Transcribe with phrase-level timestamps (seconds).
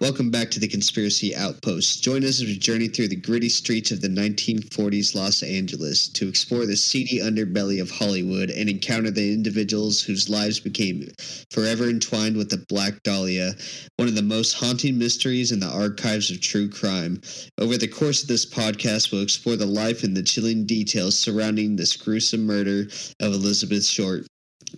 [0.00, 2.04] Welcome back to the Conspiracy Outpost.
[2.04, 6.28] Join us as we journey through the gritty streets of the 1940s Los Angeles to
[6.28, 11.08] explore the seedy underbelly of Hollywood and encounter the individuals whose lives became
[11.50, 13.54] forever entwined with the Black Dahlia,
[13.96, 17.20] one of the most haunting mysteries in the archives of true crime.
[17.58, 21.74] Over the course of this podcast, we'll explore the life and the chilling details surrounding
[21.74, 22.82] this gruesome murder
[23.18, 24.28] of Elizabeth Short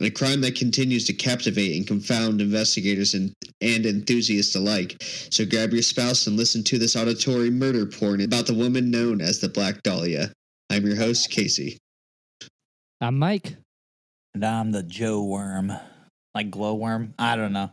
[0.01, 4.97] a crime that continues to captivate and confound investigators and, and enthusiasts alike.
[5.01, 9.21] So grab your spouse and listen to this auditory murder porn about the woman known
[9.21, 10.33] as the Black Dahlia.
[10.71, 11.79] I'm your host, Casey.
[13.01, 13.57] I'm Mike.
[14.35, 15.73] And I'm the Joe Worm.
[16.35, 17.15] Like glow worm?
[17.19, 17.71] I don't know.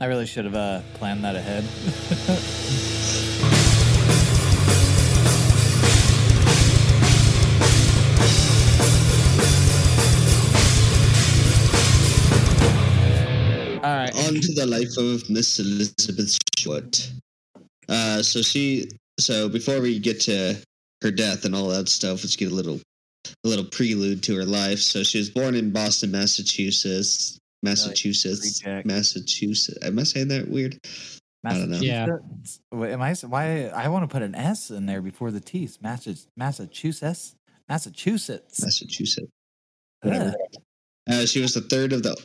[0.00, 1.64] I really should have uh, planned that ahead.
[14.14, 14.26] right.
[14.28, 17.10] On to the life of Miss Elizabeth Short.
[17.88, 20.56] Uh, so she, so before we get to
[21.02, 22.80] her death and all that stuff, let's get a little,
[23.44, 24.78] a little prelude to her life.
[24.78, 27.38] So she was born in Boston, Massachusetts.
[27.62, 28.86] Massachusetts, Reject.
[28.86, 29.78] Massachusetts.
[29.82, 30.78] Am I saying that weird?
[31.44, 31.78] I don't know.
[31.78, 32.06] Yeah.
[32.72, 33.14] Wait, am I?
[33.14, 33.66] Why?
[33.68, 35.68] I want to put an S in there before the T.
[35.80, 37.34] Massa- Massachusetts.
[37.68, 38.62] Massachusetts.
[38.62, 39.30] Massachusetts.
[40.04, 40.34] Ugh.
[41.10, 42.16] Uh, she was the third of the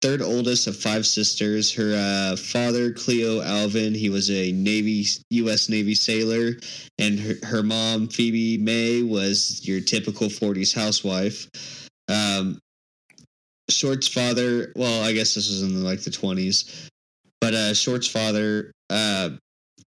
[0.00, 1.72] third oldest of five sisters.
[1.72, 5.68] Her uh, father, Cleo Alvin, he was a Navy U.S.
[5.68, 6.52] Navy sailor,
[6.98, 11.48] and her, her mom, Phoebe May, was your typical '40s housewife.
[12.08, 12.58] Um,
[13.70, 16.88] Short's father, well, I guess this was in like the 20s,
[17.40, 19.30] but uh, Short's father, uh,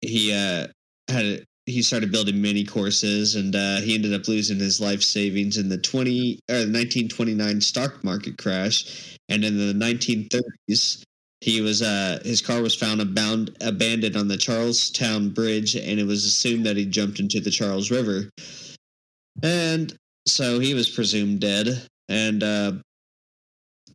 [0.01, 0.67] he uh,
[1.09, 5.01] had a, he started building mini courses and uh, he ended up losing his life
[5.01, 9.17] savings in the 20 or the 1929 stock market crash.
[9.29, 11.03] And in the 1930s
[11.41, 16.05] he was uh his car was found abound, abandoned on the Charlestown Bridge and it
[16.05, 18.29] was assumed that he jumped into the Charles River.
[19.43, 19.95] And
[20.27, 21.87] so he was presumed dead.
[22.09, 22.71] And uh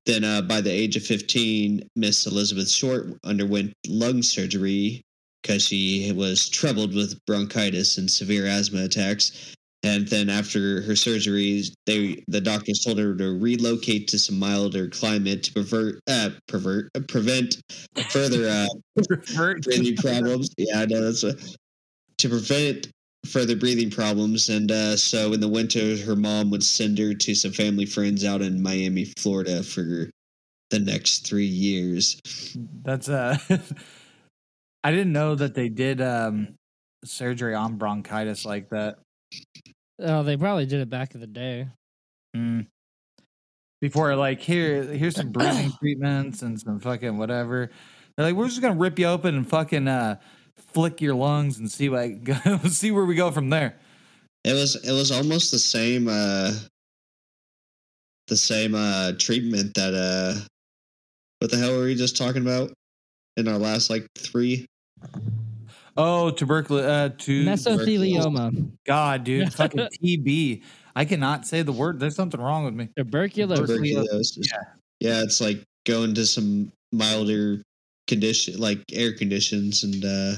[0.06, 5.02] then uh, by the age of 15 miss elizabeth short underwent lung surgery
[5.46, 9.54] because she was troubled with bronchitis and severe asthma attacks.
[9.82, 14.88] And then after her surgeries, they the doctors told her to relocate to some milder
[14.88, 17.60] climate to pervert, uh, pervert, uh, prevent
[18.08, 18.66] further uh,
[19.62, 20.50] breathing problems.
[20.56, 21.38] Yeah, I know that's what,
[22.18, 22.88] to prevent
[23.26, 24.48] further breathing problems.
[24.48, 28.24] And uh, so in the winter, her mom would send her to some family friends
[28.24, 30.10] out in Miami, Florida, for
[30.70, 32.20] the next three years.
[32.82, 33.38] That's uh
[34.86, 36.54] I didn't know that they did um
[37.04, 38.98] surgery on bronchitis like that.
[40.00, 41.66] Oh, they probably did it back in the day.
[42.36, 42.68] Mm.
[43.80, 47.68] Before like here here's some breathing treatments and some fucking whatever.
[48.16, 50.20] They're like, we're just gonna rip you open and fucking uh
[50.56, 52.20] flick your lungs and see like
[52.68, 53.74] see where we go from there.
[54.44, 56.52] It was it was almost the same uh
[58.28, 60.46] the same uh treatment that uh
[61.40, 62.72] what the hell were we just talking about
[63.36, 64.64] in our last like three?
[65.96, 68.70] Oh, tuberculosis uh to Mesothelioma.
[68.86, 70.62] God, dude, fucking TB.
[70.94, 71.98] I cannot say the word.
[72.00, 72.88] There's something wrong with me.
[72.96, 73.66] Tuberculosis.
[73.68, 74.38] Tuberculosis.
[74.38, 74.58] Yeah.
[75.00, 77.62] Yeah, it's like going to some milder
[78.06, 80.32] condition like air conditions and uh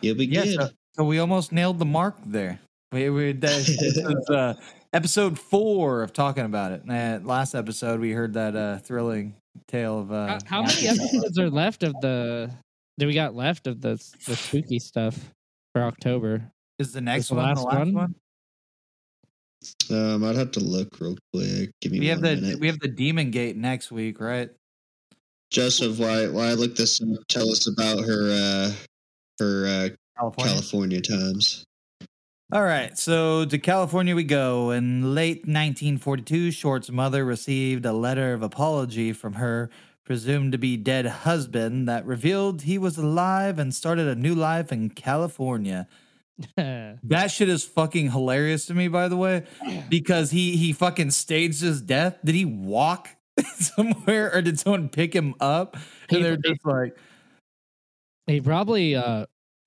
[0.00, 0.54] you'll be Yeah, good.
[0.54, 2.60] so, so we almost nailed the mark there.
[2.92, 4.54] We, we that, this was uh,
[4.92, 6.82] episode four of talking about it.
[6.88, 9.34] Uh, last episode, we heard that uh, thrilling
[9.66, 12.52] tale of uh, How, how many episodes are left of the
[12.98, 13.94] that we got left of the
[14.26, 15.32] the spooky stuff
[15.72, 16.50] for October?
[16.78, 17.94] is the next Is the one last the last one?
[17.94, 18.14] one?
[19.90, 21.70] Um I'd have to look real quick.
[21.80, 22.60] Give me We have the minute.
[22.60, 24.50] we have the Demon Gate next week, right?
[25.50, 28.72] Joseph, why why I look this up, tell us about her uh
[29.38, 29.88] her uh
[30.18, 30.52] California.
[30.52, 31.64] California times.
[32.52, 34.70] All right, so to California we go.
[34.70, 39.70] In late 1942, Short's mother received a letter of apology from her
[40.04, 44.70] presumed to be dead husband that revealed he was alive and started a new life
[44.72, 45.86] in California.
[46.56, 49.44] That shit is fucking hilarious to me, by the way,
[49.88, 52.18] because he he fucking staged his death.
[52.24, 53.08] Did he walk
[53.54, 55.76] somewhere or did someone pick him up?
[56.10, 56.96] He- they're just like,
[58.26, 59.26] he probably uh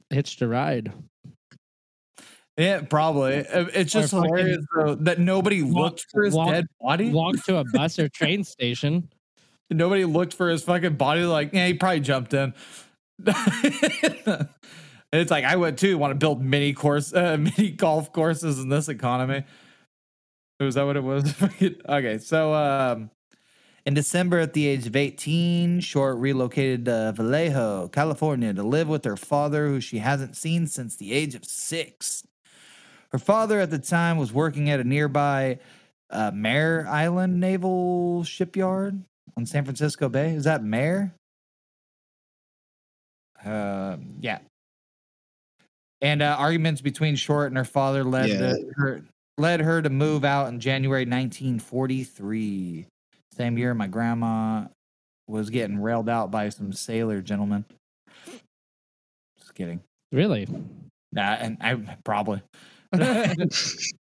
[0.09, 0.91] hitched a ride.
[2.57, 3.47] yeah, probably.
[3.47, 6.65] Uh, It's Or just fucking hilarious though, that nobody walk- looked for his walk- dead
[6.81, 7.11] body.
[7.11, 9.09] Walked to a bus or train station.
[9.69, 11.23] Nobody looked for his fucking body.
[11.23, 12.53] Like, yeah, he probably jumped in.
[15.13, 15.97] It's like I would too.
[15.97, 19.43] Want to build mini course, uh, mini golf courses in this economy?
[20.59, 21.33] Was that what it was?
[21.89, 23.11] okay, so um,
[23.85, 29.05] In December, at the age of 18, Short relocated to Vallejo, California to live with
[29.05, 32.25] her father, who she hasn't seen since the age of six.
[33.11, 35.59] Her father at the time was working at a nearby
[36.09, 39.03] uh, Mare Island Naval Shipyard
[39.37, 40.33] on San Francisco Bay.
[40.33, 41.13] Is that Mayor?
[43.45, 44.39] Uh, yeah.
[46.01, 48.37] And uh, arguments between Short and her father led Yeah.
[48.53, 49.01] to her
[49.37, 52.87] led her to move out in January 1943.
[53.31, 54.65] Same year, my grandma
[55.27, 57.63] was getting railed out by some sailor gentlemen.
[59.37, 59.79] Just kidding.
[60.11, 60.47] Really?
[61.11, 62.41] Nah, and I probably.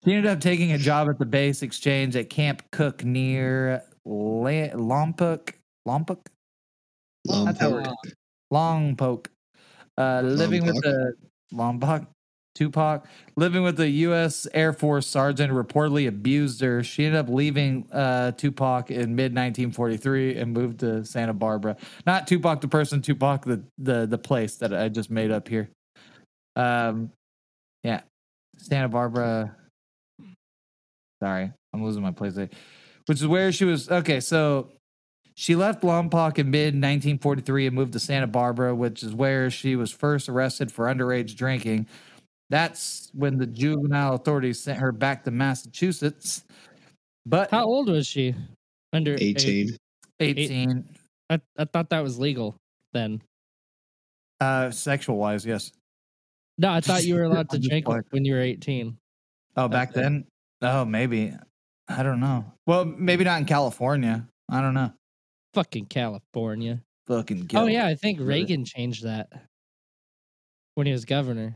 [0.05, 4.71] She ended up taking a job at the base exchange at Camp Cooke near La-
[4.75, 5.53] Lompoc.
[5.87, 6.19] Lompoc?
[7.29, 7.87] Lompoc.
[8.07, 8.15] it-
[8.53, 9.27] Longpoke.
[9.99, 10.83] Uh, living with Lompoc?
[10.83, 11.15] the
[11.53, 12.07] Lompoc,
[12.55, 13.07] Tupac,
[13.37, 14.47] living with the U.S.
[14.55, 16.83] Air Force sergeant who reportedly abused her.
[16.83, 21.77] She ended up leaving uh, Tupac in mid 1943 and moved to Santa Barbara.
[22.07, 25.69] Not Tupac the person, Tupac the the the place that I just made up here.
[26.55, 27.11] Um,
[27.83, 28.03] yeah,
[28.59, 29.57] Santa Barbara.
[31.23, 32.39] Sorry, I'm losing my place.
[33.07, 33.13] There.
[33.13, 33.91] Which is where she was.
[33.91, 34.69] Okay, so
[35.35, 39.77] she left Lompoc in mid 1943 and moved to Santa Barbara, which is where she
[39.77, 41.87] was first arrested for underage drinking.
[42.49, 46.45] That's when the juvenile authorities sent her back to Massachusetts.
[47.25, 48.35] But How old was she?
[48.93, 49.77] Under eight- 18.
[50.21, 50.85] 18,
[51.29, 52.55] I, I thought that was legal
[52.95, 53.21] then.
[54.41, 55.73] uh, sexual wise, yes.
[56.57, 58.97] No, I thought you were allowed to drink when you were 18.
[59.57, 60.01] Oh, back Okay.
[60.01, 60.25] then?
[60.63, 61.35] Oh, maybe.
[61.89, 62.45] I don't know.
[62.67, 64.27] Well, maybe not in California.
[64.49, 64.93] I don't know.
[65.55, 66.83] Fucking California.
[67.07, 69.29] Fucking Oh yeah, I think Reagan changed that
[70.75, 71.55] when he was governor.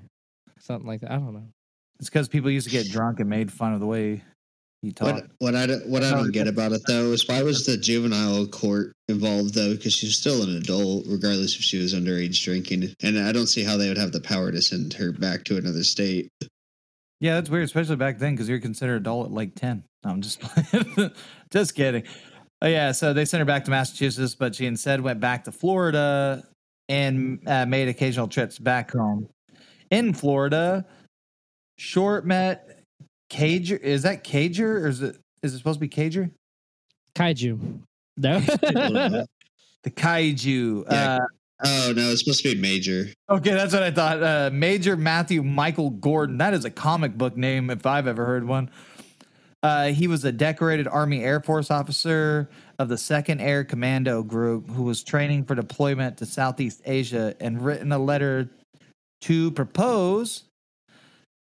[0.61, 1.11] Something like that.
[1.11, 1.49] I don't know.
[1.99, 4.23] It's because people used to get drunk and made fun of the way
[4.83, 5.13] he talked.
[5.13, 7.77] What what I don't- what I don't get about it though is why was the
[7.77, 9.75] juvenile court involved though?
[9.75, 13.49] Because she was still an adult, regardless if she was underage drinking, and I don't
[13.49, 16.29] see how they would have the power to send her back to another state.
[17.21, 19.85] Yeah, that's weird, especially back then because you're considered adult at like 10.
[20.05, 21.11] No, I'm just playing.
[21.51, 22.05] just kidding.
[22.63, 25.53] Oh, yeah, so they sent her back to Massachusetts, but she instead went back to
[25.53, 26.47] Florida
[26.89, 29.29] and uh, made occasional trips back home.
[29.91, 30.85] In Florida,
[31.79, 32.83] Short met
[33.31, 33.81] Cager.
[33.81, 36.31] Is that Cager or is it is it supposed to be Cager?
[37.15, 37.81] Kaiju.
[38.17, 38.41] No.
[39.83, 40.85] The Kaiju.
[40.91, 41.15] Yeah.
[41.17, 41.19] Uh,
[41.63, 43.09] Oh no, it's supposed to be major.
[43.29, 44.23] Okay, that's what I thought.
[44.23, 46.39] Uh, Major Matthew Michael Gordon.
[46.39, 48.71] That is a comic book name if I've ever heard one.
[49.63, 52.49] Uh, he was a decorated Army Air Force officer
[52.79, 57.63] of the 2nd Air Commando Group who was training for deployment to Southeast Asia and
[57.63, 58.49] written a letter
[59.23, 60.45] to propose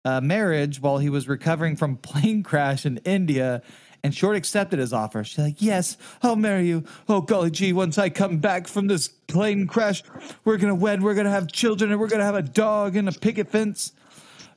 [0.06, 3.62] uh, marriage while he was recovering from plane crash in India.
[4.02, 5.26] And Short accepted his offer.
[5.26, 6.86] She's like, "Yes, I'll marry you.
[7.10, 10.04] Oh golly gee, once I come back from this plane crash,
[10.46, 11.04] we're gonna wed.
[11.04, 13.92] We're gonna have children, and we're gonna have a dog and a picket fence."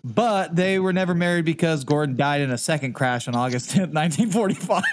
[0.04, 3.94] But they were never married because Gordon died in a second crash on August 10th,
[3.94, 4.82] 1945.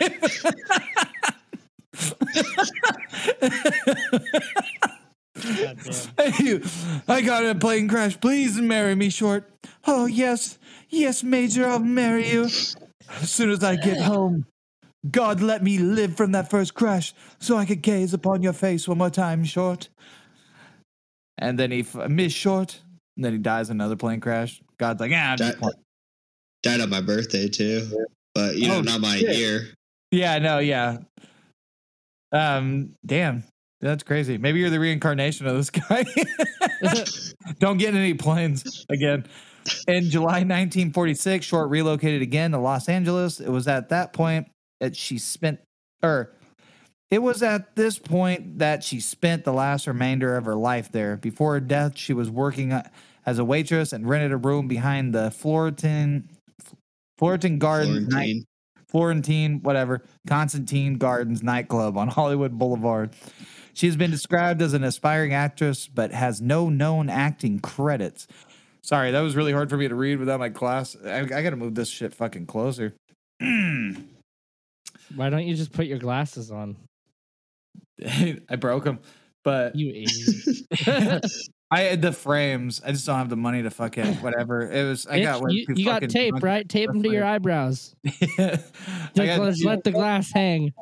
[6.17, 6.61] Hey,
[7.07, 8.19] I got in a plane crash.
[8.19, 9.50] Please marry me, Short.
[9.88, 10.57] Oh, yes.
[10.89, 12.44] Yes, Major, I'll marry you.
[12.44, 12.75] As
[13.31, 14.45] soon as I get home,
[15.09, 18.88] God let me live from that first crash so I could gaze upon your face
[18.88, 19.89] one more time, Short.
[21.38, 22.81] And then he f- missed Short.
[23.15, 24.61] And then he dies in another plane crash.
[24.80, 25.57] God's like, yeah, I'm just
[26.64, 27.88] Died on my birthday too,
[28.36, 29.38] but you know, Oh, not my shit.
[29.38, 29.68] year.
[30.12, 30.98] yeah, no, yeah.
[32.31, 33.44] Um, damn,
[33.81, 34.38] that's crazy.
[34.38, 36.04] Maybe you're the reincarnation of this guy.
[37.59, 39.26] Don't get in any planes again.
[39.88, 43.40] In July 1946, Short relocated again to Los Angeles.
[43.40, 44.48] It was at that point
[44.80, 45.59] that she spent,
[46.02, 46.33] or
[47.12, 51.18] it was at this point that she spent the last remainder of her life there.
[51.18, 52.88] Before her death, she was working uh,
[53.30, 56.28] as a waitress and rented a room behind the Florentine,
[57.18, 58.45] Florentine Gardens night Florentine.
[58.88, 63.12] Florentine, whatever, Constantine Gardens nightclub on Hollywood Boulevard.
[63.76, 68.26] She has been described as an aspiring actress, but has no known acting credits.
[68.81, 70.98] Sorry, that was really hard for me to read without my glass.
[71.06, 72.95] I, I got to move this shit fucking closer.
[73.40, 76.78] Why don't you just put your glasses on?
[78.04, 79.00] I broke them,
[79.44, 79.90] but You
[80.83, 81.26] idiot.
[81.71, 82.81] I had the frames.
[82.83, 84.61] I just don't have the money to fucking whatever.
[84.71, 85.06] It was.
[85.06, 86.68] I got Bitch, you, you got tape, right?
[86.68, 87.95] Tape them to your eyebrows.
[88.06, 88.35] Just
[89.16, 90.73] got let's too- let the glass hang.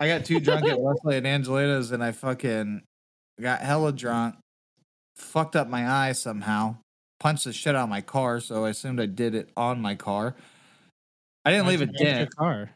[0.00, 2.82] I got too drunk at Wesley and Angelina's and I fucking
[3.40, 4.34] got hella drunk,
[5.14, 6.76] fucked up my eye somehow,
[7.20, 9.94] punched the shit out of my car, so I assumed I did it on my
[9.94, 10.34] car.
[11.44, 12.36] I didn't leave a Why'd you paint your dent.
[12.36, 12.70] Car.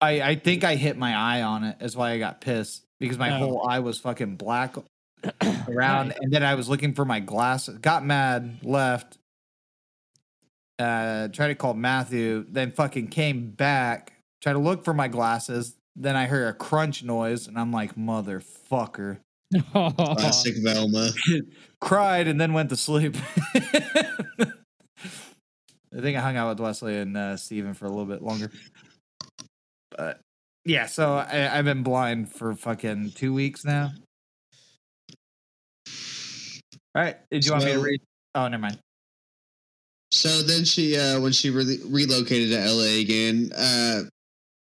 [0.00, 1.76] I I think I hit my eye on it.
[1.78, 3.38] That's why I got pissed because my Oh.
[3.38, 4.74] whole eye was fucking black
[5.68, 6.18] around, Nice.
[6.20, 7.78] and then I was looking for my glasses.
[7.78, 9.18] Got mad, left.
[10.78, 14.12] Uh, tried to call Matthew, then fucking came back.
[14.42, 15.76] Tried to look for my glasses.
[15.96, 19.18] Then I heard a crunch noise, and I'm like, motherfucker.
[19.72, 21.10] Classic Velma.
[21.80, 23.16] Cried and then went to sleep.
[25.96, 28.50] I think I hung out with Wesley and uh, Steven for a little bit longer.
[29.96, 30.20] But
[30.64, 33.92] yeah, so I, I've been blind for fucking two weeks now.
[36.94, 37.16] All right.
[37.30, 38.00] Did you want me to read?
[38.34, 38.78] Oh, never mind.
[40.12, 44.02] So then she, uh, when she re- relocated to LA again, uh,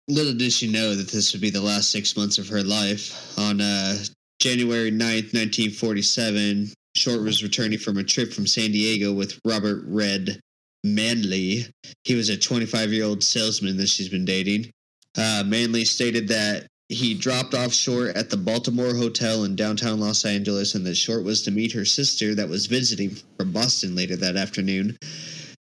[0.07, 3.37] little did she know that this would be the last six months of her life.
[3.37, 3.97] On uh,
[4.39, 10.39] January 9th, 1947, Short was returning from a trip from San Diego with Robert Red
[10.83, 11.65] Manley.
[12.03, 14.71] He was a 25 year old salesman that she's been dating.
[15.17, 20.25] Uh, Manley stated that he dropped off Short at the Baltimore Hotel in downtown Los
[20.25, 24.15] Angeles and that Short was to meet her sister that was visiting from Boston later
[24.17, 24.97] that afternoon.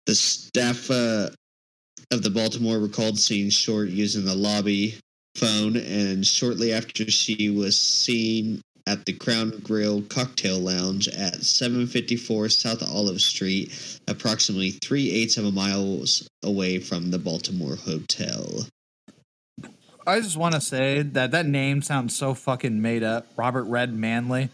[0.05, 1.29] The staff uh,
[2.11, 4.99] of the Baltimore recalled seeing Short using the lobby
[5.35, 12.49] phone, and shortly after she was seen at the Crown Grill Cocktail Lounge at 754
[12.49, 16.03] South Olive Street, approximately three eighths of a mile
[16.43, 18.67] away from the Baltimore Hotel.
[20.07, 23.27] I just want to say that that name sounds so fucking made up.
[23.35, 24.49] Robert Red Manley.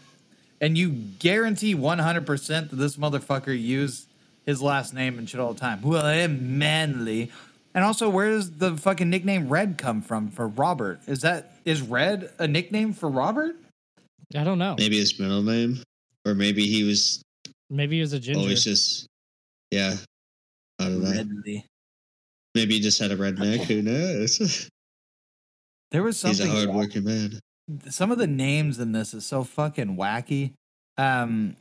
[0.60, 4.06] And you guarantee 100% that this motherfucker used
[4.46, 5.82] his last name and shit all the time.
[5.82, 7.30] Well, eh, I am manly.
[7.74, 11.00] And also, where does the fucking nickname Red come from for Robert?
[11.06, 13.56] Is that is Red a nickname for Robert?
[14.36, 14.76] I don't know.
[14.78, 15.82] Maybe his middle name,
[16.26, 17.22] or maybe he was
[17.70, 18.40] Maybe he was a ginger.
[18.40, 19.06] always just,
[19.70, 19.96] yeah.
[20.78, 21.10] I don't know.
[21.10, 21.64] Redley.
[22.54, 23.60] Maybe he just had a redneck.
[23.64, 24.68] Who knows?
[25.92, 26.50] There was something.
[26.50, 27.38] He's a hardworking man.
[27.88, 30.52] some of the names in this is so fucking wacky.
[30.98, 31.56] Um,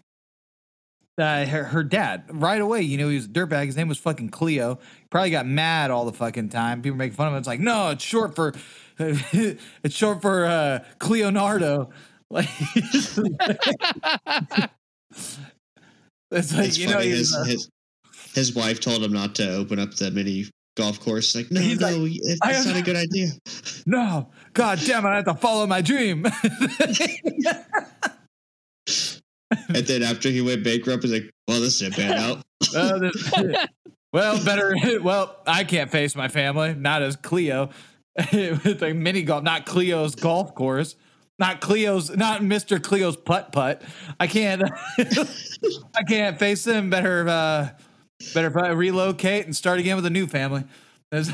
[1.17, 3.65] uh, her, her dad right away, you know, he was a dirtbag.
[3.67, 4.79] His name was fucking Cleo.
[5.09, 6.81] Probably got mad all the fucking time.
[6.81, 7.39] People make fun of him.
[7.39, 8.53] It's like, no, it's short for,
[8.97, 11.89] it's short for uh, Cleonardo.
[12.31, 14.69] Like, it's like
[16.31, 17.09] It's you know, funny.
[17.09, 17.69] he's, His, his
[18.33, 20.45] his wife told him not to open up the mini
[20.77, 21.35] golf course.
[21.35, 23.29] Like, no, He's no, like, it's not a good idea.
[23.85, 26.25] no, god damn it, I have to follow my dream.
[29.67, 32.41] And then after he went bankrupt, he's like, well, this is a bad out.
[32.73, 33.33] well, this-
[34.13, 34.75] well, better.
[35.01, 36.73] Well, I can't face my family.
[36.73, 37.69] Not as Cleo
[38.33, 39.43] with a mini golf.
[39.43, 40.95] Not Cleo's golf course.
[41.39, 42.09] Not Cleo's.
[42.15, 43.81] Not Mister Cleo's putt putt.
[44.19, 44.63] I can't.
[44.97, 46.89] I can't face him.
[46.89, 47.27] Better.
[47.27, 47.69] uh
[48.33, 50.63] Better probably relocate and start again with a new family.
[51.11, 51.25] Who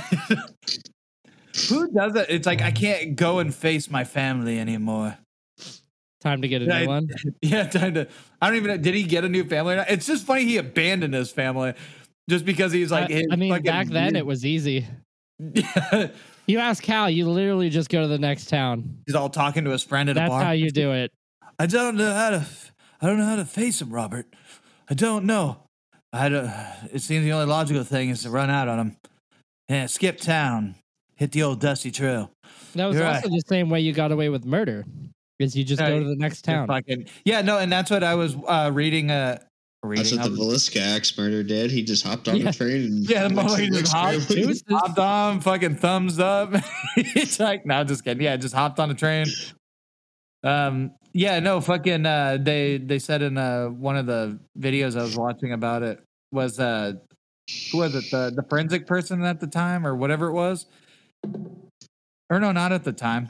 [1.91, 2.27] does it?
[2.29, 5.17] It's like I can't go and face my family anymore.
[6.21, 7.09] Time to get a new I- one.
[7.41, 8.07] Yeah, time to.
[8.41, 8.71] I don't even.
[8.71, 8.77] know.
[8.77, 9.73] Did he get a new family?
[9.73, 9.89] Or not?
[9.89, 11.73] It's just funny he abandoned his family
[12.29, 13.11] just because he's like.
[13.11, 14.85] I, I mean, back then it was easy.
[16.49, 18.99] You ask Cal, you literally just go to the next town.
[19.05, 20.29] he's all talking to his friend at a bar.
[20.29, 21.11] That's how you do it.
[21.59, 22.45] I don't know how to.
[23.01, 24.27] I don't know how to face him, Robert.
[24.89, 25.57] I don't know.
[26.13, 26.51] I don't,
[26.93, 28.97] it seems the only logical thing is to run out on him.
[29.69, 30.75] Yeah, skip town,
[31.15, 32.31] hit the old dusty trail.
[32.75, 34.85] That was You're also the same way you got away with murder.
[35.39, 36.67] Is you just Yeah, go to the next town.
[36.67, 39.11] fucking- yeah, no, and that's what I was uh, reading.
[39.11, 39.39] Uh,
[39.83, 40.03] reading.
[40.03, 41.69] That's what the was- Villisca axe murder did.
[41.69, 42.51] He just hopped on Yeah.
[42.51, 44.41] the train and Yeah, the went to motherfucker the just next hopped- family.
[44.41, 46.53] It was just- hopped on, fucking thumbs up.
[46.95, 48.23] it's like, no, just kidding.
[48.23, 49.27] Yeah, just hopped on a train.
[50.47, 52.05] Um, yeah, no, fucking.
[52.05, 55.99] Uh, they they said in uh one of the videos I was watching about it
[56.31, 56.93] was uh,
[57.71, 60.65] who was it the the forensic person at the time or whatever it was,
[62.29, 63.29] or no, not at the time.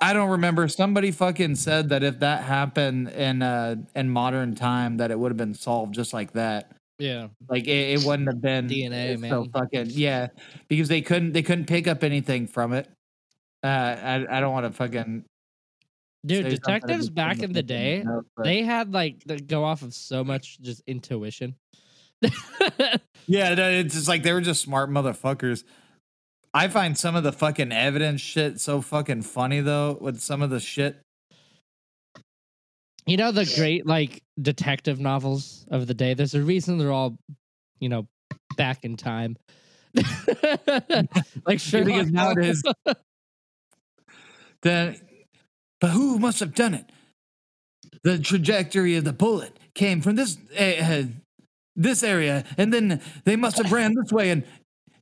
[0.00, 0.68] I don't remember.
[0.68, 5.30] Somebody fucking said that if that happened in uh in modern time, that it would
[5.30, 6.72] have been solved just like that.
[6.98, 7.28] yeah.
[7.48, 9.30] Like it, it wouldn't have been DNA, man.
[9.30, 10.28] so fucking yeah,
[10.68, 12.88] because they couldn't they couldn't pick up anything from it.
[13.64, 15.24] Uh, I I don't want to fucking
[16.26, 19.64] Dude, say something I detectives back in the day, know, they had like they go
[19.64, 21.54] off of so much just intuition.
[23.26, 25.64] yeah, it's just like they were just smart motherfuckers.
[26.52, 29.98] I find some of the fucking evidence shit so fucking funny though.
[30.00, 31.00] With some of the shit,
[33.06, 36.14] you know the great like detective novels of the day.
[36.14, 37.16] There's a reason they're all,
[37.80, 38.06] you know,
[38.56, 39.36] back in time.
[41.46, 42.62] like sure, because nowadays,
[44.64, 44.96] then,
[45.80, 46.86] but who must have done it?
[48.02, 51.04] The trajectory of the bullet came from this uh,
[51.76, 54.42] this area, and then they must have ran this way, and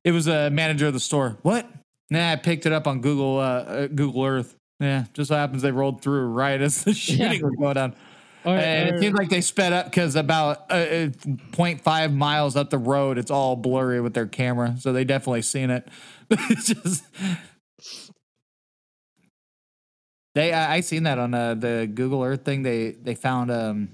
[0.04, 1.38] It was a manager of the store.
[1.42, 1.66] What?
[2.10, 4.54] Nah, I picked it up on Google uh, uh, Google Earth.
[4.80, 7.42] Yeah, just so happens they rolled through right as the shooting Yeah.
[7.42, 7.94] was going down.
[8.44, 11.06] Or, And or- it seems like they sped up because about uh, uh,
[11.52, 14.74] 0.5 miles up the road, it's all blurry with their camera.
[14.80, 15.86] So they definitely seen it.
[16.50, 17.04] It's just
[20.34, 22.62] they, I, I seen that on uh, the Google Earth thing.
[22.62, 23.90] They they found um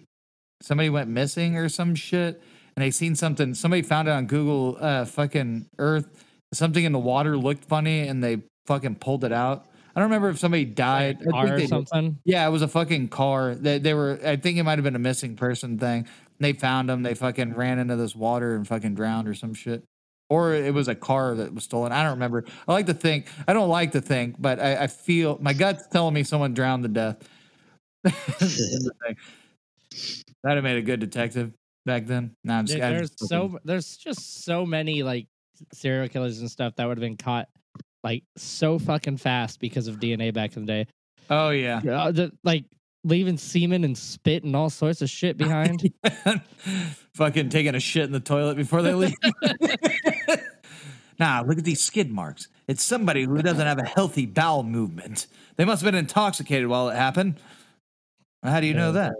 [0.60, 2.42] somebody went missing or some shit,
[2.76, 3.54] and they seen something.
[3.54, 6.06] Somebody found it on Google uh fucking Earth.
[6.52, 9.66] Something in the water looked funny, and they fucking pulled it out.
[9.94, 11.18] I don't remember if somebody died.
[11.26, 12.18] I car or something.
[12.24, 13.54] Yeah, it was a fucking car.
[13.54, 14.20] They they were.
[14.24, 16.06] I think it might have been a missing person thing.
[16.38, 17.02] They found them.
[17.02, 19.82] They fucking ran into this water and fucking drowned or some shit.
[20.30, 21.90] Or it was a car that was stolen.
[21.90, 22.44] I don't remember.
[22.66, 23.28] I like to think.
[23.46, 26.82] I don't like to think, but I, I feel my gut's telling me someone drowned
[26.82, 27.16] to death.
[28.04, 29.16] In the thing.
[30.42, 31.52] That'd have made a good detective
[31.86, 32.34] back then.
[32.44, 35.26] No, I'm just, Dude, there's just so there's just so many like
[35.72, 37.48] serial killers and stuff that would have been caught
[38.04, 40.86] like so fucking fast because of DNA back in the day.
[41.30, 41.78] Oh yeah.
[41.78, 42.64] Uh, the, like
[43.04, 45.92] leaving semen and spit and all sorts of shit behind.
[47.14, 49.14] fucking taking a shit in the toilet before they leave.
[51.18, 52.48] nah, look at these skid marks.
[52.66, 55.26] It's somebody who doesn't have a healthy bowel movement.
[55.56, 57.40] They must have been intoxicated while it happened.
[58.42, 59.14] Well, How do you know that?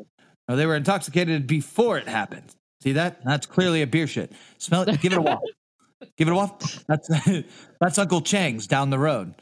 [0.49, 2.54] No, they were intoxicated before it happened.
[2.82, 3.25] See that?
[3.25, 4.32] That's clearly a beer shit.
[4.58, 5.00] Smell it.
[5.00, 5.42] Give it a waft.
[6.16, 6.87] Give it a waft.
[6.87, 7.11] That's
[7.80, 9.35] that's Uncle Chang's down the road.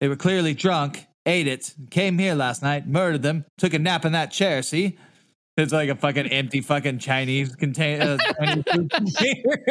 [0.00, 4.04] They were clearly drunk, ate it, came here last night, murdered them, took a nap
[4.04, 4.62] in that chair.
[4.62, 4.98] See,
[5.56, 8.18] it's like a fucking empty fucking Chinese container.
[8.40, 9.64] Uh, container.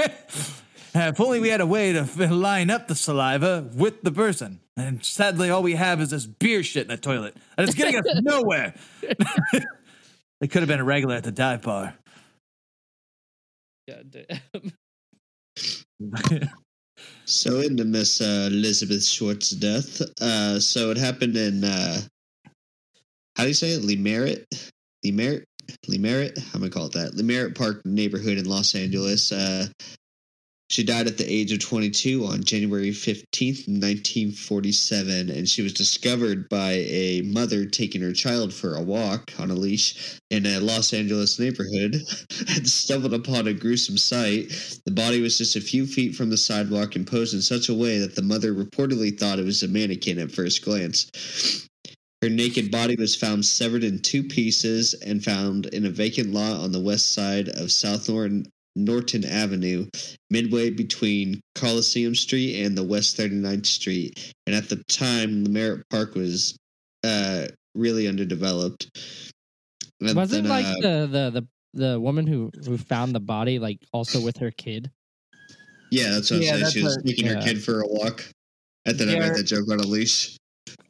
[0.96, 4.60] Uh, if only we had a way to line up the saliva with the person.
[4.76, 7.98] And sadly, all we have is this beer shit in the toilet, and it's getting
[7.98, 8.74] us nowhere.
[10.40, 11.96] they could have been a regular at the dive bar.
[13.88, 14.74] God damn.
[17.28, 20.02] So into Miss uh, Elizabeth Schwartz's death.
[20.22, 22.00] Uh, so it happened in uh,
[23.36, 23.84] how do you say it?
[23.84, 24.46] Lemerritt,
[25.06, 25.44] Lemerritt,
[25.88, 26.38] Lemerritt.
[26.40, 27.12] How am I call it that?
[27.16, 29.32] Leimert Park neighborhood in Los Angeles.
[30.70, 36.50] She died at the age of 22 on January 15th, 1947, and she was discovered
[36.50, 40.94] by a mother taking her child for a walk on a leash in a Los
[40.94, 42.02] Angeles neighborhood
[42.50, 44.50] and stumbled upon a gruesome sight.
[44.86, 47.74] The body was just a few feet from the sidewalk and posed in such a
[47.74, 51.10] way that the mother reportedly thought it was a mannequin at first glance.
[52.22, 56.60] Her naked body was found severed in two pieces and found in a vacant lot
[56.60, 58.48] on the west side of South Norton,
[58.78, 59.88] Norton Avenue,
[60.30, 64.34] midway between Coliseum Street and the West 39th Street.
[64.46, 66.56] And at the time, the Merritt Park was
[67.04, 68.90] uh, really underdeveloped.
[70.00, 73.60] And Wasn't then, like uh, the, the the the woman who who found the body
[73.60, 74.92] like also with her kid?
[75.92, 76.72] Yeah, that's what Yeah, I'm saying.
[76.72, 78.24] She was what- taking her kid for a walk.
[78.86, 79.20] And then I Yeah.
[79.20, 80.38] made that joke on a leash.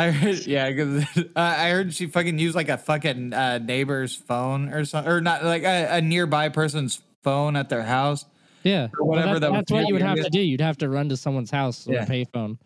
[0.00, 1.04] I heard, yeah, because
[1.36, 5.44] I heard she fucking used like a fucking uh, neighbor's phone or something, or not
[5.44, 8.24] like a, a nearby person's phone at their house.
[8.62, 10.40] Yeah, Or whatever Well, that that, that's what you would have to do.
[10.40, 12.04] You'd have to run to someone's house with Yeah.
[12.04, 12.58] a payphone.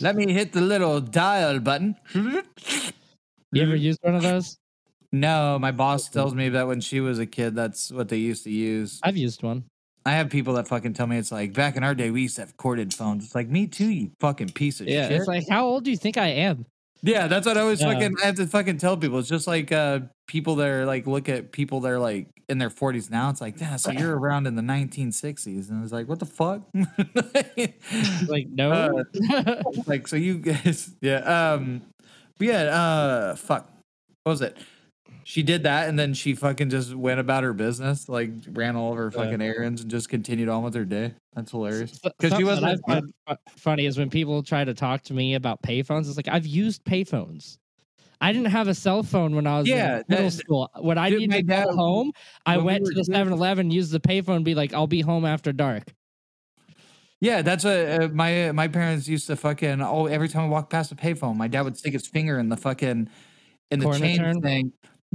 [0.00, 1.96] Let me hit the little dial button.
[2.14, 4.58] You ever used one of those?
[5.12, 8.44] No, my boss tells me that when she was a kid, that's what they used
[8.44, 8.98] to use.
[9.02, 9.64] I've used one.
[10.06, 12.36] I have people that fucking tell me it's like back in our day we used
[12.36, 13.24] to have corded phones.
[13.24, 15.12] It's like me too, you fucking piece of shit.
[15.12, 16.66] It's like, how old do you think I am?
[17.02, 17.92] Yeah, that's what I always Yeah.
[17.92, 19.18] fucking I have to fucking tell people.
[19.18, 22.58] It's just like uh people that are like look at people that are like in
[22.58, 23.30] their forties now.
[23.30, 25.70] It's like, yeah, so you're around in the nineteen sixties.
[25.70, 26.62] And it's like, what the fuck?
[28.28, 29.04] Like, no.
[29.86, 31.82] like so you guys yeah, um
[32.38, 33.70] but yeah, uh fuck.
[34.24, 34.56] What was it?
[35.24, 38.92] She did that and then she fucking just went about her business, like ran all
[38.92, 39.22] of her Yeah.
[39.22, 41.14] fucking errands and just continued on with her day.
[41.34, 41.98] That's hilarious.
[41.98, 43.12] Because she wasn't find
[43.56, 46.06] funny is when people try to talk to me about payphones.
[46.08, 47.56] It's like I've used payphones.
[48.20, 50.70] I didn't have a cell phone when I was Yeah, in middle that- school.
[50.80, 52.12] When I needed my to go dad- home,
[52.46, 54.86] I when we went to the kids- 7-Eleven, used the payphone, and be like, "I'll
[54.86, 55.92] be home after dark."
[57.20, 59.80] Yeah, that's what uh, my my parents used to fucking.
[59.80, 62.48] Oh, every time I walked past a payphone, my dad would stick his finger in
[62.50, 63.08] the fucking
[63.70, 64.40] in the Corner change turn?
[64.42, 64.72] thing,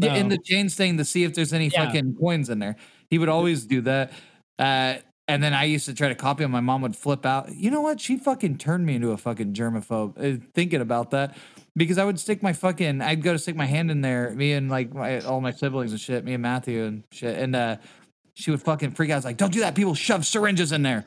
[0.07, 1.85] yeah, in the change thing to see if there's any Yeah.
[1.85, 2.75] fucking coins in there.
[3.09, 4.12] He would always do that.
[4.57, 4.95] Uh,
[5.27, 6.51] and then I used to try to copy him.
[6.51, 7.53] My mom would flip out.
[7.53, 8.01] You know what?
[8.01, 10.17] She fucking turned me into a fucking germaphobe.
[10.17, 11.38] Uh, thinking about that,
[11.75, 13.01] because I would stick my fucking.
[13.01, 14.31] I'd go to stick my hand in there.
[14.31, 16.25] Me and like my, all my siblings and shit.
[16.25, 17.38] Me and Matthew and shit.
[17.38, 17.77] And uh,
[18.33, 19.17] she would fucking freak out.
[19.17, 19.75] It's like, don't do that.
[19.75, 21.05] People shove syringes in there.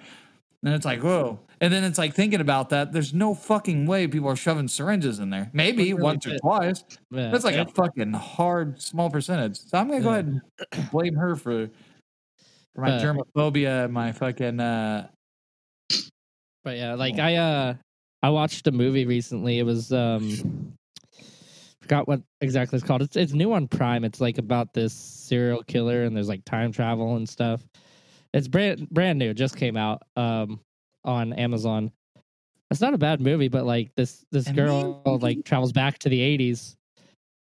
[0.64, 1.40] And it's like, whoa.
[1.62, 2.92] And then it's like thinking about that.
[2.92, 5.48] There's no fucking way people are shoving syringes in there.
[5.52, 6.82] Maybe really once or twice.
[7.12, 9.58] Yeah, That's like a fucking hard small percentage.
[9.58, 10.14] So I'm gonna go Yeah.
[10.18, 10.40] ahead
[10.72, 11.70] and blame her for
[12.74, 15.08] for my But- germophobia and my fucking uh
[16.64, 17.74] But yeah, like I uh
[18.24, 19.58] I watched a movie recently.
[19.60, 20.74] It was um
[21.80, 23.02] forgot what exactly it's called.
[23.02, 24.02] It's it's new on Prime.
[24.04, 27.64] It's like about this serial killer and there's like time travel and stuff.
[28.34, 30.58] It's brand brand new, just came out um
[31.04, 31.92] on Amazon.
[32.70, 36.18] It's not a bad movie, but like this this girl like travels back to the
[36.38, 36.76] 80s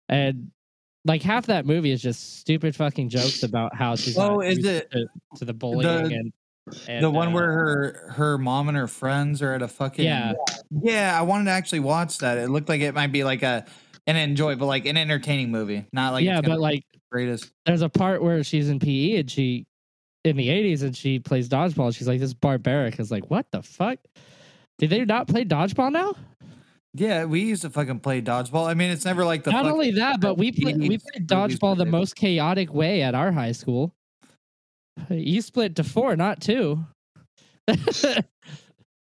[0.09, 0.51] and
[1.05, 4.91] like half that movie is just stupid fucking jokes about how she's Oh, is it
[4.91, 6.33] to, to the bullying and,
[6.87, 10.05] and the one uh, where her her mom and her friends are at a fucking
[10.05, 10.33] Yeah.
[10.71, 11.17] yeah.
[11.17, 12.37] I wanted to actually watch that.
[12.37, 13.65] It looked like it might be like a
[14.07, 17.51] an enjoy, but like an entertaining movie, not like yeah, but like greatest.
[17.65, 19.65] there's a part where she's in PE and she
[20.23, 21.95] in the 80s and she plays dodgeball.
[21.95, 22.99] She's like, this barbaric.
[22.99, 23.99] is like, what the fuck?
[24.79, 26.13] Did they not play dodgeball now?
[26.95, 28.67] Yeah, we used to fucking play dodgeball.
[28.67, 31.75] I mean, it's never like the not only that, but we play, we played dodgeball
[31.77, 33.93] the most chaotic way at our high school.
[35.09, 36.85] You split to four, not two.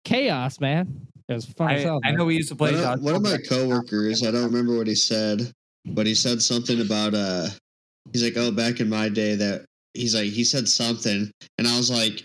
[0.05, 1.07] Chaos, man.
[1.29, 1.69] It was fun.
[1.71, 3.03] I, hell, I know we used to play One of, dodgeball.
[3.03, 5.51] one of my back- coworkers, I don't remember what he said,
[5.87, 7.49] but he said something about uh
[8.13, 9.65] he's like, Oh, back in my day that
[9.95, 12.25] he's like he said something and I was like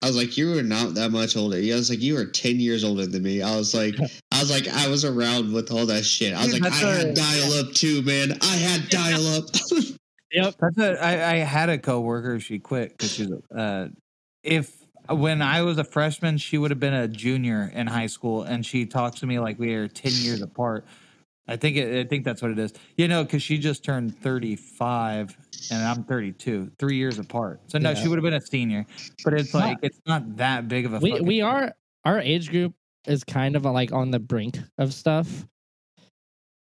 [0.00, 1.56] I was like, You were not that much older.
[1.56, 3.42] He was like, You were ten years older than me.
[3.42, 3.94] I was like
[4.32, 6.34] I was like, I was around with all that shit.
[6.34, 8.38] I was Dude, like, I that's had dial up too, man.
[8.40, 9.44] I had dial up.
[10.30, 10.54] Yep.
[10.60, 12.38] That's a, I, I had a coworker.
[12.38, 13.88] She quit because she's uh,
[14.42, 18.42] if when I was a freshman, she would have been a junior in high school,
[18.42, 20.84] and she talks to me like we are ten years apart.
[21.46, 22.74] I think it, I think that's what it is.
[22.96, 25.36] You know, because she just turned thirty five,
[25.70, 27.60] and I'm thirty two, three years apart.
[27.68, 27.94] So no, Yeah.
[27.96, 28.86] she would have been a senior.
[29.24, 30.98] But it's Not- like it's not that big of a.
[30.98, 31.72] we we are
[32.04, 32.74] our age group
[33.06, 35.46] is kind of like on the brink of stuff.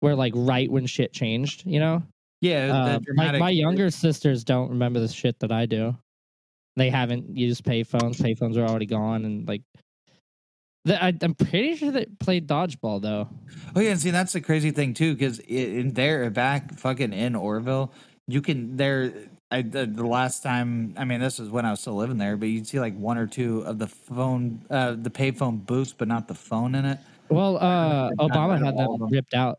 [0.01, 2.03] Where like right when shit changed, you know.
[2.41, 2.75] yeah.
[2.75, 5.97] Uh, dramatic- my younger sisters don't remember the shit that I do.
[6.75, 8.17] They haven't used payphones.
[8.21, 9.63] Payphones are already gone, and like,
[10.85, 13.29] the, I, I'm pretty sure they played dodgeball though.
[13.77, 17.37] Oh yeah, and see that's the crazy thing too, because in there back fucking in
[17.37, 17.93] Orville,
[18.33, 19.13] you can there.
[19.51, 22.37] I the, the last time, I mean, this is when I was still living there,
[22.39, 26.09] but you'd see like one or two of the phone, uh, the payphone booths, but
[26.09, 26.99] not the phone in it.
[27.29, 29.11] Well, uh, Obama had all of them them.
[29.11, 29.59] ripped out.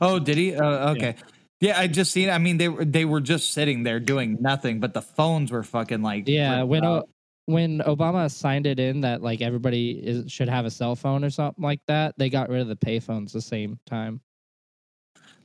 [0.00, 0.54] Oh, did he?
[0.54, 1.16] Uh, okay.
[1.60, 1.78] Yeah.
[1.78, 2.30] I just seen.
[2.30, 5.62] I mean, they were they were just sitting there doing nothing, but the phones were
[5.64, 6.28] fucking like.
[6.28, 7.04] Yeah, when o-
[7.46, 11.30] when Obama signed it in that like everybody is, should have a cell phone or
[11.30, 14.20] something like that, they got rid of the payphones the same time.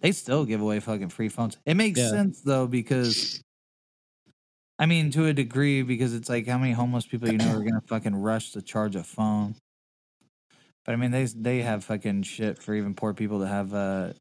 [0.01, 1.57] They still give away fucking free phones.
[1.65, 2.09] It makes Yeah.
[2.09, 3.41] sense though because
[4.77, 7.63] I mean to a degree because it's like how many homeless people you know are
[7.63, 9.55] gonna fucking rush to charge a phone.
[10.85, 14.13] But I mean they they have fucking shit for even poor people to have uh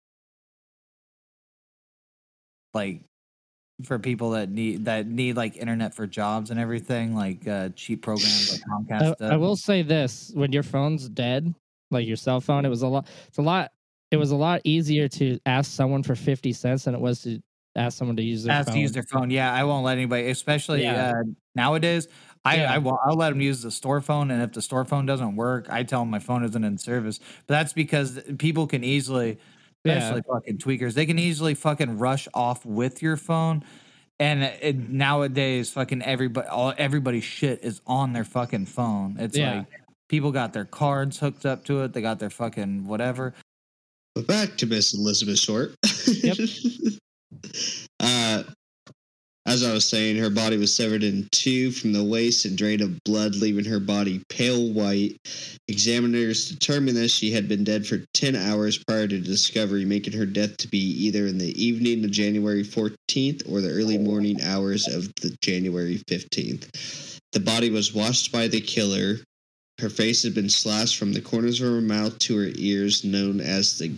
[2.74, 3.02] like
[3.84, 8.02] for people that need that need like internet for jobs and everything, like uh cheap
[8.02, 9.34] programs like Comcast I.
[9.34, 11.54] I will say this: when your phone's dead,
[11.90, 13.08] like your cell phone, it was a lot.
[13.28, 13.70] It's a lot.
[14.10, 17.40] It was a lot easier to ask someone for fifty cents than it was to
[17.76, 18.74] ask someone to use their Ask phone.
[18.76, 19.30] to use their phone.
[19.30, 21.10] Yeah, I won't let anybody, especially Yeah.
[21.10, 21.22] uh,
[21.54, 22.08] nowadays.
[22.44, 22.74] I, Yeah.
[22.74, 25.36] I will, I'll let them use the store phone, and if the store phone doesn't
[25.36, 27.18] work, I tell them my phone isn't in service.
[27.46, 29.38] But that's because people can easily,
[29.84, 29.98] Yeah.
[29.98, 33.62] especially fucking tweakers, they can easily fucking rush off with your phone.
[34.18, 39.16] And it, nowadays, fucking everybody, all everybody's shit is on their fucking phone.
[39.20, 39.58] It's Yeah.
[39.58, 39.66] like
[40.08, 41.92] people got their cards hooked up to it.
[41.92, 43.34] They got their fucking whatever.
[44.18, 45.76] But back to Miss Elizabeth Short.
[46.08, 46.38] Yep.
[48.00, 48.42] uh,
[49.46, 52.80] as I was saying, her body was severed in two from the waist and drained
[52.80, 55.16] of blood, leaving her body pale white.
[55.68, 60.26] Examiners determined that she had been dead for 10 hours prior to discovery, making her
[60.26, 64.88] death to be either in the evening of January 14th or the early morning hours
[64.88, 67.20] of the January 15th.
[67.34, 69.18] The body was washed by the killer.
[69.78, 73.40] Her face had been slashed from the corners of her mouth to her ears, known
[73.40, 73.92] as the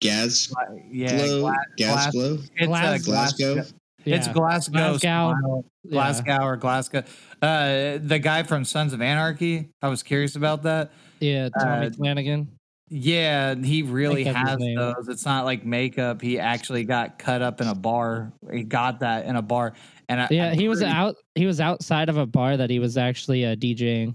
[0.00, 0.52] gas
[0.90, 3.64] Yeah, glow, gla- gas glow, it's Glass- Glasgow.
[4.04, 4.32] It's Yeah.
[4.32, 4.72] Glasgow.
[4.98, 5.64] Glasgow.
[5.84, 5.90] Yeah.
[5.90, 7.02] Glasgow or Glasgow.
[7.42, 9.68] Uh, the guy from Sons of Anarchy.
[9.82, 10.92] I was curious about that.
[11.20, 12.48] Yeah, Tommy Uh, Flanagan.
[12.88, 15.08] Yeah, he really has those.
[15.08, 16.22] It's not like makeup.
[16.22, 18.32] He actually got cut up in a bar.
[18.52, 19.72] He got that in a bar,
[20.08, 21.16] and I, Yeah, I'm he was pretty- out.
[21.34, 24.14] He was outside of a bar that he was actually uh, DJing.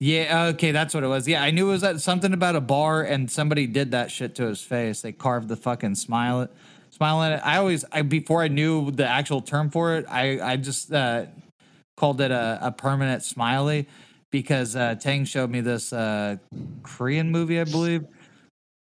[0.00, 1.26] Yeah, okay, that's what it was.
[1.26, 4.46] Yeah, I knew it was something about a bar, and somebody did that shit to
[4.46, 5.00] his face.
[5.00, 6.48] They carved the fucking smile
[6.90, 7.40] smile in it.
[7.44, 11.26] I always, I before I knew the actual term for it, I I just uh,
[11.96, 13.88] called it a, a permanent smiley
[14.30, 16.36] because uh, Tang showed me this uh,
[16.84, 18.06] Korean movie, I believe.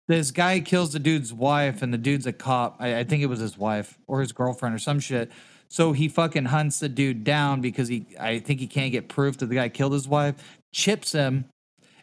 [0.06, 2.76] This guy kills the dude's wife, and the dude's a cop.
[2.78, 5.32] I, I think it was his wife or his girlfriend or some shit.
[5.68, 9.38] So he fucking hunts the dude down because he, I think he can't get proof
[9.38, 10.34] that the guy killed his wife
[10.72, 11.46] chips him,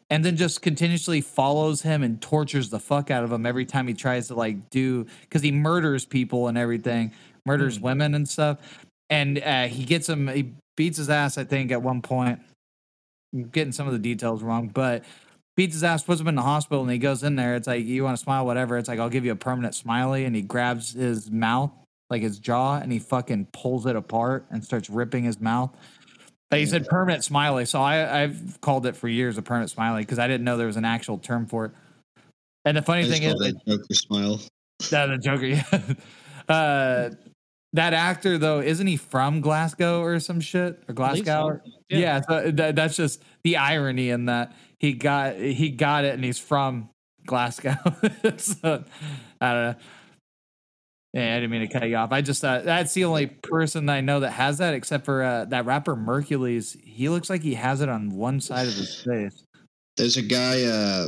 [0.09, 3.87] and then just continuously follows him and tortures the fuck out of him every time
[3.87, 7.11] he tries to like do because he murders people and everything,
[7.45, 7.83] murders Hmm.
[7.83, 8.57] women and stuff.
[9.09, 12.39] And uh, he gets him, he beats his ass, I think, at one point.
[13.33, 15.03] I'm getting some of the details wrong, but
[15.55, 17.55] beats his ass, puts him in the hospital, and he goes in there.
[17.55, 18.77] It's like, you want to smile, whatever.
[18.77, 20.25] It's like, I'll give you a permanent smiley.
[20.25, 21.71] And he grabs his mouth,
[22.09, 25.71] like his jaw, and he fucking pulls it apart and starts ripping his mouth.
[26.51, 27.65] He said permanent smiley.
[27.65, 30.67] So I, I've called it for years a permanent smiley because I didn't know there
[30.67, 31.71] was an actual term for it.
[32.65, 34.41] And the funny thing is, it Joker smile.
[34.89, 35.81] that the Joker, yeah.
[36.49, 37.11] Uh,
[37.73, 41.61] that actor though, isn't he from Glasgow or some shit or Glasgow?
[41.63, 41.71] so.
[41.89, 41.97] Yeah.
[41.99, 46.23] Yeah, so that, that's just the irony in that he got he got it and
[46.23, 46.89] he's from
[47.27, 47.75] Glasgow.
[48.37, 48.83] so,
[49.39, 49.75] I don't know.
[51.13, 52.11] Yeah, I didn't mean to cut you off.
[52.11, 55.45] I just uh, that's the only person I know that has that, except for uh,
[55.45, 56.79] that rapper Merkules.
[56.83, 59.43] He looks like he has it on one side of his face.
[59.97, 60.63] There's a guy.
[60.63, 61.07] Uh,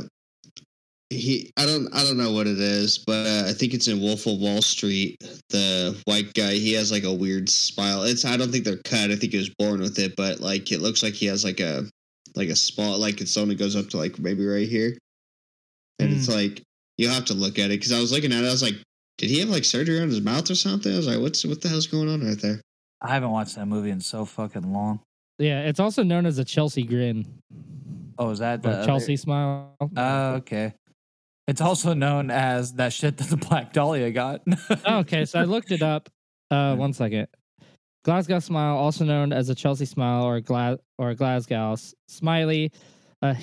[1.12, 4.00] he I don't I don't know what it is, but uh, I think it's in
[4.00, 5.16] Wolf of Wall Street.
[5.50, 6.54] The white guy.
[6.54, 8.02] He has like a weird smile.
[8.02, 9.10] It's I don't think they're cut.
[9.10, 11.60] I think he was born with it, but like it looks like he has like
[11.60, 11.84] a
[12.34, 14.96] like a small like it's only goes up to like maybe right here,
[16.00, 16.60] and it's like
[16.98, 18.48] you have to look at it because I was looking at it.
[18.48, 18.82] I was like,
[19.18, 20.92] did he have like surgery on his mouth or something?
[20.92, 22.60] I was like, what's what the hell's going on right there?
[23.00, 25.00] I haven't watched that movie in so fucking long.
[25.38, 27.26] Yeah, it's also known as a Chelsea grin
[28.18, 29.74] Oh, is that the or other- Chelsea smile.
[29.96, 30.74] Oh, okay.
[31.48, 34.42] It's also known as that shit that the Black Dahlia got.
[34.86, 36.08] Oh, okay, so I looked it up.
[36.50, 37.26] Uh, one second.
[38.04, 42.70] Glasgow smile, also known as a Chelsea smile or Gla- or Glasgow s- smiley,
[43.22, 43.34] uh,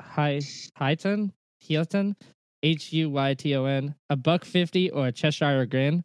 [0.00, 0.38] hi
[0.78, 2.16] Huyton Hilton,
[2.62, 6.04] H U Y T O N, a buck fifty or a Cheshire grin,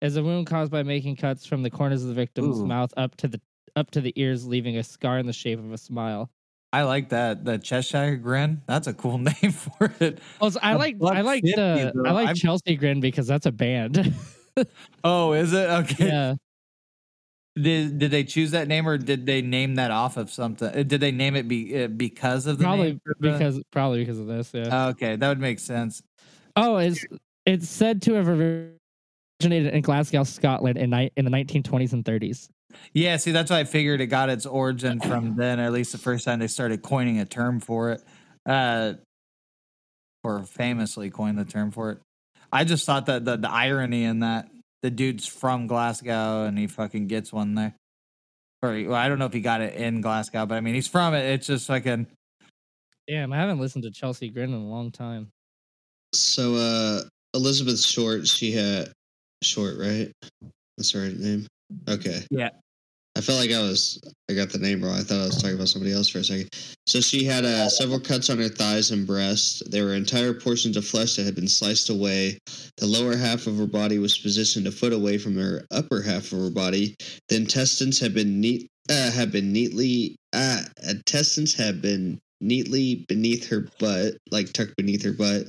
[0.00, 2.66] is a wound caused by making cuts from the corners of the victim's Ooh.
[2.66, 3.40] mouth up to the
[3.76, 6.30] up to the ears, leaving a scar in the shape of a smile.
[6.72, 7.44] I like that.
[7.44, 8.60] The Cheshire grin.
[8.66, 10.18] That's a cool name for it.
[10.40, 12.04] Also, I like I like 50 the though.
[12.08, 14.14] I like I'm- Chelsea grin because that's a band.
[15.04, 15.70] Oh, is it?
[15.70, 16.08] Okay.
[16.08, 16.34] yeah.
[17.62, 20.68] Did did they choose that name or did they name that off of something?
[20.68, 23.60] Uh, Did they name it be, uh, because of the probably name for the- because
[23.72, 24.50] probably because of this.
[24.52, 24.88] Yeah.
[24.88, 26.02] okay, that would make sense.
[26.56, 27.04] oh, it's
[27.46, 32.48] it's said to have originated in Glasgow, Scotland, in ni- in the 1920s and 30s.
[32.92, 35.92] Yeah, see, that's why I figured it got its origin from then, or at least
[35.92, 38.02] the first time they started coining a term for it,
[38.44, 38.94] uh,
[40.22, 41.98] or famously coined the term for it.
[42.52, 44.48] I just thought that the, the irony in that
[44.82, 47.74] the dude's from Glasgow and he fucking gets one there.
[48.62, 50.88] Or well, I don't know if he got it in Glasgow, but I mean, he's
[50.88, 51.24] from it.
[51.24, 52.06] It's just fucking.
[53.06, 55.30] Damn, I haven't listened to Chelsea Grin in a long time.
[56.14, 57.02] So uh
[57.34, 58.92] Elizabeth Short, she had
[59.42, 60.10] Short, right?
[60.76, 61.46] That's her name.
[61.88, 62.22] Okay.
[62.30, 62.50] Yeah.
[63.18, 64.00] I felt like I was
[64.30, 64.94] I got the name wrong.
[64.94, 66.50] I thought I was talking about somebody else for a second.
[66.86, 69.68] So she had uh, several cuts on her thighs and breast.
[69.72, 72.38] There were entire portions of flesh that had been sliced away.
[72.76, 76.30] The lower half of her body was positioned a foot away from her upper half
[76.30, 76.94] of her body.
[77.28, 83.48] The intestines had been neat uh, had been neatly uh, intestines had been neatly beneath
[83.48, 85.46] her butt, like tucked beneath her butt,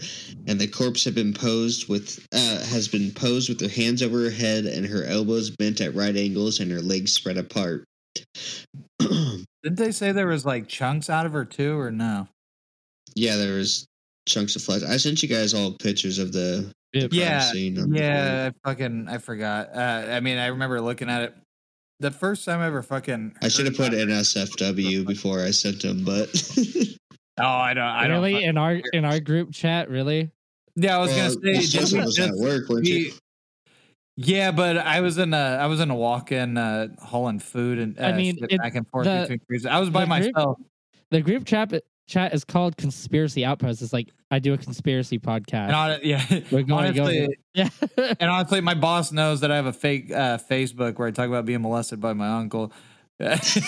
[0.47, 4.23] and the corpse had been posed with uh, has been posed with her hands over
[4.23, 7.85] her head and her elbows bent at right angles and her legs spread apart.
[8.99, 12.27] Didn't they say there was like chunks out of her too, or no?
[13.15, 13.85] yeah, there was
[14.27, 14.83] chunks of flesh.
[14.83, 17.13] I sent you guys all pictures of the Yep.
[17.13, 17.77] Yeah, scene.
[17.79, 19.75] on the Yeah, I fucking I forgot.
[19.75, 21.35] Uh, I mean, I remember looking at it.
[22.01, 23.35] The first time I ever fucking.
[23.41, 26.29] I should have put NSFW before I sent them, but
[27.41, 27.83] Oh, I don't.
[27.83, 28.21] I don't.
[28.21, 30.29] really in our in our group chat, really?
[30.75, 31.67] Yeah, I was Well, gonna say.
[31.67, 33.11] Joseph did was at just- work, weren't you?
[34.21, 37.79] Yeah, but I was in a I was in a walk in uh, hauling food
[37.79, 39.65] and uh, I mean, it- back and forth the- between cruises.
[39.65, 40.57] I was by the group- myself.
[41.11, 41.73] The group chat
[42.09, 43.81] chat is called Conspiracy Outpost.
[43.81, 45.67] It's like I do a conspiracy podcast.
[45.67, 47.33] And on, yeah, We're going to honestly, go.
[47.53, 47.69] Yeah.
[48.19, 51.27] and honestly, my boss knows that I have a fake uh, Facebook where I talk
[51.27, 52.73] about being molested by my uncle.
[53.43, 53.59] she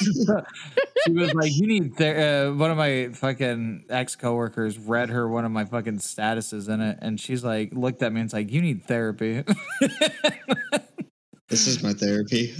[1.11, 5.43] was like, "You need ther-, uh, one of my fucking ex coworkers read her one
[5.43, 8.49] of my fucking statuses in it, and she's like, looked at me and it's like,
[8.49, 9.43] "You need therapy."
[11.49, 12.53] this is my therapy.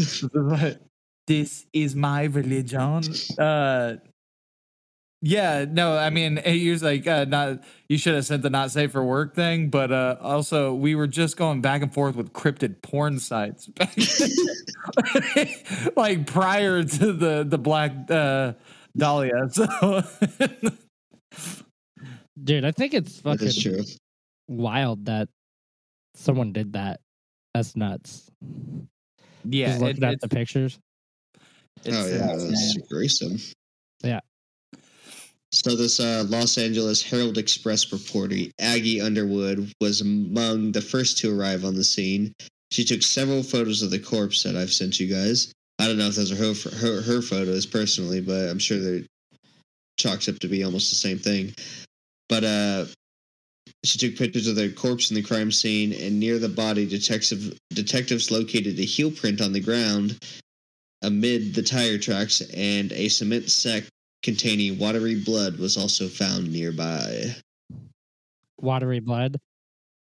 [1.27, 3.03] this is my religion.
[3.39, 3.95] Uh,
[5.21, 8.71] yeah, no, I mean, he was like, uh, not you should have sent the not
[8.71, 12.33] safe for work thing, but uh, also we were just going back and forth with
[12.33, 13.69] cryptid porn sites,
[15.95, 18.53] like prior to the the Black uh,
[18.97, 19.49] Dahlia.
[19.51, 20.03] So
[22.43, 23.81] Dude, I think it's fucking is true.
[24.47, 25.29] wild that
[26.15, 26.99] someone did that.
[27.53, 28.29] That's nuts.
[29.43, 30.79] yeah, Just it- looking at it's, the pictures.
[31.83, 32.49] it's oh yeah, insane.
[32.51, 33.37] that's gruesome.
[35.53, 41.37] So this uh, Los Angeles Herald Express reporter, Aggie Underwood, was among the first to
[41.37, 42.33] arrive on the scene.
[42.71, 45.51] She took several photos of the corpse that I've sent you guys.
[45.77, 49.05] I don't know if those are her her, her photos personally, but I'm sure they're
[49.97, 51.53] chalked up to be almost the same thing.
[52.29, 52.85] But uh,
[53.83, 57.57] she took pictures of the corpse in the crime scene, and near the body, detective
[57.71, 60.17] detectives located a heel print on the ground
[61.01, 63.83] amid the tire tracks, and a cement sack
[64.23, 67.35] containing watery blood was also found nearby.
[68.59, 69.37] Watery blood.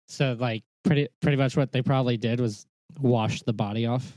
[0.09, 2.66] So like pretty pretty much what they probably did was
[3.00, 4.12] wash the body off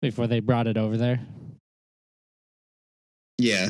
[0.00, 1.20] before they brought it over there.
[3.38, 3.68] Yeah,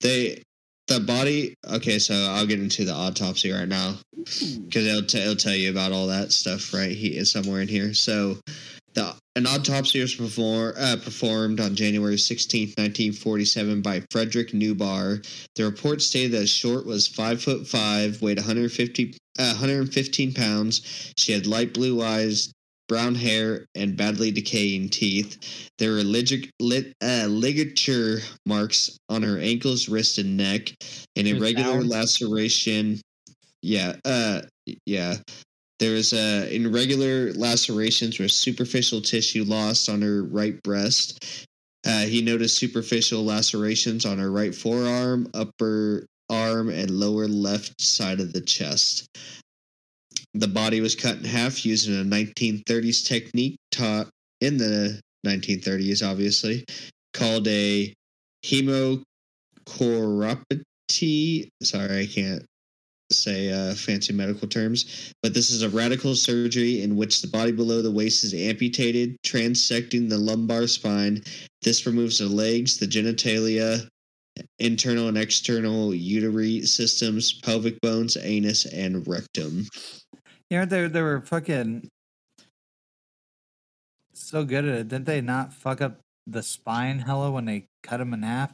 [0.00, 0.42] they
[0.88, 1.54] the body.
[1.68, 5.70] Okay, so I'll get into the autopsy right now because it'll, t- it'll tell you
[5.70, 7.94] about all that stuff right here somewhere in here.
[7.94, 8.38] So,
[8.94, 15.26] the an autopsy was perform, uh, performed on January 16, 1947, by Frederick Newbarr.
[15.56, 21.12] The report stated that Short was five foot five, weighed 150, uh, 115 pounds.
[21.16, 22.52] She had light blue eyes,
[22.88, 25.68] brown hair, and badly decaying teeth.
[25.78, 30.72] There were lig- lit, uh, ligature marks on her ankles, wrist, and neck,
[31.16, 33.00] an irregular laceration.
[33.62, 34.42] Yeah, uh,
[34.86, 35.16] yeah.
[35.80, 41.46] There was uh, irregular lacerations with superficial tissue lost on her right breast.
[41.86, 48.20] Uh, he noticed superficial lacerations on her right forearm, upper arm, and lower left side
[48.20, 49.08] of the chest.
[50.32, 54.08] The body was cut in half using a 1930s technique taught
[54.40, 56.64] in the 1930s, obviously,
[57.12, 57.92] called a
[58.44, 59.04] hemocoropathy.
[61.62, 62.44] Sorry, I can't
[63.22, 67.52] say uh, fancy medical terms, but this is a radical surgery in which the body
[67.52, 71.22] below the waist is amputated, transecting the lumbar spine.
[71.62, 73.88] This removes the legs, the genitalia,
[74.58, 79.66] internal and external uterine systems, pelvic bones, anus, and rectum.
[80.50, 81.88] You know, they they were fucking
[84.12, 84.88] so good at it.
[84.88, 88.52] Didn't they not fuck up the spine hella when they cut him in half?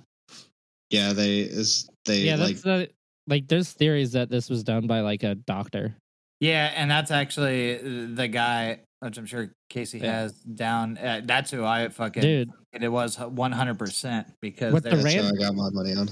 [0.91, 2.87] Yeah, they is they yeah, like that's uh,
[3.31, 5.95] like there's theories that this was done by like a doctor.
[6.41, 10.21] Yeah, and that's actually uh, the guy, which I'm sure Casey Yeah.
[10.23, 10.99] has down.
[10.99, 12.23] Uh, that's who I fucking.
[12.23, 16.09] Dude, It was 100 percent because With the there's ran- I got my money on.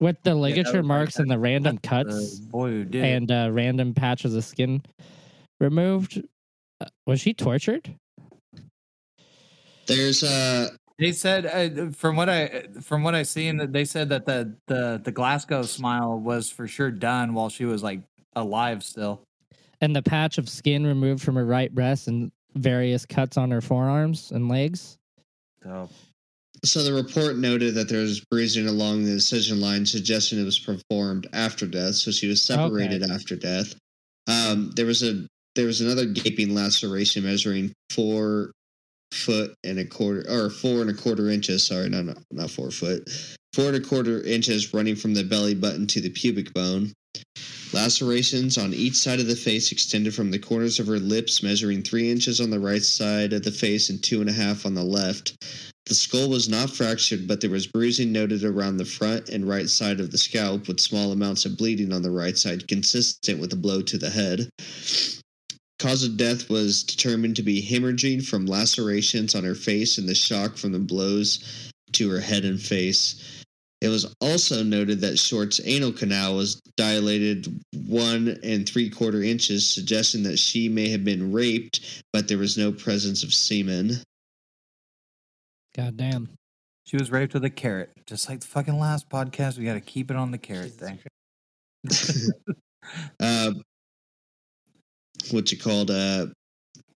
[0.00, 3.04] with the that ligature was like marks and the random the cuts boy who did
[3.04, 4.82] and uh, random patches of skin
[5.60, 6.22] removed,
[6.80, 7.94] uh, was she tortured?
[9.86, 14.08] There's uh They said uh, from what I from what I seen that they said
[14.08, 18.00] that the the the Glasgow smile was for sure done while she was like
[18.34, 19.20] alive still.
[19.82, 23.60] And the patch of skin removed from her right breast and various cuts on her
[23.60, 24.96] forearms and legs.
[25.62, 25.90] So
[26.64, 30.58] So the report noted that there was bruising along the incision line, suggesting it was
[30.58, 31.96] performed after death.
[31.96, 33.74] So she was separated after death.
[34.28, 38.52] Um, there was a there was another gaping laceration measuring four
[39.12, 41.66] foot and a quarter or four and a quarter inches.
[41.66, 43.08] Sorry, no, no, not four foot,
[43.52, 46.92] four and a quarter inches running from the belly button to the pubic bone.
[47.72, 51.82] Lacerations on each side of the face extended from the corners of her lips, measuring
[51.82, 54.74] three inches on the right side of the face and two and a half on
[54.74, 55.34] the left.
[55.86, 59.68] The skull was not fractured, but there was bruising noted around the front and right
[59.68, 63.52] side of the scalp, with small amounts of bleeding on the right side, consistent with
[63.52, 64.48] a blow to the head.
[65.78, 70.14] Cause of death was determined to be hemorrhaging from lacerations on her face and the
[70.14, 73.44] shock from the blows to her head and face.
[73.82, 79.68] It was also noted that Short's anal canal was dilated one and three quarter inches,
[79.68, 83.92] suggesting that she may have been raped, but there was no presence of semen.
[85.76, 86.30] God damn.
[86.84, 89.58] she was raped with a carrot, just like the fucking last podcast.
[89.58, 90.98] We got to keep it on the carrot thing.
[93.20, 93.52] uh,
[95.32, 95.90] what's it called?
[95.90, 96.26] Uh,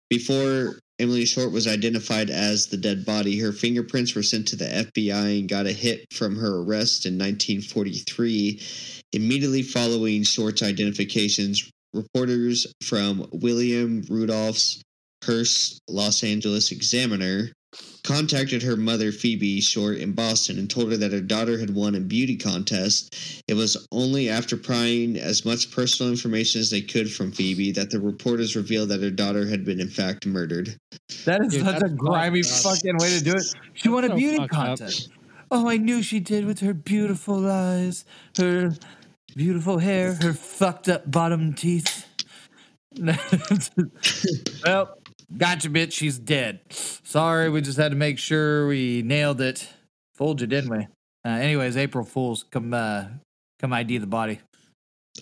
[0.10, 4.66] before Emily Short was identified as the dead body, her fingerprints were sent to the
[4.66, 8.62] FBI and got a hit from her arrest in 1943.
[9.14, 14.82] Immediately following Short's identifications, reporters from William Rudolph's
[15.24, 17.50] Hearst Los Angeles Examiner
[18.04, 21.96] contacted her mother Phoebe Short in Boston and told her that her daughter had won
[21.96, 23.44] a beauty contest.
[23.48, 27.90] It was only after prying as much personal information as they could from Phoebe that
[27.92, 30.78] the reporters revealed that her daughter had been in fact murdered.
[31.26, 32.46] That is Dude, such a grimy up.
[32.46, 33.44] fucking way to do it.
[33.74, 34.66] She won a so beauty fucked up.
[34.80, 35.10] contest.
[35.52, 38.06] Oh, I knew she did with her beautiful eyes,
[38.38, 38.76] her
[39.36, 42.06] beautiful hair, her fucked up bottom teeth.
[44.66, 44.98] well,
[45.38, 45.94] gotcha, bitch.
[45.94, 46.60] She's dead.
[46.70, 49.68] Sorry, we just had to make sure we nailed it.
[50.16, 50.88] Fooled you, didn't we?
[51.26, 53.06] Uh, anyways, April Fools, come uh,
[53.60, 54.40] Come ID the body.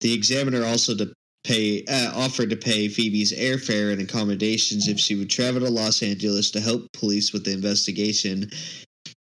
[0.00, 1.12] the examiner also to
[1.44, 6.02] pay uh, offered to pay Phoebe's airfare and accommodations if she would travel to Los
[6.02, 8.50] Angeles to help police with the investigation.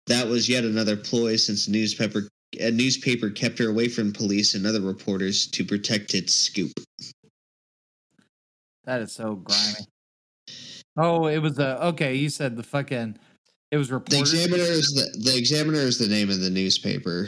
[0.08, 2.30] That was yet another ploy since newspaper
[2.60, 6.72] a newspaper kept her away from police and other reporters to protect its scoop.
[8.86, 9.88] That is so grimy.
[10.98, 12.16] Oh, it was the okay.
[12.16, 13.18] You said the fucking.
[13.72, 14.02] It was The.
[14.20, 17.28] Examiner is the, the Examiner is the name of the newspaper.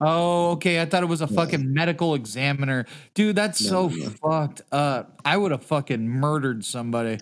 [0.00, 0.80] Oh, okay.
[0.82, 1.36] I thought it was a Yeah.
[1.36, 2.84] fucking medical examiner.
[3.14, 4.10] Dude, that's No, so no.
[4.10, 5.20] fucked up.
[5.24, 7.20] I would have fucking murdered somebody.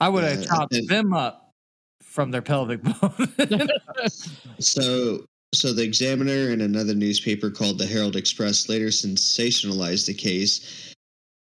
[0.00, 1.50] I would have Yeah, chopped and- them up
[2.02, 3.28] from their pelvic bone.
[4.60, 5.24] So,
[5.54, 10.94] so the Examiner and another newspaper called the Herald Express later sensationalized the case,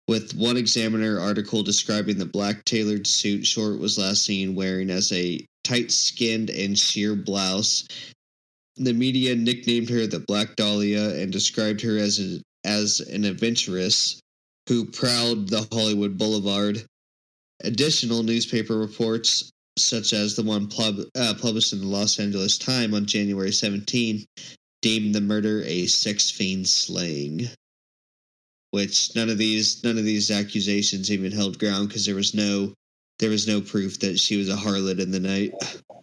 [0.08, 5.12] with one Examiner article describing the black tailored suit Short was last seen wearing as
[5.12, 7.86] a tight-skinned and sheer blouse.
[8.78, 14.22] The media nicknamed her the Black Dahlia and described her as a, as an adventuress
[14.70, 16.86] who prowled the Hollywood Boulevard.
[17.64, 22.93] Additional newspaper reports such as the one pub, uh, published in the Los Angeles Times
[22.93, 24.26] on January 17,
[24.82, 27.49] deemed the murder a sex fiend slaying.
[28.72, 32.74] Which none of these none of these accusations even held ground because there was no
[33.20, 35.53] there was no proof that she was a harlot in the night.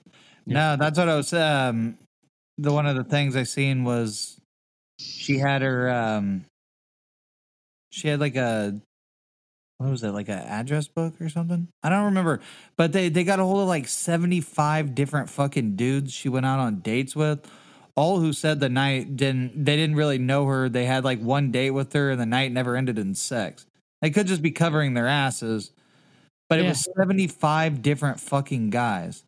[0.46, 1.32] no, that's what I was.
[1.32, 1.98] Um,
[2.58, 4.40] the one of the things I seen was
[4.98, 5.90] she had her.
[5.90, 6.44] Um,
[7.90, 8.80] she had like a
[9.78, 11.68] what was it like an address book or something?
[11.82, 12.40] I don't remember,
[12.76, 16.46] but they they got a hold of like seventy five different fucking dudes she went
[16.46, 17.46] out on dates with.
[17.96, 20.68] All who said the night didn't they didn't really know her.
[20.68, 23.66] They had like one date with her, and the night never ended in sex.
[24.02, 25.70] They could just be covering their asses,
[26.48, 29.24] but it was seventy five different fucking guys.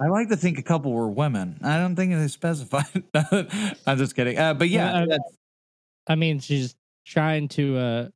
[0.00, 1.58] I like to think a couple were women.
[1.62, 3.02] I don't think they specified.
[3.86, 4.38] I'm just kidding.
[4.38, 6.74] Uh, but yeah, Well, I- I mean, she's
[7.06, 8.08] trying to uh,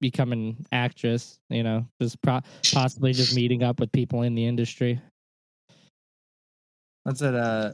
[0.00, 1.38] become an actress.
[1.50, 2.40] You know, just pro-
[2.72, 5.00] possibly just meeting up with people in the industry.
[7.04, 7.34] That's it.
[7.34, 7.72] Uh,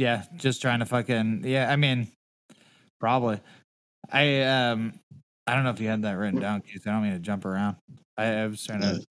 [0.00, 1.70] yeah, just trying to fucking yeah.
[1.70, 2.08] I mean,
[3.00, 3.38] probably.
[4.10, 4.94] I um,
[5.46, 6.82] I don't know if you had that written down, Keith.
[6.86, 7.76] I don't mean to jump around.
[8.16, 9.04] I, I was trying to,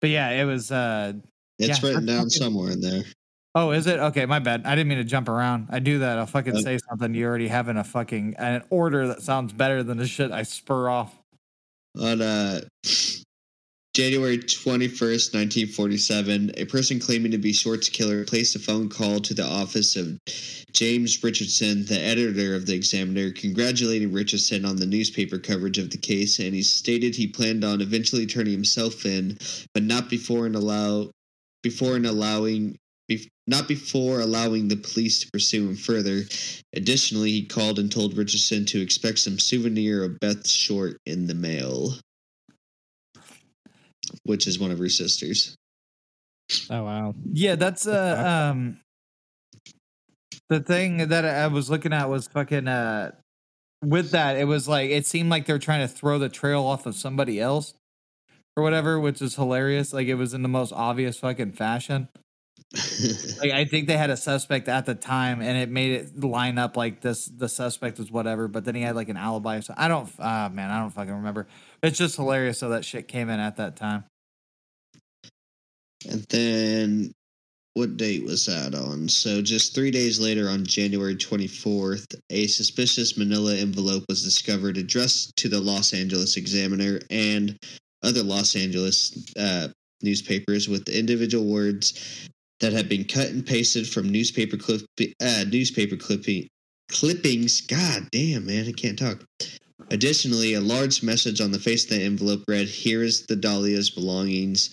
[0.00, 0.72] but yeah, it was.
[0.72, 1.12] uh
[1.58, 3.02] It's Yeah, written down fucking- somewhere in there.
[3.54, 4.26] Oh, is it okay?
[4.26, 4.62] My bad.
[4.64, 5.66] I didn't mean to jump around.
[5.70, 6.18] I do that.
[6.18, 7.12] I'll fucking Uh, say something.
[7.14, 10.44] You already have in a fucking an order that sounds better than the shit I
[10.44, 11.14] spur off.
[12.00, 12.60] On uh,
[13.92, 19.34] January 21st, 1947, a person claiming to be Short's killer placed a phone call to
[19.34, 20.16] the office of
[20.72, 25.98] James Richardson, the editor of the Examiner, congratulating Richardson on the newspaper coverage of the
[25.98, 29.36] case, and he stated he planned on eventually turning himself in,
[29.74, 31.10] but not before and allow
[31.64, 32.76] before and allowing
[33.48, 36.22] not before allowing the police to pursue him further.
[36.74, 41.34] Additionally, he called and told Richardson to expect some souvenir of Beth Short in the
[41.34, 41.96] mail,
[44.24, 45.56] which is one of her sisters.
[46.68, 47.14] Oh wow.
[47.32, 48.80] Yeah, that's uh um
[50.48, 53.12] the thing that I was looking at was fucking uh
[53.82, 56.86] with that it was like it seemed like they're trying to throw the trail off
[56.86, 57.74] of somebody else
[58.56, 59.92] or whatever, which is hilarious.
[59.92, 62.08] Like it was in the most obvious fucking fashion.
[63.40, 66.58] Like I think they had a suspect at the time and it made it line
[66.58, 69.60] up like this the suspect was whatever, but then he had like an alibi.
[69.60, 71.48] So I don't ah man, I don't fucking remember.
[71.82, 74.04] It's just hilarious so that shit came in at that time.
[76.08, 77.12] and then,
[77.74, 79.08] what date was that on?
[79.08, 85.36] So, just three days later, on January 24th, a suspicious manila envelope was discovered addressed
[85.36, 87.56] to the Los Angeles Examiner and
[88.02, 89.68] other Los Angeles uh,
[90.02, 92.28] newspapers with the individual words
[92.60, 94.82] that had been cut and pasted from newspaper clip
[95.22, 96.46] uh, newspaper clipping
[96.90, 97.60] clippings.
[97.62, 99.24] God damn, man, I can't talk.
[99.90, 103.90] Additionally, a large message on the face of the envelope read, "Here is the Dahlia's
[103.90, 104.72] belongings."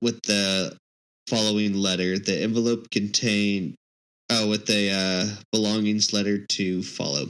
[0.00, 0.76] With the
[1.28, 3.74] following letter, the envelope contained
[4.30, 7.26] oh, with the uh, belongings letter to follow.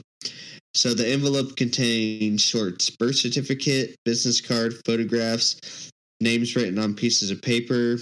[0.75, 5.91] So the envelope contained Short's birth certificate, business card, photographs,
[6.21, 7.99] names written on pieces of paper,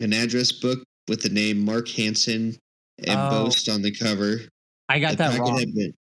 [0.00, 2.56] an address book with the name Mark Hansen
[3.04, 4.40] boast on the cover.
[4.88, 5.56] I got The that wrong.
[5.74, 5.94] been-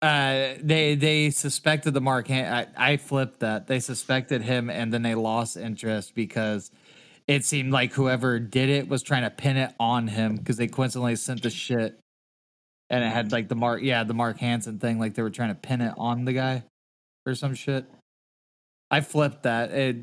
[0.00, 2.26] Uh, they they suspected the Mark.
[2.28, 3.68] Han- I, I flipped that.
[3.68, 6.72] They suspected him, and then they lost interest because
[7.28, 10.66] it seemed like whoever did it was trying to pin it on him because they
[10.66, 12.00] coincidentally sent the shit,
[12.90, 13.82] and it had like the Mark.
[13.82, 14.98] Yeah, the Mark Hansen thing.
[14.98, 16.64] Like they were trying to pin it on the guy
[17.24, 17.84] or some shit.
[18.90, 19.70] I flipped that.
[19.70, 19.98] It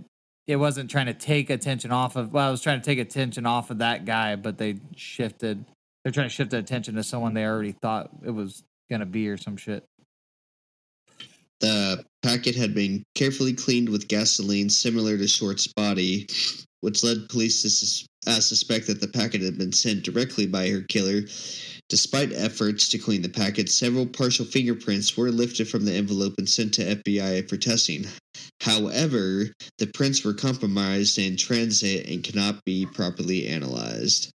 [0.49, 2.33] it wasn't trying to take attention off of.
[2.33, 5.63] Well, I was trying to take attention off of that guy, but they shifted.
[6.03, 9.29] They're trying to shift the attention to someone they already thought it was gonna be
[9.29, 9.85] or some shit.
[11.59, 16.27] The packet had been carefully cleaned with gasoline similar to Short's body,
[16.81, 20.67] which led police to sus- uh, suspect that the packet had been sent directly by
[20.69, 21.21] her killer.
[21.89, 26.47] Despite efforts to clean the packet, several partial fingerprints were lifted from the envelope and
[26.47, 28.05] sent to FBI for testing.
[28.61, 34.29] However, the prints were compromised in transit and cannot be properly analyzed.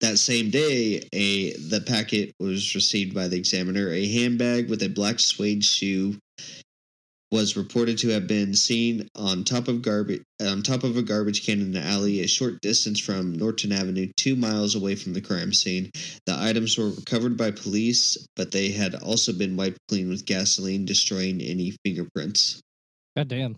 [0.00, 3.90] That same day, a the packet was received by the examiner.
[3.90, 6.16] A handbag with a black suede shoe
[7.34, 11.44] was reported to have been seen on top of garbage on top of a garbage
[11.44, 15.20] can in an alley a short distance from Norton Avenue, two miles away from the
[15.20, 15.90] crime scene.
[16.26, 20.84] The items were recovered by police, but they had also been wiped clean with gasoline,
[20.84, 22.60] destroying any fingerprints.
[23.16, 23.56] God damn.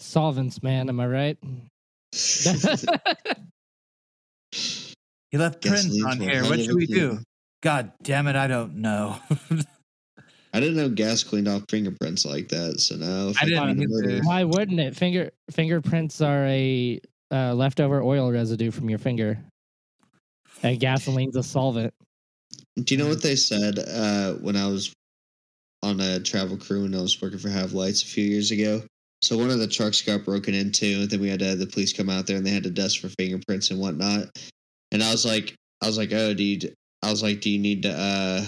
[0.00, 0.88] Solvents, man.
[0.88, 1.38] Am I right?
[5.30, 6.44] He left prints Gasoline's on here.
[6.44, 7.18] What should we do?
[7.62, 9.16] God damn it, I don't know.
[10.52, 12.80] I didn't know gas cleaned off fingerprints like that.
[12.80, 13.88] So now, if I didn't find a either.
[13.88, 14.94] murder- Why wouldn't it?
[14.94, 17.00] Finger fingerprints are a
[17.30, 19.38] uh, leftover oil residue from your finger.
[20.62, 21.94] And gasoline's a solvent.
[22.76, 24.92] Do you know what they said uh, when I was
[25.82, 28.82] on a travel crew and I was working for Have Lights a few years ago?
[29.22, 31.66] So one of the trucks got broken into, and then we had to have the
[31.66, 34.28] police come out there and they had to dust for fingerprints and whatnot.
[34.90, 37.84] And I was like, I was like, oh, dude, I was like, do you need
[37.84, 37.92] to?
[37.92, 38.44] uh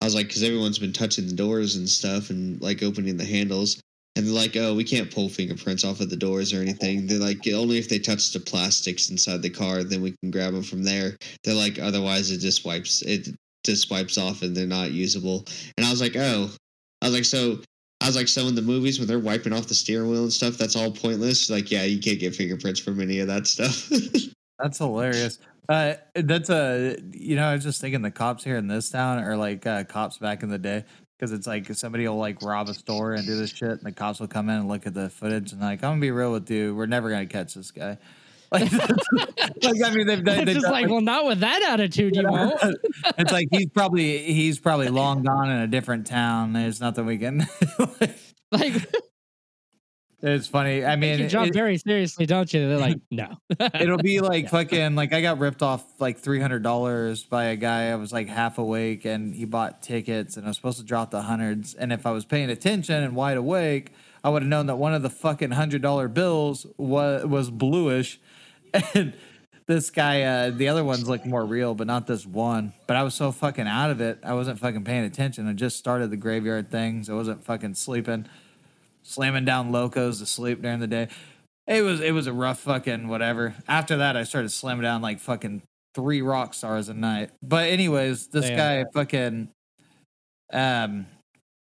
[0.00, 3.24] I was like, because everyone's been touching the doors and stuff and like opening the
[3.24, 3.80] handles.
[4.16, 7.06] And they're like, oh, we can't pull fingerprints off of the doors or anything.
[7.06, 10.52] They're like, only if they touch the plastics inside the car, then we can grab
[10.52, 11.16] them from there.
[11.44, 13.28] They're like, otherwise it just wipes it
[13.64, 15.44] just wipes off and they're not usable.
[15.76, 16.50] And I was like, oh,
[17.02, 17.60] I was like, so
[18.00, 20.32] I was like, so in the movies when they're wiping off the steering wheel and
[20.32, 21.50] stuff, that's all pointless.
[21.50, 23.90] Like, yeah, you can't get fingerprints from any of that stuff.
[24.58, 25.38] That's hilarious.
[25.70, 29.22] Uh, that's a you know I was just thinking the cops here in this town
[29.22, 30.84] are like uh, cops back in the day
[31.16, 33.92] because it's like somebody will like rob a store and do this shit and the
[33.92, 36.32] cops will come in and look at the footage and like I'm gonna be real
[36.32, 37.98] with you we're never gonna catch this guy
[38.50, 38.72] like,
[39.12, 42.16] like I mean they've, done- It's they've just done, like, well, not with that attitude,
[42.16, 42.60] you won't.
[43.18, 47.16] it's like he's probably he's probably long gone in a different town there's nothing we
[47.18, 47.46] can
[48.50, 48.74] Like,
[50.22, 52.68] it's funny I mean you jump it- very seriously, don't you?
[52.68, 53.28] They're like, no.
[53.74, 57.56] It'll be like fucking like I got ripped off like three hundred dollars by a
[57.56, 57.90] guy.
[57.90, 61.10] I was like half awake and he bought tickets and I was supposed to drop
[61.10, 61.74] the hundreds.
[61.74, 63.92] And if I was paying attention and wide awake,
[64.22, 68.20] I would have known that one of the fucking hundred dollar bills was was bluish.
[68.94, 69.14] And
[69.66, 72.72] this guy, uh, the other ones looked more real, but not this one.
[72.88, 75.46] But I was so fucking out of it, I wasn't fucking paying attention.
[75.48, 77.08] I just started the graveyard things.
[77.08, 78.26] I wasn't fucking sleeping,
[79.02, 81.08] slamming down locos to sleep during the day.
[81.66, 83.54] It was it was a rough fucking whatever.
[83.68, 85.62] After that, I started slamming down like fucking
[85.94, 87.30] three rock stars a night.
[87.42, 88.56] But anyways, this Damn.
[88.56, 89.48] guy fucking,
[90.52, 91.06] um,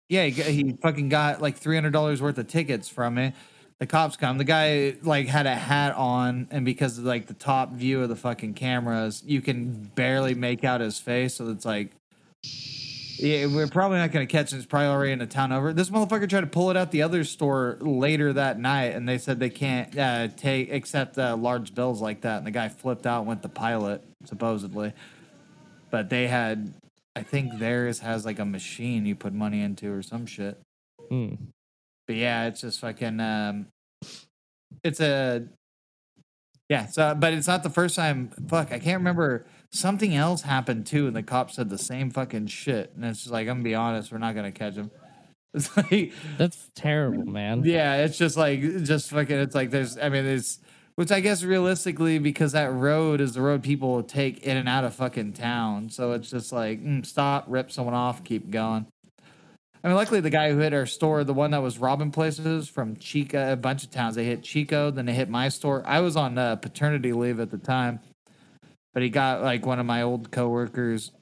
[0.08, 3.32] yeah, he, he fucking got like three hundred dollars worth of tickets from me.
[3.78, 4.38] The cops come.
[4.38, 8.08] The guy like had a hat on, and because of like the top view of
[8.08, 11.34] the fucking cameras, you can barely make out his face.
[11.34, 11.90] So it's like,
[13.18, 14.58] yeah, we're probably not gonna catch him.
[14.58, 15.72] It's probably already in a town over.
[15.72, 19.18] This motherfucker tried to pull it out the other store later that night, and they
[19.18, 22.38] said they can't uh, take accept uh, large bills like that.
[22.38, 24.92] And the guy flipped out, and went to pilot supposedly,
[25.90, 26.74] but they had.
[27.14, 30.58] I think theirs has like a machine you put money into or some shit.
[31.10, 31.34] Hmm.
[32.06, 33.20] But yeah, it's just fucking.
[33.20, 33.66] Um,
[34.82, 35.44] it's a.
[36.68, 38.30] Yeah, so but it's not the first time.
[38.48, 39.44] Fuck, I can't remember.
[39.72, 42.92] Something else happened too, and the cops said the same fucking shit.
[42.94, 44.90] And it's just like I'm gonna be honest, we're not gonna catch him.
[45.54, 47.62] It's like, That's terrible, man.
[47.64, 49.36] yeah, it's just like just fucking.
[49.38, 49.98] It's like there's.
[49.98, 50.58] I mean, it's
[50.94, 54.84] which I guess realistically because that road is the road people take in and out
[54.84, 55.90] of fucking town.
[55.90, 58.86] So it's just like mm, stop, rip someone off, keep going.
[59.84, 62.68] I mean, luckily the guy who hit our store, the one that was robbing places
[62.68, 65.82] from Chico, a bunch of towns, they hit Chico, then they hit my store.
[65.84, 68.00] I was on uh, paternity leave at the time,
[68.92, 71.12] but he got like one of my old coworkers,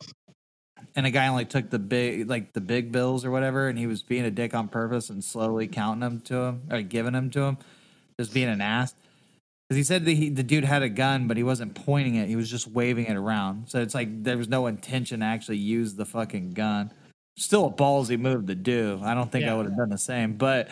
[0.96, 3.86] and a guy only took the big, like the big bills or whatever, and he
[3.86, 7.30] was being a dick on purpose and slowly counting them to him or giving them
[7.30, 7.58] to him,
[8.18, 8.94] just being an ass.
[9.68, 12.28] Because he said that he, the dude had a gun, but he wasn't pointing it;
[12.28, 13.68] he was just waving it around.
[13.68, 16.92] So it's like there was no intention to actually use the fucking gun
[17.40, 19.00] still a ballsy move to do.
[19.02, 20.34] I don't think I would have done the same.
[20.34, 20.68] But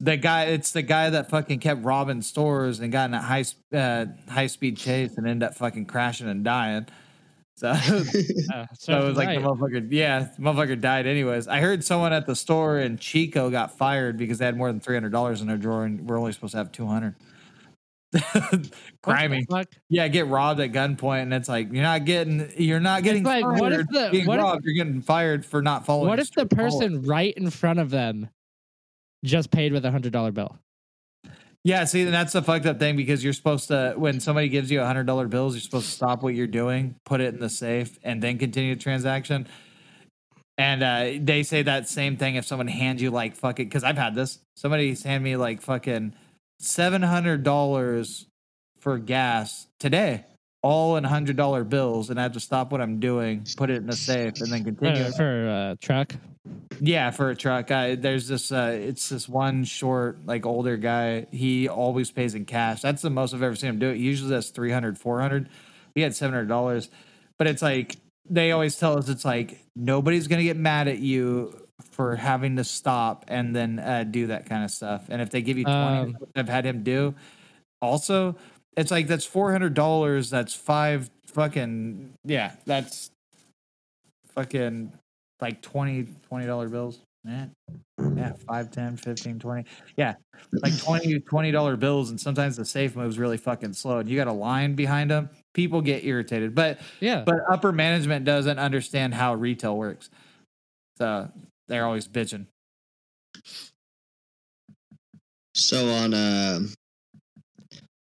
[0.00, 3.44] the guy, it's the guy that fucking kept robbing stores and got in a high
[3.72, 6.86] uh, high speed chase and ended up fucking crashing and dying.
[7.56, 7.68] So,
[8.54, 11.46] Uh, so it was like the motherfucker, yeah, the motherfucker died anyways.
[11.46, 14.80] I heard someone at the store in Chico got fired because they had more than
[14.80, 17.14] three hundred dollars in their drawer and we're only supposed to have two hundred.
[18.22, 18.70] What
[19.02, 19.40] Grimy.
[19.40, 19.68] the fuck?
[19.88, 23.42] Yeah, get robbed at gunpoint, and it's like you're not getting you're not getting like,
[23.44, 23.60] fired.
[23.60, 26.08] what if the- what if- robbed, you're getting fired for not following.
[26.08, 28.28] What if the person right in front of them
[29.24, 30.58] just paid with a hundred dollar bill?
[31.62, 34.80] Yeah, see, that's the fucked up thing because you're supposed to when somebody gives you
[34.80, 37.50] a hundred dollar bills, you're supposed to stop what you're doing, put it in the
[37.50, 39.46] safe, and then continue the transaction.
[40.56, 43.98] And uh, they say that same thing if someone hands you like fucking because I've
[43.98, 44.38] had this.
[44.56, 46.14] Somebody's hand me like fucking
[46.60, 48.26] seven hundred dollars
[48.78, 50.24] for gas today,
[50.62, 53.76] all in hundred dollar bills, and I have to stop what I'm doing, put it
[53.76, 55.02] in the safe, and then continue.
[55.04, 56.14] Uh, for a truck.
[56.80, 57.70] Yeah, for a truck.
[57.70, 58.50] I, there's this.
[58.52, 61.26] Uh, it's this one short, like older guy.
[61.30, 62.80] He always pays in cash.
[62.82, 63.98] That's the most I've ever seen him do it.
[63.98, 65.48] Usually that's 300, 400.
[65.94, 66.88] He had seven hundred dollars,
[67.38, 67.96] but it's like
[68.28, 72.64] they always tell us it's like nobody's gonna get mad at you for having to
[72.64, 75.06] stop and then uh, do that kind of stuff.
[75.08, 77.14] And if they give you twenty, Um, I've had him do.
[77.82, 78.36] Also,
[78.76, 80.30] it's like that's four hundred dollars.
[80.30, 82.52] That's five fucking yeah.
[82.66, 83.10] That's
[84.34, 84.92] fucking
[85.40, 87.46] like 20 20 dollar bills yeah
[88.14, 89.64] yeah 5 10 15 20
[89.96, 90.14] yeah
[90.62, 94.16] like 20 20 dollar bills and sometimes the safe moves really fucking slow and you
[94.16, 97.24] got a line behind them people get irritated but Yeah.
[97.26, 100.08] but upper management doesn't understand how retail works
[100.96, 101.30] so
[101.68, 102.46] they're always bitching
[105.54, 106.60] So on uh,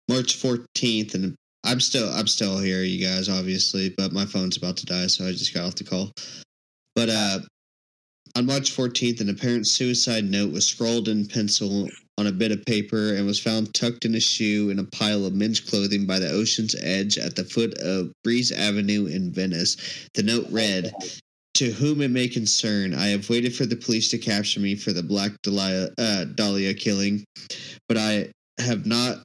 [0.09, 4.77] March 14th, and I'm still I'm still here, you guys, obviously, but my phone's about
[4.77, 6.11] to die, so I just got off the call.
[6.95, 7.39] But uh,
[8.35, 11.87] on March 14th, an apparent suicide note was scrawled in pencil
[12.17, 15.25] on a bit of paper and was found tucked in a shoe in a pile
[15.25, 20.07] of men's clothing by the ocean's edge at the foot of Breeze Avenue in Venice.
[20.13, 20.93] The note read,
[21.55, 24.93] to whom it may concern, I have waited for the police to capture me for
[24.93, 27.23] the Black Dahlia, uh, Dahlia killing,
[27.87, 29.23] but I have not.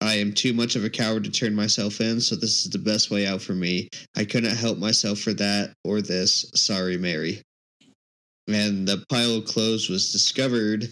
[0.00, 2.78] I am too much of a coward to turn myself in, so this is the
[2.78, 3.88] best way out for me.
[4.16, 6.50] I couldn't help myself for that or this.
[6.54, 7.42] Sorry, Mary.
[8.46, 10.90] And the pile of clothes was discovered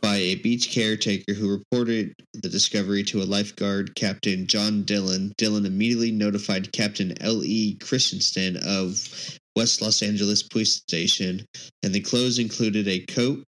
[0.00, 5.32] by a beach caretaker who reported the discovery to a lifeguard, Captain John Dillon.
[5.36, 7.74] Dillon immediately notified Captain L.E.
[7.80, 11.44] Christensen of West Los Angeles Police Station,
[11.82, 13.42] and the clothes included a coat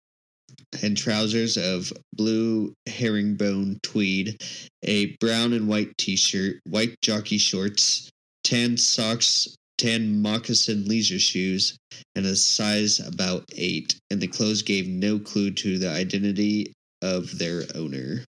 [0.82, 4.42] and trousers of blue herringbone tweed,
[4.84, 8.10] a brown and white t shirt, white jockey shorts,
[8.44, 11.76] tan socks, tan moccasin leisure shoes,
[12.14, 13.98] and a size about eight.
[14.10, 18.24] And the clothes gave no clue to the identity of their owner.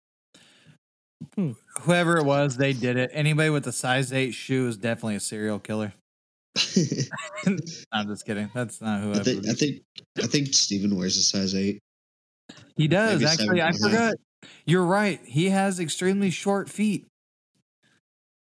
[1.34, 1.52] Hmm.
[1.80, 5.20] whoever it was they did it anybody with a size 8 shoe is definitely a
[5.20, 5.94] serial killer
[7.92, 9.82] i'm just kidding that's not who I I think I think
[10.22, 11.80] I think Steven wears a size eight.
[12.76, 14.10] He does maybe actually i seven and a half.
[14.10, 14.14] forgot
[14.66, 17.06] you're right he has extremely short feet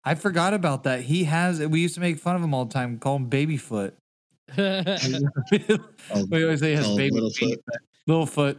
[0.03, 2.73] i forgot about that he has we used to make fun of him all the
[2.73, 3.95] time call him baby foot
[4.57, 4.97] I,
[6.13, 7.81] Oh, we always say he has oh, baby little feet foot.
[8.07, 8.57] little foot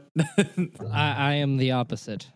[0.92, 2.26] I am the opposite.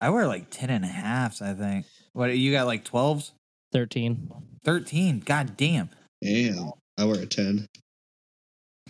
[0.00, 3.32] i wear like 10 and a halves i think what you got like 12s
[3.72, 4.30] 13.
[4.64, 5.88] 13 god damn
[6.22, 7.66] Damn, I wear a ten.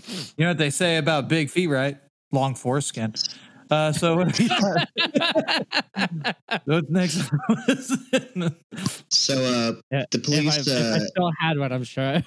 [0.06, 1.96] You know what they say about big feet, right?
[2.32, 3.14] Long foreskin.
[3.70, 4.88] Uh, so what do we got?
[6.66, 7.30] What's next?
[9.08, 12.22] So uh, Yeah, the if, I, police if I uh, still had one, I'm sure.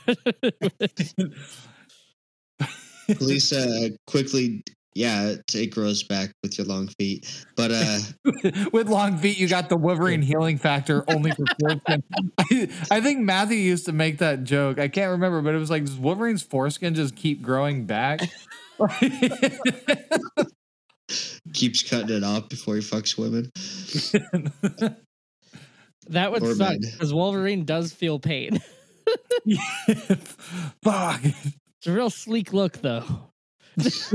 [3.17, 4.63] police uh, quickly
[4.95, 7.99] yeah it, it grows back with your long feet, but uh.
[8.71, 12.03] With long feet, you got the Wolverine healing factor only for foreskin.
[12.39, 14.79] I, I think Matthew used to make that joke.
[14.79, 18.21] I can't remember, but it was like, does Wolverine's foreskin just keep growing back?
[21.53, 23.51] keeps cutting it off before he fucks women.
[26.07, 28.59] that would Or suck because Wolverine does feel pain.
[30.83, 31.21] Fuck.
[31.23, 33.03] It's a real sleek look, though.
[33.77, 34.13] Cuts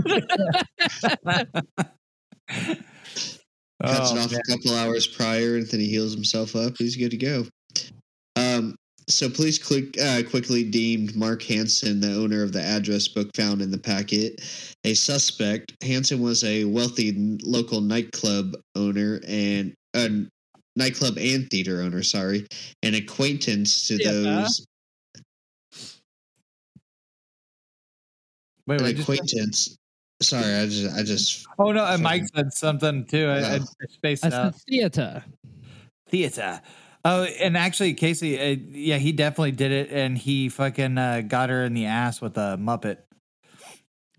[3.83, 4.41] Oh, it off man.
[4.47, 6.75] a couple hours prior, and then he heals himself up.
[6.79, 7.47] He's good to go.
[9.11, 13.61] So police quick, uh, quickly deemed Mark Hansen the owner of the address book found
[13.61, 14.41] in the packet
[14.85, 15.73] a suspect.
[15.83, 20.09] Hansen was a wealthy local nightclub owner and a
[20.77, 22.03] nightclub and theater owner.
[22.05, 22.47] Sorry,
[22.85, 24.13] an acquaintance to Yeah.
[24.13, 24.65] those
[28.67, 29.77] Wait, an wait, just- acquaintance.
[30.23, 33.27] Sorry, I just I just oh no, and Mike said something too.
[33.27, 34.55] I, I spaced I out.
[34.55, 35.25] said theater.
[36.09, 36.61] theater.
[37.05, 41.49] Oh, and actually, Casey, uh, yeah, he definitely did it, and he fucking uh, got
[41.49, 42.99] her in the ass with a Muppet.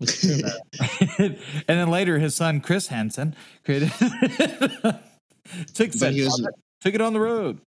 [1.18, 3.92] And then later, his son Chris Hansen created.
[3.98, 6.48] took but said he was
[6.80, 7.60] took it on the road.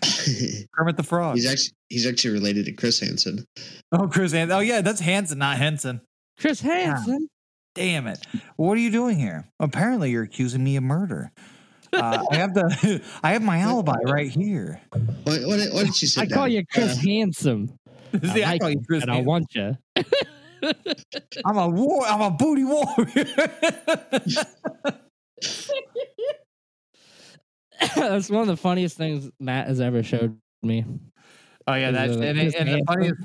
[0.72, 1.36] Kermit the Frog.
[1.36, 3.44] he's actually he's actually related to Chris Hansen.
[3.92, 4.56] oh, Chris Hansen.
[4.56, 6.00] Oh, yeah, that's Hansen, not Henson.
[6.38, 7.28] Chris Hansen.
[7.74, 8.26] Damn it.
[8.56, 9.46] What are you doing here?
[9.60, 11.32] Apparently, you're accusing me of murder.
[11.92, 14.80] Uh, I have the I have my alibi right here.
[14.92, 17.78] Why, why, did- why did you sit I call you Chris Uh, Handsome.
[18.32, 19.76] See, I like call you Chris and I want you.
[21.46, 22.04] I'm a war.
[22.06, 23.26] I'm a booty warrior.
[27.94, 30.84] That's one of the funniest things Matt has ever showed me.
[31.68, 33.20] Oh yeah, that's Is, uh, and, and the funniest.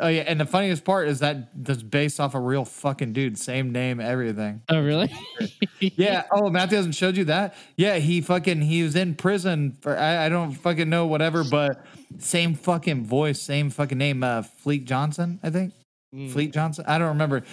[0.00, 3.36] Oh yeah, and the funniest part is that that's based off a real fucking dude,
[3.38, 4.62] same name, everything.
[4.68, 5.12] Oh, really?
[5.80, 6.24] Yeah.
[6.30, 7.54] Oh, Matthew hasn't showed you that.
[7.76, 11.84] Yeah, he fucking he was in prison for I, I don't fucking know whatever, but
[12.18, 14.22] same fucking voice, same fucking name.
[14.22, 15.72] Uh, Fleet Johnson, I think.
[16.14, 16.30] Mm.
[16.30, 16.84] Fleet Johnson.
[16.86, 17.44] I don't remember.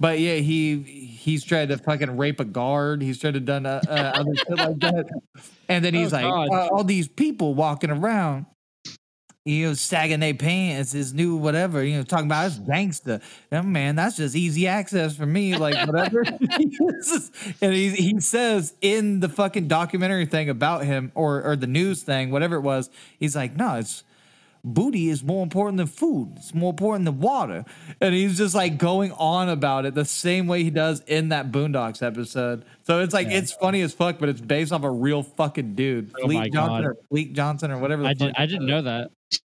[0.00, 3.02] But yeah, he he's tried to fucking rape a guard.
[3.02, 5.06] He's tried to done uh, uh, other shit like that.
[5.68, 8.46] And then he's Oh, like, uh, all these people walking around,
[9.44, 13.20] you know, sagging their pants, his new whatever, you know, talking about it's gangster.
[13.50, 16.22] And man, that's just easy access for me, like whatever.
[17.60, 22.02] and he he says in the fucking documentary thing about him or or the news
[22.02, 22.88] thing, whatever it was,
[23.18, 24.04] he's like, no, it's
[24.64, 26.32] booty is more important than food.
[26.36, 27.66] It's more important than water.
[28.00, 31.52] And he's just like going on about it the same way he does in that
[31.52, 32.64] Boondocks episode.
[32.82, 36.12] So it's like it's funny as fuck, but it's based off a real fucking dude.
[36.18, 36.84] Oh Fleet Johnson God.
[36.84, 38.34] or Fleet Johnson or whatever I did.
[38.38, 39.10] I didn't know that.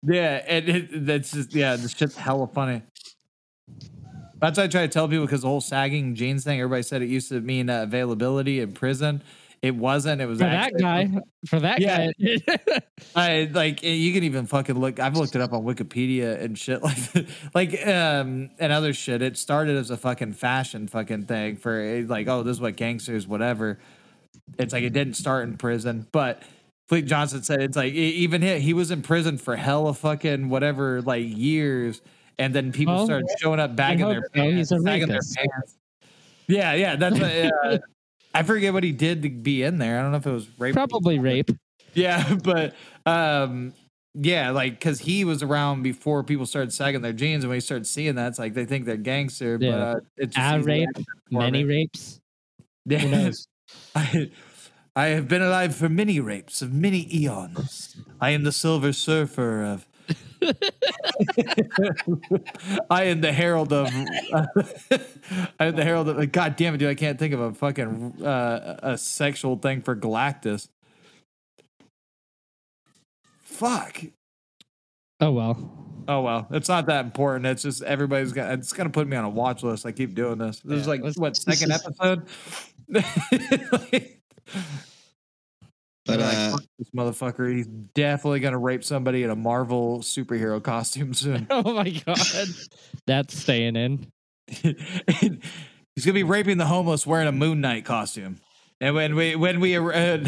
[0.03, 2.83] Yeah, and it, that's just yeah, the shit's hella funny.
[4.39, 6.59] That's why I try to tell people because the whole sagging jeans thing.
[6.59, 9.23] Everybody said it used to mean uh, availability in prison.
[9.63, 10.21] It wasn't.
[10.21, 11.09] It was For that guy.
[11.47, 12.11] For that Yeah.
[12.19, 12.79] guy.
[13.15, 14.99] I like eh, you can even fucking look.
[14.99, 19.23] I've looked it up on Wikipedia and shit like like um and other shit.
[19.23, 22.75] It started as a fucking fashion fucking thing for eh, like oh this is what
[22.75, 23.79] gangsters whatever.
[24.59, 26.43] It's like it didn't start in prison, but
[26.87, 31.01] Fleet Johnson said it's like even he, he was in prison for hella fucking whatever
[31.01, 32.01] like years,
[32.39, 35.77] and then people Well, started showing up bagging their pants, sagging their pants.
[36.47, 37.31] Yeah, yeah, that's what,
[37.73, 37.77] uh,
[38.33, 39.99] I forget what he did to be in there.
[39.99, 40.73] I don't know if it was rape.
[40.75, 41.49] Probably rape.
[41.93, 42.73] Yeah, but
[43.05, 43.73] um,
[44.13, 47.61] yeah, like because he was around before people started sagging their jeans, and when he
[47.61, 49.57] started seeing that, it's like they think they're gangster.
[49.57, 49.75] But Yeah.
[49.75, 50.87] uh, it's just Ah, rape.
[51.31, 52.21] Many rapes.
[52.85, 52.99] Yeah.
[52.99, 53.47] Who knows?
[53.95, 54.31] I,
[54.97, 57.95] I have been alive for many rapes of many eons.
[58.19, 59.87] I am the Silver Surfer of.
[62.89, 63.89] I am the herald of.
[65.59, 66.31] I am the herald of.
[66.31, 66.89] God damn it, dude!
[66.89, 70.67] I can't think of a fucking uh, a sexual thing for Galactus.
[73.43, 74.01] Fuck.
[75.19, 76.03] Oh well.
[76.07, 77.45] Oh well, it's not that important.
[77.45, 78.51] It's just everybody's got.
[78.53, 79.85] It's gonna put me on a watch list.
[79.85, 80.59] I keep doing this.
[80.61, 82.23] This is like what second is- episode.
[86.05, 90.63] But They're like, uh, this motherfucker, he's definitely gonna rape somebody in a Marvel superhero
[90.63, 91.47] costume soon.
[91.51, 92.47] Oh my god.
[93.05, 94.07] That's staying in.
[94.47, 98.37] he's gonna be raping the homeless wearing a Moon Knight costume.
[98.79, 100.19] And when we when we uh,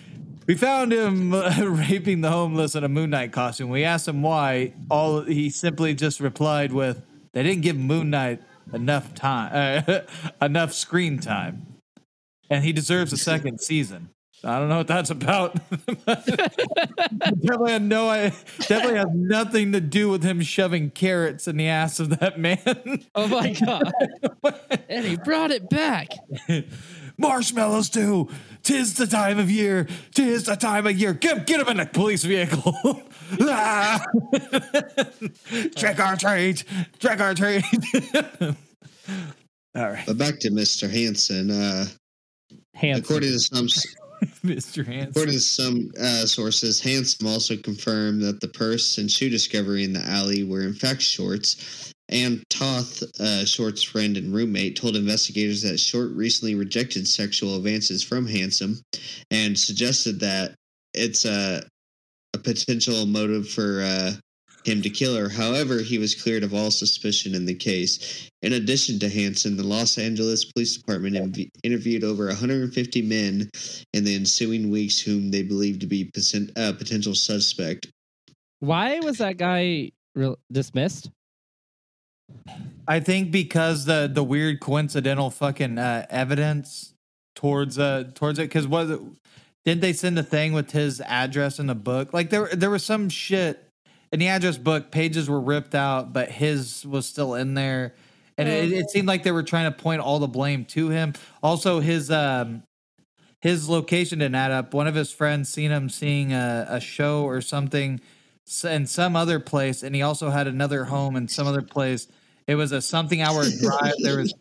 [0.46, 4.22] we found him uh, raping the homeless in a Moon Knight costume, we asked him
[4.22, 4.72] why.
[4.90, 7.02] All he simply just replied with,
[7.32, 10.00] "They didn't give Moon Knight enough time, uh,
[10.44, 11.66] enough screen time,
[12.50, 14.10] and he deserves a second season."
[14.44, 15.58] I don't know what that's about.
[16.06, 18.28] definitely had no, I
[18.60, 22.58] definitely has nothing to do with him shoving carrots in the ass of that man.
[23.16, 23.92] Oh my god.
[24.88, 26.08] and he brought it back.
[27.16, 28.28] Marshmallows too.
[28.62, 29.88] Tis the time of year.
[30.14, 31.14] Tis the time of year.
[31.14, 33.02] Get, get him in a police vehicle.
[33.40, 34.04] Ah!
[35.76, 36.64] Trick or treat.
[37.00, 37.64] Trick or treat.
[39.74, 40.88] All right, but back to Mr.
[40.88, 41.50] Hansen.
[41.50, 41.86] Uh,
[42.78, 43.04] Handsome.
[43.04, 43.66] according to some
[44.44, 45.08] Mr.
[45.08, 49.92] According to some uh, sources, Hansen also confirmed that the purse and shoe discovery in
[49.92, 51.92] the alley were in fact Shorts.
[52.08, 58.02] And Toth, uh, Short's friend and roommate, told investigators that Short recently rejected sexual advances
[58.02, 58.80] from Handsome
[59.30, 60.54] and suggested that
[60.94, 61.62] it's a,
[62.34, 64.12] a potential motive for uh,
[64.68, 65.28] him to kill her.
[65.28, 68.28] However, he was cleared of all suspicion in the case.
[68.42, 73.50] In addition to Hansen, the Los Angeles Police Department inv- interviewed over 150 men
[73.94, 77.88] in the ensuing weeks whom they believed to be poten- uh, potential suspect.
[78.60, 81.10] Why was that guy re- dismissed?
[82.86, 86.92] I think because the the weird coincidental fucking uh, evidence
[87.34, 89.00] towards uh towards it because was it
[89.64, 92.84] didn't they send a thing with his address in the book like there there was
[92.84, 93.67] some shit
[94.12, 97.94] in the address book pages were ripped out but his was still in there
[98.36, 101.12] and it, it seemed like they were trying to point all the blame to him
[101.42, 102.62] also his um
[103.40, 104.74] his location didn't add up.
[104.74, 108.00] One of his friends seen him seeing a, a show or something
[108.64, 112.08] in some other place, and he also had another home in some other place.
[112.46, 113.94] It was a something hour drive.
[114.02, 114.34] There was,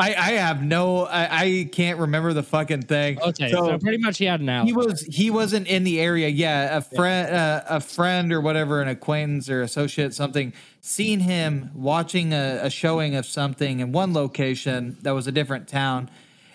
[0.00, 3.20] I, I have no, I, I can't remember the fucking thing.
[3.20, 4.66] Okay, so, So- pretty much he had an alibi.
[4.66, 6.28] He was he wasn't in the area.
[6.28, 11.72] Yeah, a friend, uh, a friend or whatever, an acquaintance or associate, something, seen him
[11.74, 16.08] watching a, a showing of something in one location that was a different town,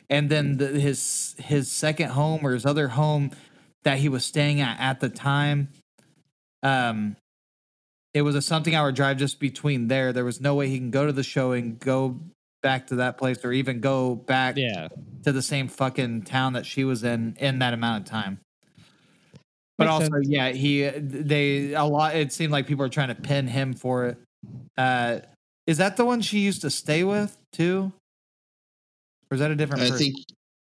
[0.10, 3.32] and then the, his his second home or his other home
[3.84, 5.68] that he was staying at at the time.
[6.62, 7.18] Um,
[8.14, 10.14] it was a something hour drive just between there.
[10.14, 12.22] There was no way he can go to the showing, go
[12.64, 14.88] back to that place, or even go back yeah.
[15.24, 18.40] to the same fucking town that she was in in that amount of time.
[19.78, 20.28] But Makes also, sense.
[20.30, 22.16] yeah, he they a lot.
[22.16, 24.18] It seemed like people are trying to pin him for it.
[24.78, 25.20] Uh,
[25.68, 27.92] is that the one she used to stay with too,
[29.30, 29.84] or is that a different?
[29.84, 29.98] I person?
[29.98, 30.16] think,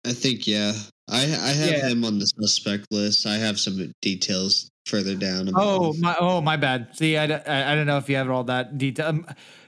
[0.06, 0.74] I think, yeah.
[1.10, 1.90] I I have Yeah.
[1.90, 3.26] him on the suspect list.
[3.26, 5.52] I have some details further down.
[5.56, 6.16] Oh my!
[6.20, 6.90] Oh my bad.
[6.94, 9.24] See, I I don't know if you have all that detail.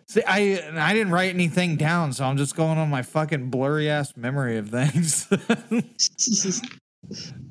[0.10, 3.92] See, I I didn't write anything down, so I'm just going on my fucking blurry
[3.92, 5.28] ass memory of things.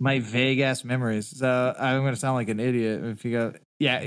[0.00, 1.38] my vague ass memories.
[1.38, 3.52] So I'm gonna sound like an idiot if you go.
[3.78, 4.04] Yeah,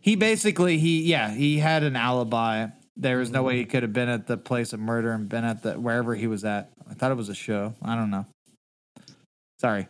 [0.00, 2.68] he basically he yeah he had an alibi.
[2.96, 5.44] There was no way he could have been at the place of murder and been
[5.44, 6.70] at the wherever he was at.
[6.88, 7.74] I thought it was a show.
[7.82, 8.26] I don't know.
[9.58, 9.88] Sorry.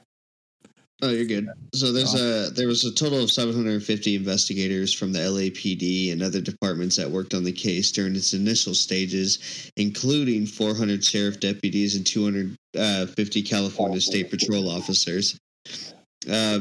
[1.02, 1.48] Oh, you're good.
[1.74, 6.40] So there's a there was a total of 750 investigators from the LAPD and other
[6.40, 12.06] departments that worked on the case during its initial stages, including 400 sheriff deputies and
[12.06, 15.38] 250 California State Patrol officers.
[16.30, 16.60] Uh,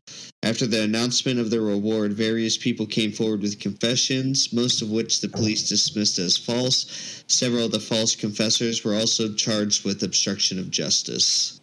[0.44, 5.20] After the announcement of the reward, various people came forward with confessions, most of which
[5.20, 7.24] the police dismissed as false.
[7.26, 11.60] Several of the false confessors were also charged with obstruction of justice.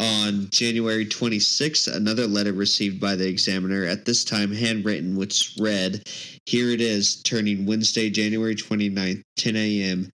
[0.00, 6.08] On January 26th, another letter received by the examiner, at this time handwritten, which read,
[6.46, 10.10] Here it is, turning Wednesday, January 29th, 10 a.m.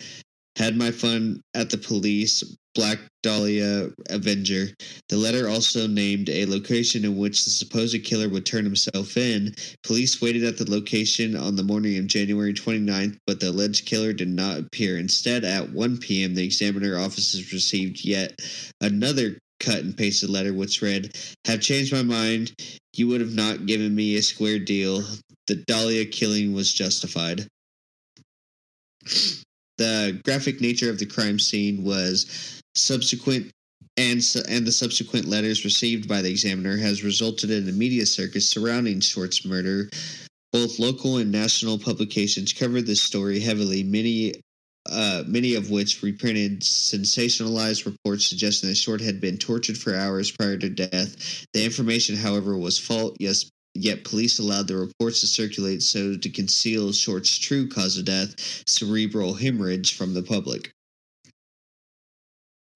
[0.57, 2.43] Had my fun at the police,
[2.74, 4.68] Black Dahlia Avenger.
[5.09, 9.55] The letter also named a location in which the supposed killer would turn himself in.
[9.84, 14.12] Police waited at the location on the morning of January 29th, but the alleged killer
[14.12, 14.99] did not appear.
[14.99, 18.41] Instead, at 1 p.m., the examiner offices received yet
[18.80, 22.52] another cut and pasted letter which read, Have changed my mind.
[22.92, 25.02] You would have not given me a square deal.
[25.46, 27.46] The Dahlia killing was justified.
[29.78, 33.50] The graphic nature of the crime scene was subsequent
[33.96, 38.48] and and the subsequent letters received by the examiner has resulted in a media circus
[38.48, 39.88] surrounding Short's murder.
[40.52, 43.82] Both local and national publications covered this story heavily.
[43.82, 44.34] Many
[44.91, 50.30] uh, many of which reprinted sensationalized reports suggesting that Short had been tortured for hours
[50.30, 51.47] prior to death.
[51.53, 53.16] The information, however, was false.
[53.18, 58.05] Yes, yet police allowed the reports to circulate so to conceal Short's true cause of
[58.05, 58.34] death,
[58.66, 60.72] cerebral hemorrhage, from the public.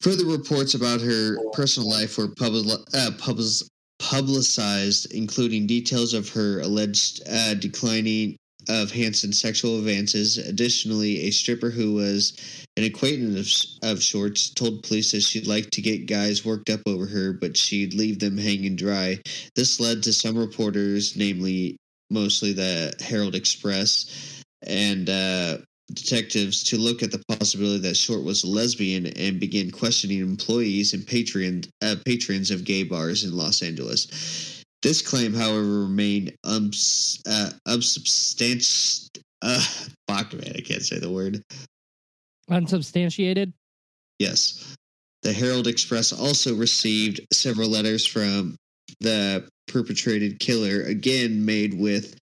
[0.01, 7.21] Further reports about her personal life were uh, publis- publicized, including details of her alleged
[7.29, 8.37] uh, declining
[8.69, 10.39] of Hansen's sexual advances.
[10.39, 15.71] Additionally, a stripper who was an acquaintance of, of Short's told police that she'd like
[15.71, 19.19] to get guys worked up over her, but she'd leave them hanging dry.
[19.55, 21.77] This led to some reporters, namely
[22.11, 25.59] mostly the Herald Express and uh,
[25.93, 30.93] detectives, to look at the possibility that Short was a lesbian and begin questioning employees
[30.93, 34.60] and patron, uh, patrons of gay bars in Los Angeles.
[34.83, 39.23] This claim, however, remained uh, unsubstantiated.
[39.43, 39.61] Uh,
[40.09, 41.43] fuck, man, I can't say the word.
[42.49, 43.53] Unsubstantiated.
[44.19, 44.77] Yes.
[45.23, 48.57] The Herald Express also received several letters from
[49.01, 52.19] the perpetrated killer, again made with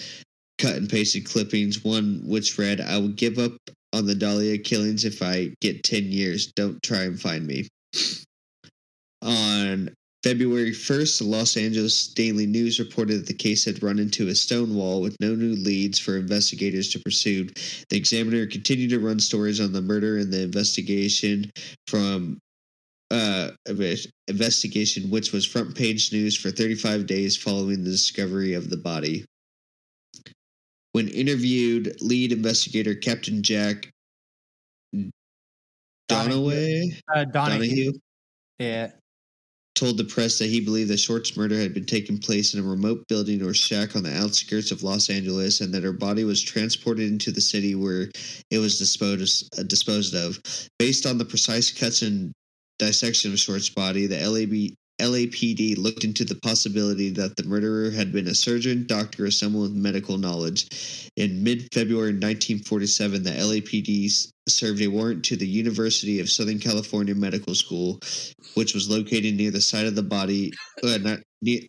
[0.58, 1.84] cut and pasted clippings.
[1.84, 3.52] One which read, I will give up
[3.92, 6.52] on the Dahlia killings if I get 10 years.
[6.54, 7.68] Don't try and find me.
[9.22, 9.90] On
[10.24, 14.34] February 1st, the Los Angeles Daily News reported that the case had run into a
[14.34, 17.44] stone wall with no new leads for investigators to pursue.
[17.88, 21.50] The Examiner continued to run stories on the murder and the investigation
[21.86, 22.38] from
[23.12, 23.50] uh,
[24.26, 29.24] investigation, which was front page news for 35 days following the discovery of the body.
[30.92, 33.88] When interviewed, lead investigator Captain Jack
[36.10, 37.58] Donaway Uh, Donahoe.
[37.58, 37.92] Donahoe
[38.58, 38.90] Yeah.
[39.78, 42.68] Told the press that he believed that Short's murder had been taking place in a
[42.68, 46.42] remote building or shack on the outskirts of Los Angeles, and that her body was
[46.42, 48.08] transported into the city where
[48.50, 50.38] it was disposed uh, disposed of.
[50.78, 52.32] Based on the precise cuts and
[52.78, 58.12] dissection of Short's body, the LAB, LAPD looked into the possibility that the murderer had
[58.12, 61.10] been a surgeon, doctor, or someone with medical knowledge.
[61.16, 67.14] In mid February 1947, the LAPD served a warrant to the University of Southern California
[67.14, 68.00] Medical School,
[68.54, 71.18] which was located near the site of the body, uh, not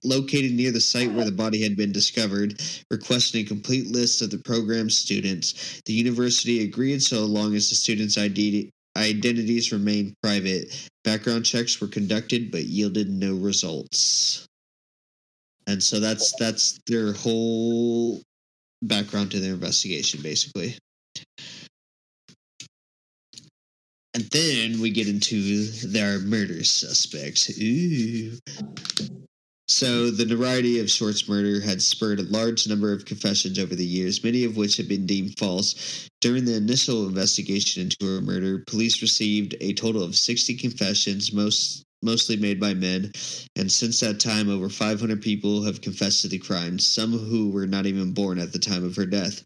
[0.04, 2.60] located near the site where the body had been discovered,
[2.90, 5.82] requesting a complete list of the program's students.
[5.86, 10.90] The university agreed so long as the students' ID, identities remained private.
[11.04, 14.46] Background checks were conducted but yielded no results.
[15.68, 18.22] And so that's that's their whole
[18.82, 20.78] background to their investigation, basically.
[24.16, 27.50] And then we get into their murder suspects.
[27.62, 28.38] Ooh.
[29.70, 33.86] So, the notoriety of Short's murder had spurred a large number of confessions over the
[33.86, 36.10] years, many of which had been deemed false.
[36.22, 41.84] During the initial investigation into her murder, police received a total of 60 confessions, most
[42.02, 43.12] mostly made by men,
[43.58, 47.68] and since that time, over 500 people have confessed to the crime, some who were
[47.68, 49.44] not even born at the time of her death.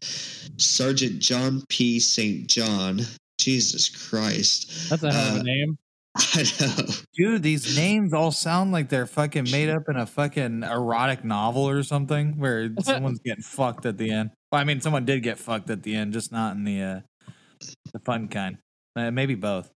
[0.56, 1.98] Sergeant John P.
[2.00, 2.46] St.
[2.46, 3.00] John,
[3.38, 4.88] Jesus Christ.
[4.88, 5.78] That's a hell of Uh, a name.
[6.16, 6.76] I know.
[7.14, 11.68] Dude, these names all sound like they're fucking made up in a fucking erotic novel
[11.68, 14.30] or something where someone's getting fucked at the end.
[14.52, 17.00] Well, I mean, someone did get fucked at the end, just not in the uh,
[17.92, 18.58] the fun kind.
[18.94, 19.70] Uh, maybe both.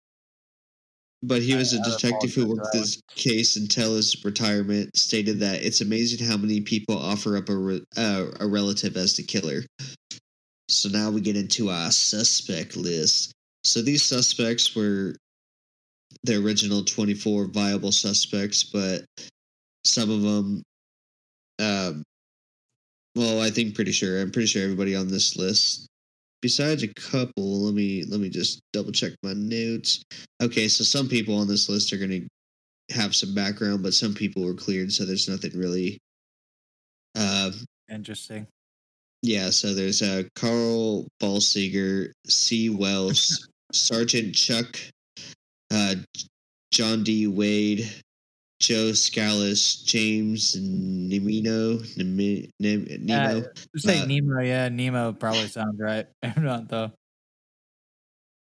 [1.23, 4.95] But he was a I- I detective who worked this case until his retirement.
[4.97, 9.15] Stated that it's amazing how many people offer up a re- uh, a relative as
[9.15, 9.61] the killer.
[10.67, 13.31] So now we get into our suspect list.
[13.63, 15.15] So these suspects were
[16.25, 19.05] the original twenty four viable suspects, but
[19.83, 20.63] some of them,
[21.59, 22.03] um,
[23.15, 25.87] well, I think pretty sure I'm pretty sure everybody on this list
[26.45, 30.03] besides a couple let me let me just double check my notes
[30.43, 34.13] okay so some people on this list are going to have some background but some
[34.13, 35.97] people were cleared so there's nothing really
[37.15, 37.49] uh
[37.89, 38.45] Interesting.
[39.23, 44.77] yeah so there's uh carl balsiger c Wells, sergeant chuck
[45.71, 45.95] uh
[46.71, 47.89] john d wade
[48.59, 53.41] joe scalise james nemino Nemi- Nem- nemo
[53.75, 54.41] Just say Uh, Nemo.
[54.41, 56.07] Yeah, Nemo probably sounds right.
[56.23, 56.91] If not though.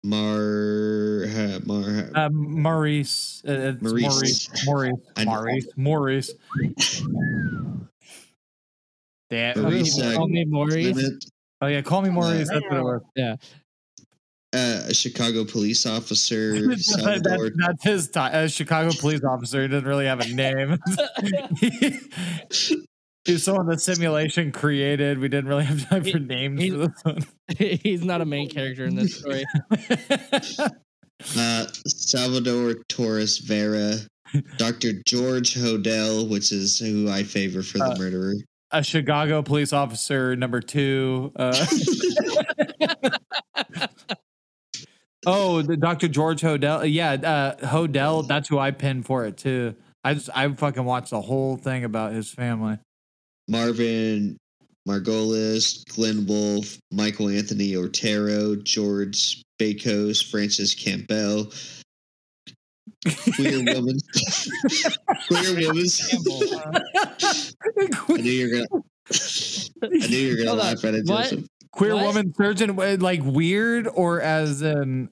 [0.05, 3.43] mar ha- mar Uh, Maurice.
[3.47, 4.49] Uh, it's Maurice.
[4.65, 4.99] Maurice.
[5.25, 5.67] Maurice.
[5.77, 6.35] Maurice.
[6.57, 7.03] Maurice.
[9.31, 9.63] Damn.
[9.63, 10.93] Maurice, uh, Call me Maurice.
[10.93, 11.25] Clement,
[11.63, 12.49] Oh yeah, call me Maurice.
[12.49, 13.03] That's what it was.
[14.57, 19.63] Uh, a Chicago police officer, That- that's his ti uh, Chicago police officer.
[19.63, 20.79] He doesn't really have a name.
[21.61, 25.19] he was someone the simulation created.
[25.19, 27.19] We didn't really have time for names he- for this one.
[27.59, 29.45] He's not a main character in this story.
[31.37, 33.95] uh, Salvador Torres Vera,
[34.59, 34.93] Dr.
[35.07, 38.35] George Hodel, which is who I favor for the Uh, murderer.
[38.73, 41.33] a Chicago police officer number two.
[41.37, 41.67] Uh,
[45.27, 46.09] oh, the Dr.
[46.09, 46.91] George Hodel.
[46.91, 48.27] Yeah, uh, Hodel.
[48.27, 49.75] That's who I pinned for it too.
[50.05, 52.79] I just I fucking watched the whole thing about his family.
[53.49, 54.37] Marvin
[54.89, 61.53] Margolis, Glenn Wolfe, Michael Anthony Otero, George Bakos, Francis Campbell.
[63.35, 63.97] Queer woman.
[65.29, 65.87] Queer woman.
[68.09, 68.85] I knew you were gonna.
[69.83, 70.67] I knew you were gonna Hold on.
[70.67, 71.23] laugh at it, What?
[71.31, 71.47] Joseph.
[71.73, 72.05] Queer What?
[72.07, 75.11] woman surgeon, uh, like weird, or as in,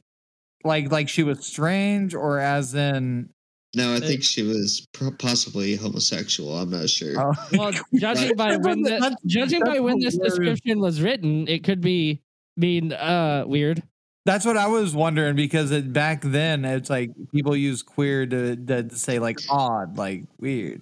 [0.65, 3.29] like like she was strange, or as in.
[3.77, 4.87] No, I think she was
[5.19, 6.57] possibly homosexual.
[6.57, 7.15] I'm not sure.
[7.19, 7.33] Oh.
[7.59, 10.39] Well, judging by when the, That's- judging by when this hilarious.
[10.39, 12.23] description was written, it could be
[12.57, 13.83] mean uh weird.
[14.27, 18.55] That's what I was wondering because it, back then it's like people use queer to,
[18.57, 20.81] to, to say like odd, like weird.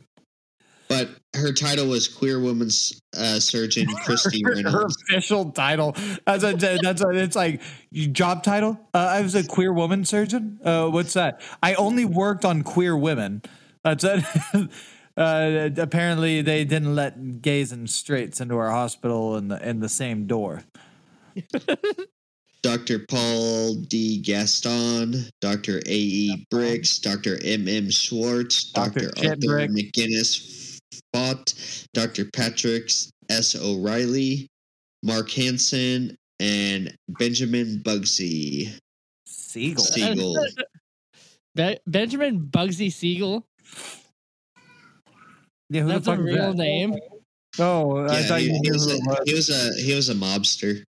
[0.89, 5.97] But her title was Queer Woman's uh, Surgeon Christy her, her official title.
[6.27, 8.79] That's a, that's a, it's like job title.
[8.93, 10.61] Uh, I was a queer woman surgeon.
[10.65, 11.41] Uh, what's that?
[11.63, 13.43] I only worked on queer women.
[13.83, 14.25] That's it.
[15.17, 19.89] uh, apparently, they didn't let gays and straights into our hospital in the in the
[19.89, 20.63] same door.
[22.63, 23.01] Dr.
[23.09, 24.21] Paul D.
[24.21, 25.79] Gaston, Dr.
[25.79, 25.97] A.
[25.97, 26.47] E.
[26.49, 27.37] Briggs, Dr.
[27.43, 27.67] M.
[27.67, 27.91] M.
[27.91, 29.11] Schwartz, Dr.
[29.11, 29.31] Dr.
[29.31, 29.71] Arthur Brick.
[29.73, 30.62] McGinnis
[31.15, 32.27] Fott, Dr.
[32.33, 32.91] Patrick
[33.29, 33.55] S.
[33.55, 34.49] O'Reilly,
[35.03, 38.73] Mark Hansen, and Benjamin Bugsy
[39.27, 39.85] Siegel.
[39.85, 40.47] Siegel.
[41.55, 43.47] Be- Benjamin Bugsy Siegel.
[45.69, 46.57] Yeah, who That's a fuck is real that?
[46.57, 46.95] name.
[47.59, 49.19] Oh, I thought he, you he was a, was.
[49.27, 50.83] he was a he was a mobster.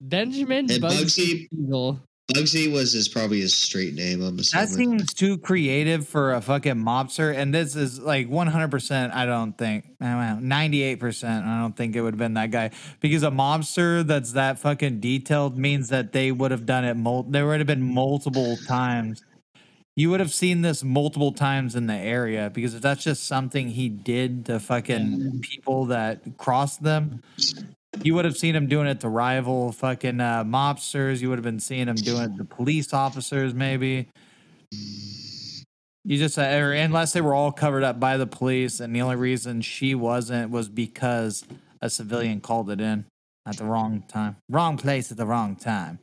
[0.00, 2.00] Benjamin And Bugsy Bugsy Siegel.
[2.30, 4.22] Bugsy was his probably his straight name.
[4.22, 4.66] I'm assuming.
[4.66, 9.14] That seems too creative for a fucking mobster, and this is like 100%.
[9.14, 11.46] I don't think, I don't know, 98%.
[11.46, 12.70] I don't think it would have been that guy
[13.00, 16.94] because a mobster that's that fucking detailed means that they would have done it.
[16.94, 19.22] Mul- there would have been multiple times.
[19.96, 23.68] You would have seen this multiple times in the area because if that's just something
[23.68, 25.42] he did to fucking mm.
[25.42, 27.22] people that crossed them,
[28.02, 31.20] you would have seen him doing it to rival fucking uh, mobsters.
[31.20, 34.08] You would have been seeing him doing it to police officers, maybe.
[36.04, 39.02] You just, uh, or unless they were all covered up by the police, and the
[39.02, 41.44] only reason she wasn't was because
[41.82, 43.04] a civilian called it in
[43.46, 45.98] at the wrong time, wrong place at the wrong time.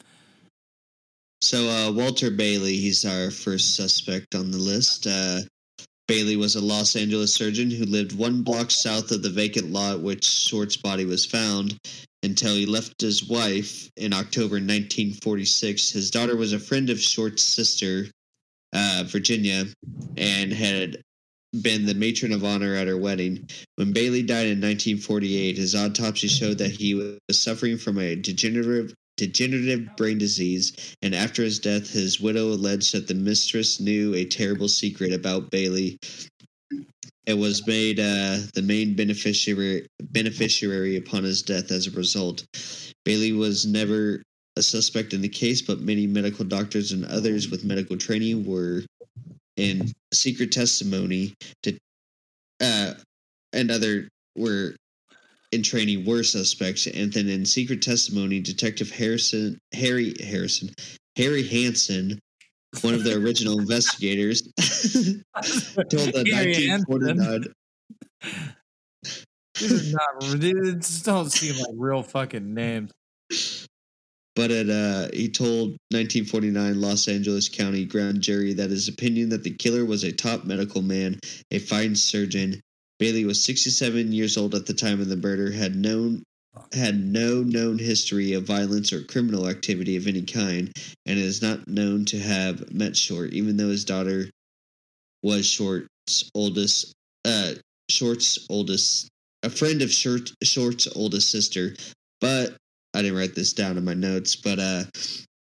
[1.42, 5.08] So uh, Walter Bayley, he's our first suspect on the list.
[5.08, 5.42] Uh,
[6.08, 10.00] Bayley was a Los Angeles surgeon who lived one block south of the vacant lot
[10.00, 11.78] which Short's body was found
[12.24, 15.90] until he left his wife in October 1946.
[15.90, 18.08] His daughter was a friend of Short's sister,
[18.74, 19.66] uh, Virginia,
[20.16, 21.02] and had
[21.62, 23.50] been the matron of honor at her wedding.
[23.76, 28.94] When Bayley died in 1948, his autopsy showed that he was suffering from a degenerative
[29.18, 34.26] degenerative brain disease, and after his death, his widow alleged that the mistress knew a
[34.26, 35.98] terrible secret about Bayley.
[37.26, 42.46] It was made uh, the main beneficiary beneficiary upon his death as a result.
[43.04, 44.24] Bayley was never
[44.56, 48.84] a suspect in the case, but many medical doctors and others with medical training were
[49.58, 51.78] in secret testimony to
[52.62, 52.94] uh,
[53.54, 54.76] and other were
[55.52, 60.70] in training were suspects, and then in secret testimony, Detective Harrison, Harry Harrison,
[61.18, 62.20] Harry Hansen,
[62.82, 67.44] one of the original investigators, told the Harry 1949.
[69.60, 72.92] These are not, these just don't seem like real fucking names.
[74.36, 79.44] But it, uh, he told 1949 Los Angeles County grand jury that his opinion that
[79.44, 81.20] the killer was a top medical man,
[81.50, 82.62] a fine surgeon.
[83.00, 86.24] Bayley was 67 years old at the time of the murder, had known
[86.74, 90.72] had no known history of violence or criminal activity of any kind,
[91.06, 94.30] and is not known to have met Short, even though his daughter
[95.22, 96.94] was Short's oldest
[97.26, 97.54] uh
[97.90, 99.08] Short's oldest
[99.44, 101.76] a friend of Short, Short's oldest sister.
[102.20, 102.56] But
[102.94, 104.84] I didn't write this down in my notes, but uh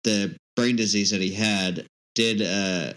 [0.03, 1.85] the brain disease that he had
[2.15, 2.93] did uh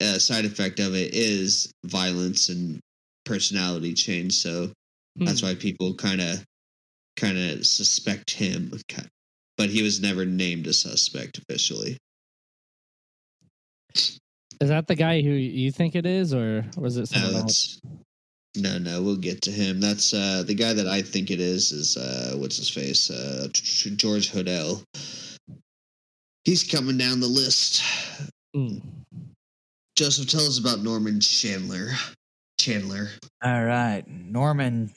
[0.00, 2.80] a side effect of it is violence and
[3.26, 4.72] personality change so
[5.18, 5.48] that's Hmm.
[5.48, 6.42] why people kind of
[7.16, 8.72] kind of suspect him
[9.58, 11.96] but he was never named a suspect officially
[14.60, 17.78] Is that the guy who you think it is, or was it no someone else?
[18.54, 21.40] that's no no we'll get to him that's uh the guy that i think it
[21.40, 24.82] is is uh what's his face uh george hodel
[26.44, 27.82] he's coming down the list
[28.54, 28.78] Hmm.
[29.94, 31.90] joseph tell us about norman chandler
[32.58, 33.08] chandler
[33.42, 34.92] All right, Norman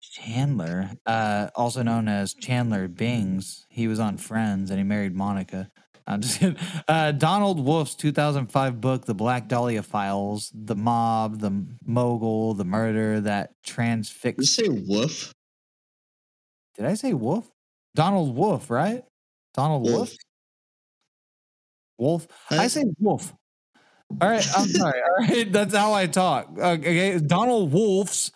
[0.00, 3.66] Chandler, uh, also known as Chandler Bings.
[3.68, 5.70] He was on Friends and he married Monica.
[6.06, 6.56] I'm just kidding.
[6.88, 13.20] Uh, Donald Wolfe's 2005 book, The Black Dahlia Files, the mob, the mogul, the murder
[13.20, 14.54] that did you transfixed.
[14.54, 15.32] say woof
[16.76, 17.50] Did I say Wolf?
[17.94, 19.04] Donald Wolfe, right?
[19.54, 20.16] Donald Wolfe.
[21.98, 22.28] wolf Wolf.
[22.50, 23.34] I Uh, say Wolf.
[24.20, 25.00] All right, I'm sorry.
[25.20, 26.50] All right, that's how I talk.
[26.58, 28.32] Uh, okay, Donald Wolfe's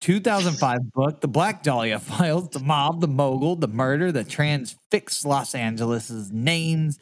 [0.00, 5.54] 2005 book, The Black Dahlia Files, The Mob, The Mogul, The Murder that transfixed Los
[5.54, 6.98] Angeles's names.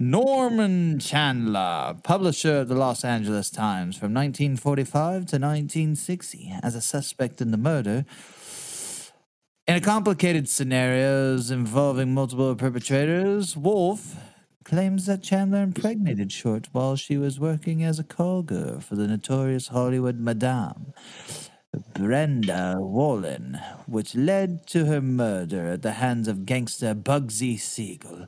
[0.00, 7.40] Norman Chandler, publisher of the Los Angeles Times from 1945 to 1960, as a suspect
[7.40, 8.04] in the murder.
[9.68, 14.16] In a complicated scenarios involving multiple perpetrators, Wolfe
[14.64, 19.06] claims that Chandler impregnated Short while she was working as a call girl for the
[19.06, 20.92] notorious Hollywood Madame,
[21.94, 28.26] Brenda Allen, which led to her murder at the hands of gangster Bugsy Siegel.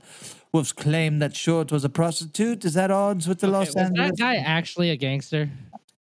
[0.53, 3.77] Wolfe's claim that Short was a prostitute is at odds with the Okay, Los was
[3.77, 4.11] Angeles.
[4.11, 5.49] that guy actually a gangster?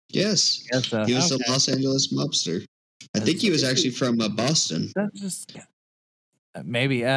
[0.09, 1.05] yes Yes, sir.
[1.05, 1.43] he was Okay.
[1.47, 2.65] a los angeles mobster
[3.13, 5.57] i think he was actually from uh, boston That's just
[6.63, 7.03] maybe.
[7.03, 7.09] Uh,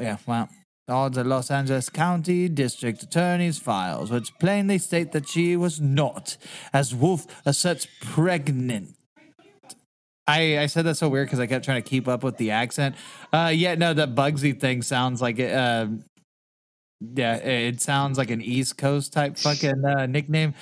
[0.00, 0.48] yeah, well.
[0.86, 6.36] All the Los Angeles County District Attorney's files, which plainly state that she was not,
[6.74, 8.94] as Wolfe asserts, pregnant.
[10.26, 12.50] I, I said that so weird because I kept trying to keep up with the
[12.50, 12.96] accent.
[13.32, 15.52] Uh, yeah, no, the Bugsy thing sounds like it.
[15.54, 15.86] Uh,
[17.00, 20.54] yeah, it sounds like an East Coast type fucking uh, nickname.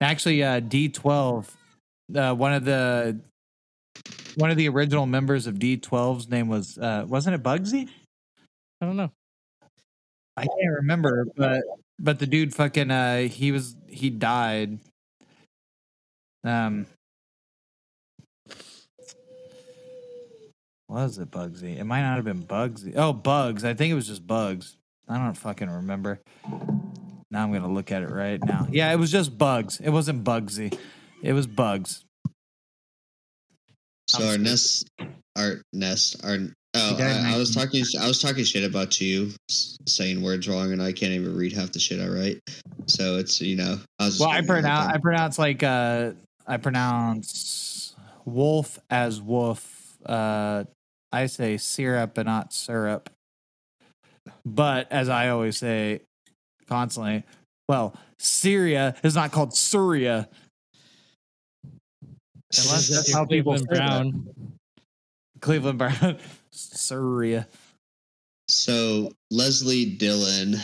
[0.00, 1.48] Actually, uh, D12,
[2.14, 3.18] uh, one of the
[4.36, 7.88] one of the original members of D12's name was uh, wasn't it Bugsy?
[8.82, 9.10] I don't know.
[10.36, 11.62] I can't remember, but
[11.98, 14.78] but the dude fucking uh he was he died.
[16.44, 16.86] Um
[20.88, 21.78] was it Bugsy?
[21.78, 22.94] It might not have been Bugsy.
[22.96, 23.64] Oh, Bugz.
[23.64, 24.76] I think it was just Bugz.
[25.08, 26.20] I don't fucking remember.
[27.30, 28.68] Now I'm gonna look at it right now.
[28.70, 29.80] Yeah, it was just Bugz.
[29.80, 30.76] It wasn't Bugsy.
[31.22, 32.04] It was Bugz.
[34.08, 34.88] So our nest,
[35.36, 36.38] our nest, our
[36.76, 39.32] oh, He died in I, I was talking, I was talking shit about you,
[39.86, 42.40] saying words wrong, and I can't even read half the shit I write.
[42.86, 44.20] So it's you know, I was.
[44.20, 46.12] Well, I giving you a hard pronounce I pronounce like uh
[46.46, 47.94] I pronounce
[48.24, 49.98] wolf as wolf.
[50.04, 50.64] Uh
[51.12, 53.10] I say syrup and not syrup.
[54.44, 56.00] But as I always say
[56.68, 57.24] constantly,
[57.68, 60.28] well, Syria is not called Syria.
[62.56, 64.00] Unless that's how people Cleveland say that.
[64.00, 64.56] Brown.
[65.40, 66.18] Cleveland Brown.
[66.56, 67.46] Syria.
[68.48, 70.56] So Leslie Dillon,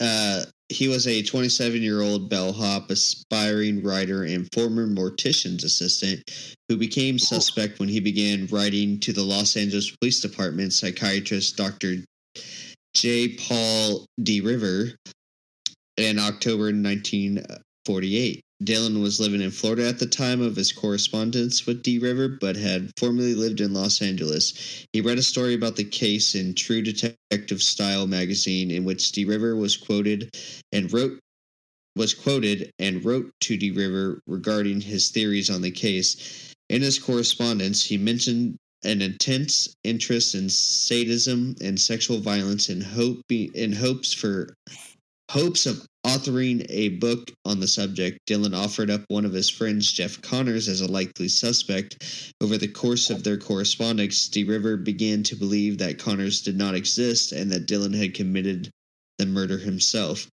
[0.00, 6.22] uh, he was a 27 year old bellhop, aspiring writer, and former mortician's assistant
[6.68, 11.96] who became suspect when he began writing to the Los Angeles Police Department psychiatrist Dr.
[12.94, 13.36] J.
[13.36, 14.92] Paul De River
[15.96, 18.42] in October 1948.
[18.62, 22.56] Dillon was living in Florida at the time of his correspondence with De River, but
[22.56, 24.86] had formerly lived in Los Angeles.
[24.92, 29.24] He read a story about the case in True Detective Style magazine, in which De
[29.24, 30.36] River was quoted
[30.72, 31.20] and wrote
[31.96, 36.54] was quoted and wrote to De River regarding his theories on the case.
[36.68, 43.20] In his correspondence, he mentioned an intense interest in sadism and sexual violence in hope
[43.30, 44.54] in hopes for
[45.30, 48.18] hopes of authoring a book on the subject.
[48.26, 52.32] Dillon offered up one of his friends, Jeff Connors, as a likely suspect.
[52.40, 56.74] Over the course of their correspondence, De River began to believe that Connors did not
[56.74, 58.70] exist and that Dillon had committed
[59.18, 60.28] the murder himself.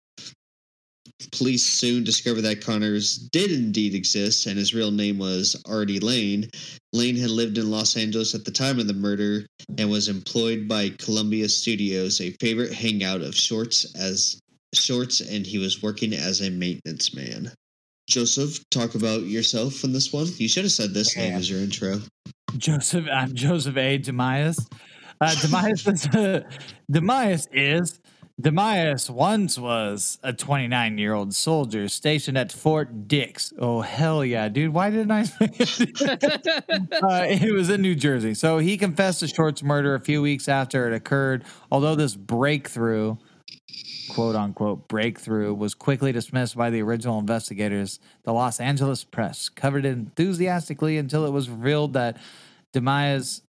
[1.31, 6.49] Police soon discovered that Connors did indeed exist, and his real name was Artie Lane.
[6.93, 9.45] Lane had lived in Los Angeles at the time of the murder
[9.77, 14.39] and was employed by Columbia Studios, a favorite hangout of Shorts as
[14.75, 17.51] Shorts, and he was working as a maintenance man.
[18.07, 20.27] Joseph, talk about yourself in this one.
[20.37, 21.99] You should have said this name as your intro.
[22.57, 23.97] Joseph, I'm Joseph A.
[23.97, 24.57] Demias.
[25.19, 26.05] Uh, Demias is
[26.91, 27.99] Demias is
[28.41, 33.53] Demias once was a 29 year old soldier stationed at Fort Dix.
[33.57, 34.73] Oh hell yeah, dude!
[34.73, 35.21] Why didn't I?
[35.39, 38.33] uh, it was in New Jersey.
[38.33, 41.45] So he confessed to Short's murder a few weeks after it occurred.
[41.71, 43.15] Although this breakthrough,
[44.15, 49.85] quote unquote breakthrough, was quickly dismissed by the original investigators, the Los Angeles press covered
[49.85, 52.15] it enthusiastically until it was revealed that
[52.73, 53.41] Demias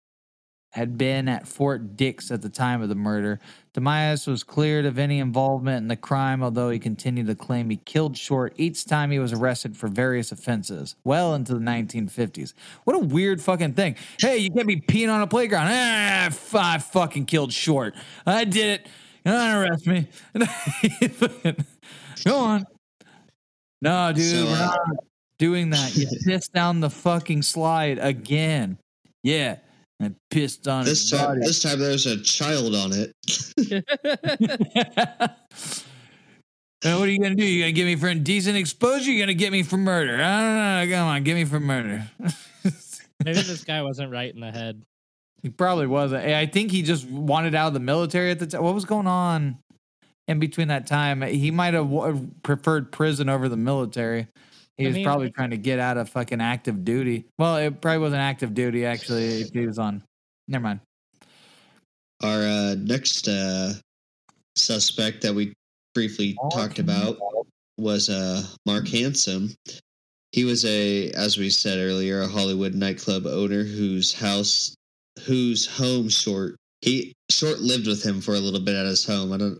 [0.72, 3.38] had been at Fort Dix at the time of the murder.
[3.74, 7.76] Demias was cleared of any involvement in the crime, although he continued to claim he
[7.76, 12.54] killed Short each time he was arrested for various offenses, well into the 1950s.
[12.82, 13.94] What a weird fucking thing.
[14.18, 15.68] Hey, you can't be peeing on a playground.
[15.70, 17.94] Ah, I fucking killed Short.
[18.26, 18.88] I did it.
[19.26, 20.06] Don't arrest me.
[22.24, 22.64] Go on.
[23.82, 24.78] No, dude, So, we're uh, not
[25.38, 25.96] doing that.
[25.96, 28.78] You pissed down the fucking slide again.
[29.22, 29.56] Yeah,
[30.00, 31.40] I pissed on This his time, body.
[31.40, 33.12] this time there's a child on it.
[36.84, 37.42] Now, what are you gonna do?
[37.44, 39.10] You gonna get me for indecent exposure?
[39.10, 40.22] You gonna get me for murder?
[40.22, 40.96] I don't know.
[40.96, 42.06] Come on, get me for murder.
[43.24, 44.82] Maybe this guy wasn't right in the head.
[45.42, 46.24] He probably wasn't.
[46.24, 48.62] I think he just wanted out of the military at the time.
[48.62, 49.58] What was going on
[50.28, 51.22] in between that time?
[51.22, 54.26] He might have w- preferred prison over the military.
[54.76, 57.26] He I was mean- probably trying to get out of fucking active duty.
[57.38, 59.42] Well, it probably wasn't active duty actually.
[59.42, 60.02] If he was on.
[60.48, 60.80] Never mind.
[62.22, 63.74] Our uh, next uh,
[64.56, 65.52] suspect that we
[65.94, 67.18] briefly Mark talked about
[67.78, 69.54] was uh, Mark Hansen.
[70.32, 74.74] He was a, as we said earlier, a Hollywood nightclub owner whose house,
[75.24, 79.32] whose home Short he Short lived with him for a little bit at his home.
[79.32, 79.58] I don't.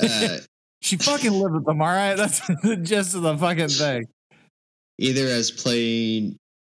[0.00, 0.38] Uh,
[0.82, 1.80] She fucking lived with him.
[1.80, 2.14] all right?
[2.16, 4.06] That's the gist of the fucking thing.
[4.98, 6.36] either as playing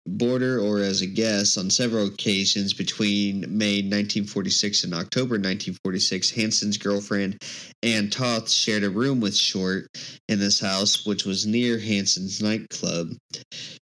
[0.06, 6.30] boarder or as a guest on several occasions between May 1946 and October 1946.
[6.30, 7.42] Hansen's girlfriend
[7.82, 9.86] Ann Toth shared a room with Short
[10.28, 13.08] in this house, which was near Hansen's nightclub.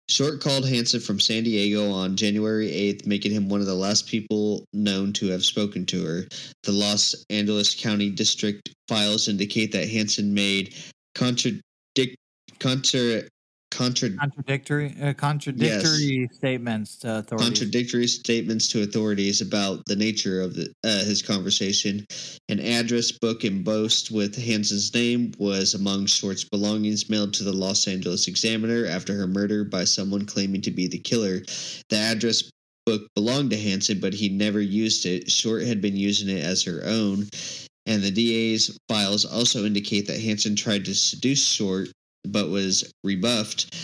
[0.10, 4.08] Short called Hansen from San Diego on January 8th, making him one of the last
[4.08, 6.28] people known to have spoken to her.
[6.64, 10.76] The Los Angeles County District files indicate that Hansen made
[11.16, 11.64] contradict
[12.60, 13.24] contra
[13.72, 17.48] contra Contradictory, uh, contradictory statements to authorities.
[17.48, 22.06] contradictory statements to authorities about the nature of the, uh, his conversation.
[22.50, 27.88] An address book embossed with Hansen's name was among Short's belongings mailed to the Los
[27.88, 31.42] Angeles Examiner after her murder by someone claiming to be the killer.
[31.90, 32.44] The address
[32.86, 35.32] book belonged to Hansen, but he never used it.
[35.32, 37.28] Short had been using it as her own.
[37.86, 41.90] And the DA's files also indicate that Hansen tried to seduce Short
[42.26, 43.76] but was rebuffed.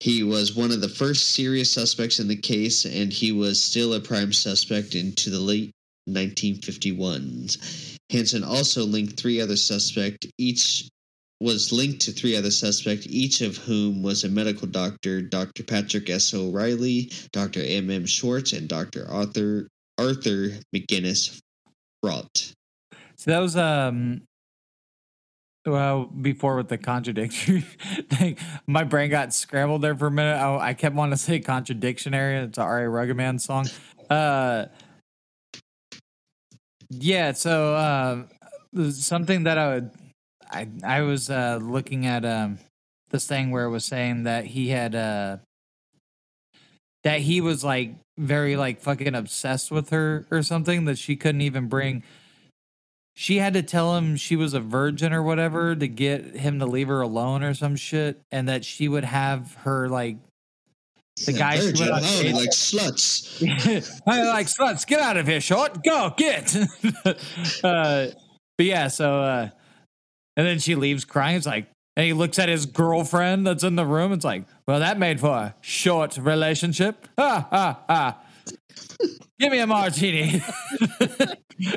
[0.00, 3.94] He was one of the first serious suspects in the case, and he was still
[3.94, 5.72] a prime suspect into the late
[6.08, 7.96] 1951s.
[8.10, 10.88] Hansen also linked three other suspects, each
[11.40, 15.62] was linked to three other suspects, each of whom was a medical doctor Dr.
[15.64, 16.34] Patrick S.
[16.34, 17.62] O'Reilly, Dr.
[17.64, 17.90] M.
[17.90, 18.06] M.
[18.06, 19.08] Schwartz, and Dr.
[19.08, 21.40] Arthur, Arthur McGinnis
[22.02, 22.52] Fraught.
[23.16, 24.22] So that was um
[25.66, 27.60] well before with the contradictory
[28.10, 28.36] thing.
[28.66, 30.36] My brain got scrambled there for a minute.
[30.36, 32.44] I, I kept wanting to say contradictionary.
[32.44, 32.88] It's a R.A.
[32.88, 33.66] Ruggedman song.
[34.08, 34.66] Uh
[36.88, 38.28] yeah, so um
[38.92, 39.90] something that I would
[40.50, 42.58] I I was uh looking at um
[43.10, 45.38] this thing where it was saying that he had uh
[47.04, 51.40] that he was like very like fucking obsessed with her or something that she couldn't
[51.40, 52.02] even bring
[53.14, 56.66] she had to tell him she was a virgin or whatever to get him to
[56.66, 60.16] leave her alone or some shit and that she would have her like
[61.26, 64.00] the guy she went on like sluts.
[64.06, 64.86] I like sluts.
[64.86, 65.84] Get out of here, short.
[65.84, 66.56] Go get.
[67.64, 68.06] uh,
[68.56, 69.48] but yeah, so uh,
[70.36, 71.36] and then she leaves crying.
[71.36, 71.66] It's like,
[71.96, 74.12] and he looks at his girlfriend that's in the room.
[74.12, 77.06] It's like, well, that made for a short relationship.
[77.18, 78.18] Ah ah ah.
[79.38, 80.42] Give me a martini.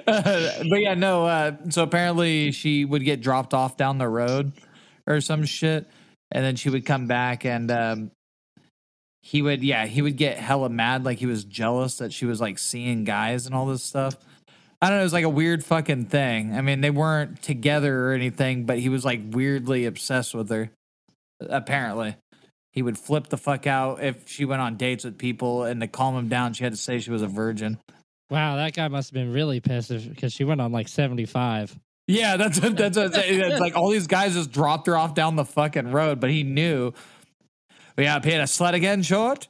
[0.06, 1.26] but yeah, no.
[1.26, 4.52] Uh, so apparently she would get dropped off down the road
[5.08, 5.88] or some shit,
[6.32, 8.12] and then she would come back and um,
[9.24, 12.42] he would yeah he would get hella mad like he was jealous that she was
[12.42, 14.18] like seeing guys and all this stuff
[14.82, 18.10] i don't know it was like a weird fucking thing i mean they weren't together
[18.10, 20.70] or anything but he was like weirdly obsessed with her
[21.40, 22.16] apparently
[22.74, 25.88] he would flip the fuck out if she went on dates with people and to
[25.88, 27.80] calm him down she had to say she was a virgin
[28.30, 31.80] Wow, that guy must have been really pissed because she went on like 75.
[32.08, 33.40] yeah that's what, that's what I'm saying.
[33.40, 36.44] it's like all these guys just dropped her off down the fucking road but he
[36.44, 36.94] knew
[37.98, 39.48] we up here to slut again short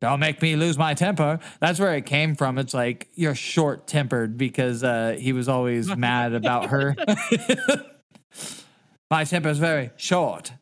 [0.00, 1.40] don't make me lose my temper.
[1.60, 2.58] That's where it came from.
[2.58, 6.94] It's like you're short tempered because uh, he was always mad about her.
[9.10, 10.52] my temper is very short.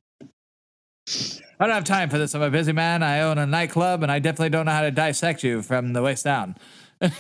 [1.62, 2.34] I don't have time for this.
[2.34, 3.04] I'm a busy man.
[3.04, 6.02] I own a nightclub, and I definitely don't know how to dissect you from the
[6.02, 6.56] waist down.
[7.00, 7.12] I'm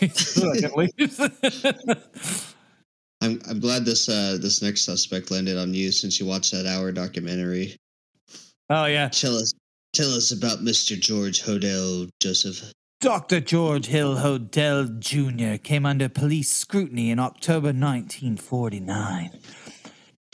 [3.48, 6.90] I'm glad this uh this next suspect landed on you since you watched that hour
[6.90, 7.76] documentary.
[8.68, 9.52] oh yeah, Tell us
[9.92, 10.98] tell us about Mr.
[10.98, 12.72] George Hodel, Joseph.
[13.00, 13.38] Dr.
[13.40, 15.56] George Hill Hodel Jr.
[15.62, 19.30] came under police scrutiny in October 1949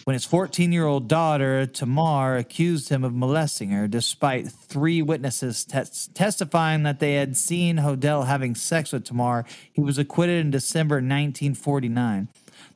[0.08, 5.66] when his 14 year old daughter, Tamar, accused him of molesting her, despite three witnesses
[5.66, 9.44] tes- testifying that they had seen Hodel having sex with Tamar.
[9.70, 12.28] He was acquitted in December 1949.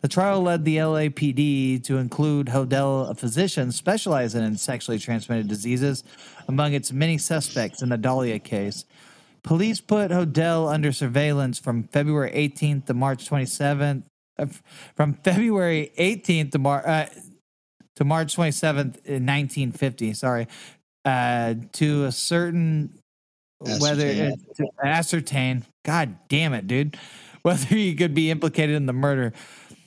[0.02, 6.04] The trial led the LAPD to include Hodel, a physician specializing in sexually transmitted diseases,
[6.46, 8.84] among its many suspects in the Dahlia case.
[9.42, 14.02] Police put Hodel under surveillance from February 18th to March 27th.
[14.94, 17.06] From February 18th to, Mar- uh,
[17.96, 20.46] to March 27th in 1950, sorry,
[21.04, 22.98] uh, to a certain
[23.78, 24.32] whether Ascertain.
[24.32, 25.64] uh, to ascertain.
[25.84, 26.96] God damn it, dude!
[27.42, 29.32] Whether he could be implicated in the murder.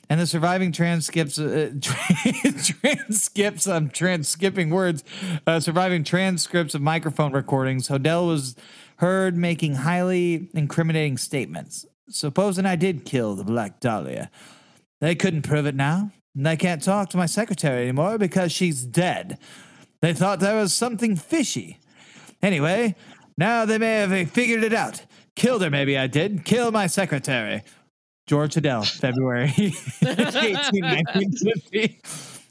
[0.10, 5.04] And the surviving transcripts, uh, transcripts, I'm transcripping words,
[5.48, 7.88] uh, surviving transcripts of microphone recordings.
[7.88, 8.56] Hodel was
[8.98, 11.86] heard making highly incriminating statements.
[12.10, 14.30] Supposing I did kill the Black Dahlia,
[15.02, 16.12] they couldn't prove it now.
[16.36, 19.38] And I can't talk to my secretary anymore because she's dead.
[20.02, 21.80] They thought there was something fishy.
[22.42, 22.96] Anyway,
[23.38, 25.04] now they may have figured it out.
[25.36, 26.46] Killed her, maybe I did.
[26.46, 27.64] Kill my secretary.
[28.28, 32.02] George Hodel, February 18, 1950.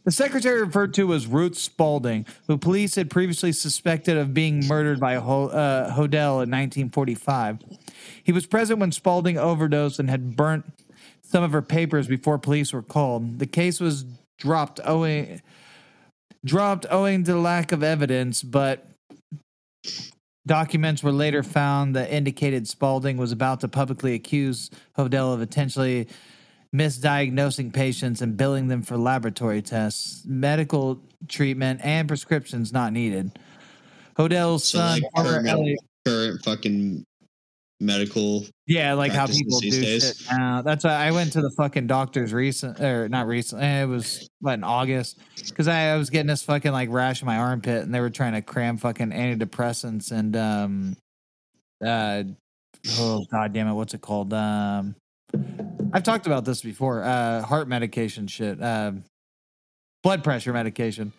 [0.04, 5.00] The secretary referred to was Ruth Spaulding, who police had previously suspected of being murdered
[5.00, 7.60] by Ho- uh, Hodel in 1945.
[8.22, 10.66] He was present when Spaulding overdosed and had burnt
[11.22, 13.38] some of her papers before police were called.
[13.38, 14.04] The case was
[14.38, 15.40] dropped owing
[16.44, 18.86] dropped owing to lack of evidence, but
[20.46, 26.08] documents were later found that indicated Spaulding was about to publicly accuse Hodel of intentionally
[26.74, 33.30] misdiagnosing patients and billing them for laboratory tests, medical treatment, and prescriptions not needed.
[34.18, 35.74] Hodel's So, son, like, current- LA
[36.06, 37.04] Current fucking
[37.80, 38.44] medical.
[38.66, 40.04] Yeah, like how people do days.
[40.18, 40.60] shit now.
[40.62, 43.62] That's why I went to the fucking doctor's recent or not recent.
[43.62, 45.18] eh, It was what in August
[45.48, 48.10] because I, I was getting this fucking like rash in my armpit, and they were
[48.10, 50.96] trying to cram fucking antidepressants and um
[51.84, 52.22] uh
[52.98, 54.32] oh god damn it, what's it called?
[54.34, 54.94] Um,
[55.94, 57.02] I've talked about this before.
[57.02, 58.62] Uh, heart medication shit.
[58.62, 59.04] Um,
[60.02, 61.12] blood pressure medication.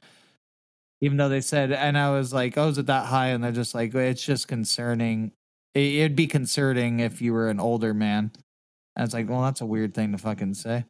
[1.01, 3.51] Even though they said, and I was like, "Oh, is it that high?" And they're
[3.51, 5.31] just like, "It's just concerning."
[5.73, 8.31] it- it'd be concerning if you were an older man.
[8.95, 10.85] And it's like, well, that's a weird thing to fucking say.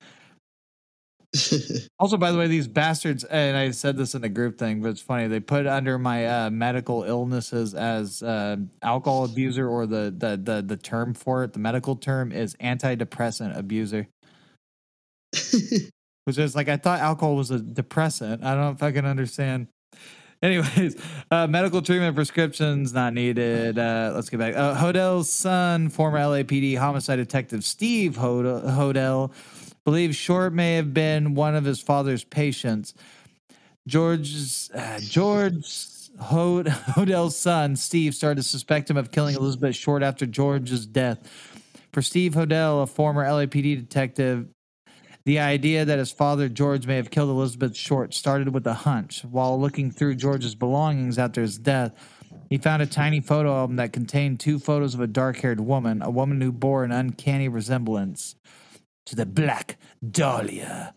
[2.00, 4.90] Also, by the way, these bastards, and I said this in a group thing, but
[4.90, 5.28] it's funny.
[5.28, 10.62] They put under my uh, medical illnesses as uh, alcohol abuser, or the, the the
[10.62, 14.08] the term for it, the medical term is antidepressant abuser.
[16.26, 18.44] Which is like I thought alcohol was a depressant.
[18.44, 19.68] I don't fucking understand.
[20.42, 20.96] Anyways,
[21.32, 23.80] uh, medical treatment prescriptions not needed.
[23.80, 24.56] Uh, let's get back.
[24.56, 29.32] Uh, Hodel's son, former LAPD homicide detective Steve Hodel, Hodel,
[29.86, 32.94] believes Short may have been one of his father's patients.
[33.88, 35.56] George's uh, George
[36.20, 41.20] Hod- Hodel's son, Steve, started to suspect him of killing Elizabeth Short after George's death.
[41.94, 44.48] For Steve Hodel, a former LAPD detective,
[45.24, 49.24] the idea that his father, George, may have killed Elizabeth Short started with a hunch.
[49.24, 51.94] While looking through George's belongings after his death,
[52.50, 56.02] he found a tiny photo album that contained two photos of a dark haired woman,
[56.02, 58.36] a woman who bore an uncanny resemblance
[59.06, 59.78] to the Black
[60.08, 60.94] Dahlia.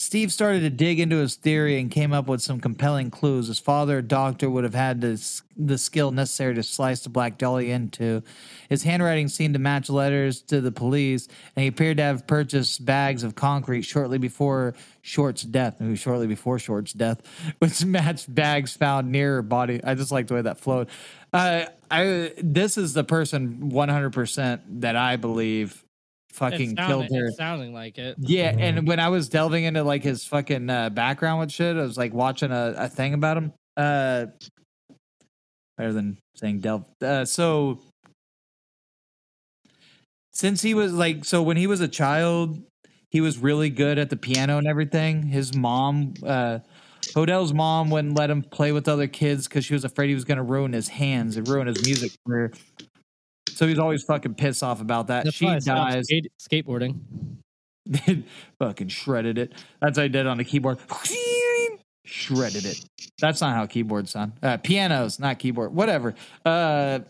[0.00, 3.48] Steve started to dig into his theory and came up with some compelling clues.
[3.48, 5.20] His father, a doctor, would have had the,
[5.56, 8.22] the skill necessary to slice the Black Dahlia into.
[8.68, 12.84] His handwriting seemed to match letters to the police, and he appeared to have purchased
[12.84, 15.82] bags of concrete shortly before Short's death.
[15.98, 17.20] Shortly before Short's death,
[17.58, 19.82] which matched bags found near her body.
[19.82, 20.88] I just like the way that flowed.
[21.32, 25.84] Uh, I this is the person 100% that I believe
[26.30, 27.30] fucking killed her.
[27.32, 28.16] sounding like it.
[28.18, 31.82] Yeah, and when I was delving into like his fucking uh, background with shit, I
[31.82, 33.52] was like watching a, a thing about him.
[33.76, 34.26] Uh,
[35.76, 36.84] better than saying delve.
[37.00, 37.80] Uh, so
[40.32, 42.62] since he was like, so when he was a child,
[43.10, 45.22] he was really good at the piano and everything.
[45.22, 46.58] His mom, uh,
[47.14, 50.24] Hodel's mom, wouldn't let him play with other kids because she was afraid he was
[50.24, 52.52] going to ruin his hands and ruin his music career.
[53.58, 55.24] So he's always fucking pissed off about that.
[55.24, 56.04] That's she why I stopped dies.
[56.04, 57.00] skate- skateboarding.
[58.60, 59.52] fucking shredded it.
[59.82, 60.78] That's how I did on the keyboard.
[62.04, 62.84] Shredded it.
[63.18, 64.34] That's not how keyboards sound.
[64.44, 65.74] Uh, pianos, not keyboard.
[65.74, 66.14] Whatever.
[66.46, 67.00] Uh,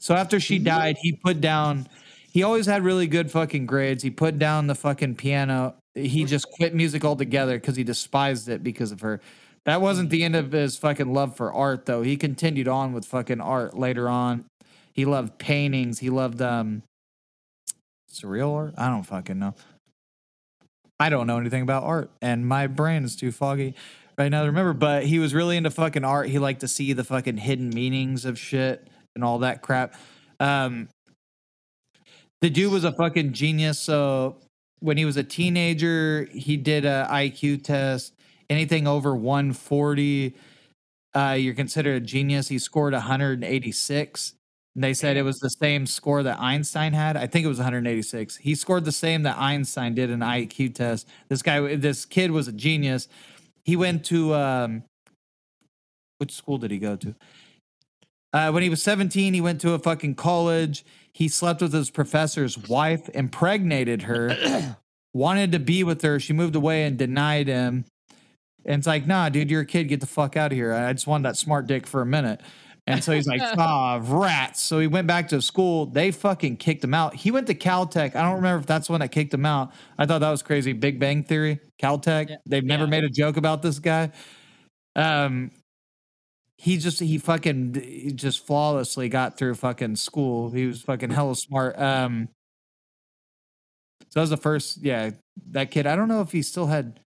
[0.00, 1.86] so after she died, he put down.
[2.32, 4.02] He always had really good fucking grades.
[4.02, 5.74] He put down the fucking piano.
[5.94, 9.20] He just quit music altogether because he despised it because of her.
[9.66, 12.00] That wasn't the end of his fucking love for art, though.
[12.00, 14.46] He continued on with fucking art later on.
[14.94, 15.98] He loved paintings.
[15.98, 16.82] He loved um
[18.10, 18.74] surreal art.
[18.78, 19.54] I don't fucking know.
[20.98, 23.74] I don't know anything about art, and my brain is too foggy
[24.16, 24.72] right now to remember.
[24.72, 26.28] But he was really into fucking art.
[26.28, 29.94] He liked to see the fucking hidden meanings of shit and all that crap.
[30.40, 30.88] Um,
[32.40, 33.78] the dude was a fucking genius.
[33.78, 34.36] So
[34.80, 38.12] when he was a teenager, he did a IQ test.
[38.50, 40.34] Anything over 140,
[41.14, 42.48] uh, you're considered a genius.
[42.48, 44.34] He scored 186.
[44.76, 47.16] They said it was the same score that Einstein had.
[47.16, 48.36] I think it was 186.
[48.38, 51.08] He scored the same that Einstein did in an IQ test.
[51.28, 53.06] This guy, this kid was a genius.
[53.64, 54.82] He went to um,
[56.18, 57.14] which school did he go to?
[58.32, 60.84] Uh, when he was 17, he went to a fucking college.
[61.12, 64.76] He slept with his professor's wife, impregnated her,
[65.12, 66.18] wanted to be with her.
[66.18, 67.84] She moved away and denied him.
[68.64, 69.84] And it's like, nah, dude, you're a kid.
[69.84, 70.72] Get the fuck out of here.
[70.72, 72.40] I just wanted that smart dick for a minute.
[72.86, 74.60] And so he's like, ah, rats.
[74.60, 75.86] So he went back to school.
[75.86, 77.14] They fucking kicked him out.
[77.14, 78.14] He went to Caltech.
[78.14, 79.72] I don't remember if that's the one that kicked him out.
[79.96, 80.74] I thought that was crazy.
[80.74, 82.28] Big Bang Theory, Caltech.
[82.28, 82.36] Yeah.
[82.46, 82.90] They've never Yeah.
[82.90, 84.10] made a joke about this guy.
[84.96, 85.50] Um,
[86.58, 90.50] he just he fucking he just flawlessly got through fucking school.
[90.50, 91.78] He was fucking hella smart.
[91.78, 92.28] Um,
[94.02, 95.10] so that was the first, yeah,
[95.50, 95.86] that kid.
[95.86, 97.00] I don't know if he still had.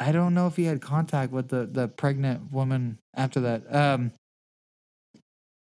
[0.00, 3.74] I don't know if he had contact with the the pregnant woman after that.
[3.74, 4.12] Um,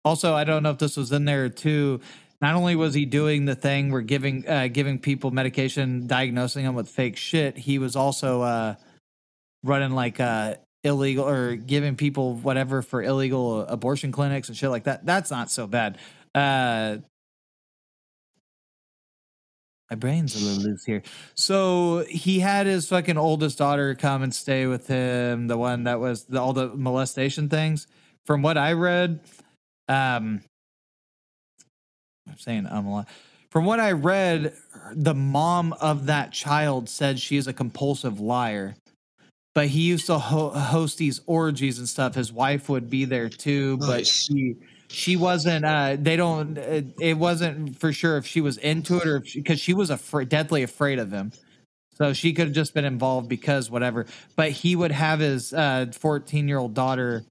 [0.05, 2.01] also, I don't know if this was in there too.
[2.41, 6.75] Not only was he doing the thing where giving uh, giving people medication, diagnosing them
[6.75, 8.75] with fake shit, he was also uh,
[9.63, 14.85] running like uh, illegal or giving people whatever for illegal abortion clinics and shit like
[14.85, 15.07] that.
[15.07, 15.97] That's not so bad.
[16.35, 16.99] Uh,
[19.91, 21.03] my brain's a little loose here.
[21.35, 26.01] So he had his fucking oldest daughter come and stay with him, the one that
[26.01, 27.87] was the, all the molestation things.
[28.25, 29.21] From what I read,
[29.89, 30.43] um,
[32.29, 33.09] I'm saying um a lot.
[33.51, 34.55] From what I read,
[34.93, 38.75] the mom of that child said she is a compulsive liar.
[39.55, 42.17] But he used to ho- host these orgies and stuff.
[42.17, 44.11] His wife would be there too, but Nice.
[44.11, 44.57] she
[44.89, 45.65] she wasn't.
[45.65, 46.59] Uh, they don't.
[46.59, 50.29] Uh, it wasn't for sure if she was into it or because she, was afraid,
[50.29, 51.31] deadly afraid of him.
[51.95, 54.07] So she could have just been involved because whatever.
[54.35, 57.25] But he would have his 14 year old daughter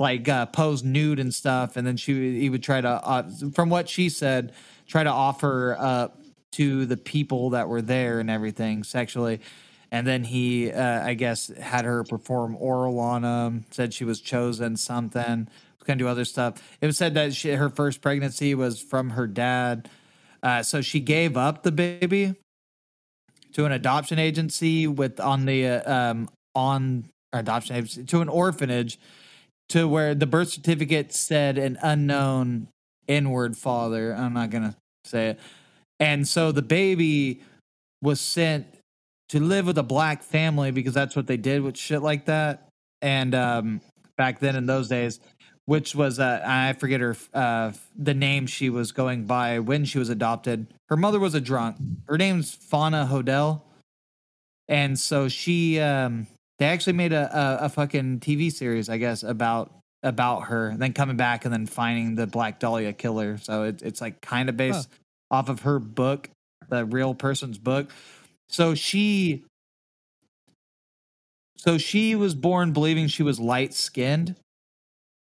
[0.00, 3.68] like uh, pose nude and stuff, and then she he would try to, uh, from
[3.68, 4.52] what she said,
[4.86, 6.18] try to offer up
[6.52, 9.40] to the people that were there and everything sexually.
[9.92, 13.66] And then he, uh, I guess, had her perform oral on him.
[13.70, 15.48] Said she was chosen something.
[15.78, 16.62] Was gonna do other stuff.
[16.80, 19.88] It was said that she, her first pregnancy was from her dad.
[20.42, 22.34] Uh, so she gave up the baby
[23.52, 28.98] to an adoption agency with on the uh, um on adoption agency to an orphanage
[29.70, 32.68] to where the birth certificate said an unknown
[33.08, 34.14] inward father.
[34.14, 35.40] I'm not gonna say it.
[35.98, 37.42] And so the baby
[38.02, 38.66] was sent
[39.28, 42.68] to live with a black family because that's what they did with shit like that.
[43.02, 43.80] And um,
[44.16, 45.20] back then in those days,
[45.66, 49.98] which was uh, I forget her uh, the name she was going by when she
[49.98, 50.66] was adopted.
[50.88, 51.76] Her mother was a drunk.
[52.08, 53.62] Her name's Fauna Hodel,
[54.66, 56.26] and so she um,
[56.60, 59.72] they actually made a, a a fucking TV series, I guess, about
[60.02, 60.74] about her.
[60.76, 63.38] Then coming back and then finding the Black Dahlia killer.
[63.38, 64.88] So it, it's like kind of based
[65.30, 66.28] off of her book,
[66.68, 67.90] the real person's book.
[68.50, 69.42] So she
[71.56, 74.36] so she was born believing she was light skinned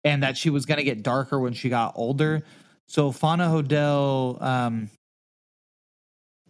[0.03, 2.43] and that she was going to get darker when she got older.
[2.87, 4.89] So Fauna Hodel, um,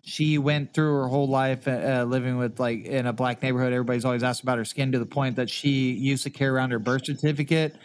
[0.03, 3.71] she went through her whole life uh, living with like in a black neighborhood.
[3.71, 6.71] Everybody's always asked about her skin to the point that she used to carry around
[6.71, 7.75] her birth certificate,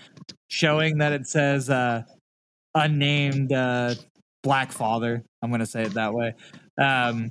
[0.48, 2.02] showing that it says uh,
[2.74, 3.94] unnamed uh,
[4.43, 5.22] black father.
[5.43, 6.34] I'm going to say it that way.
[6.78, 7.30] Um,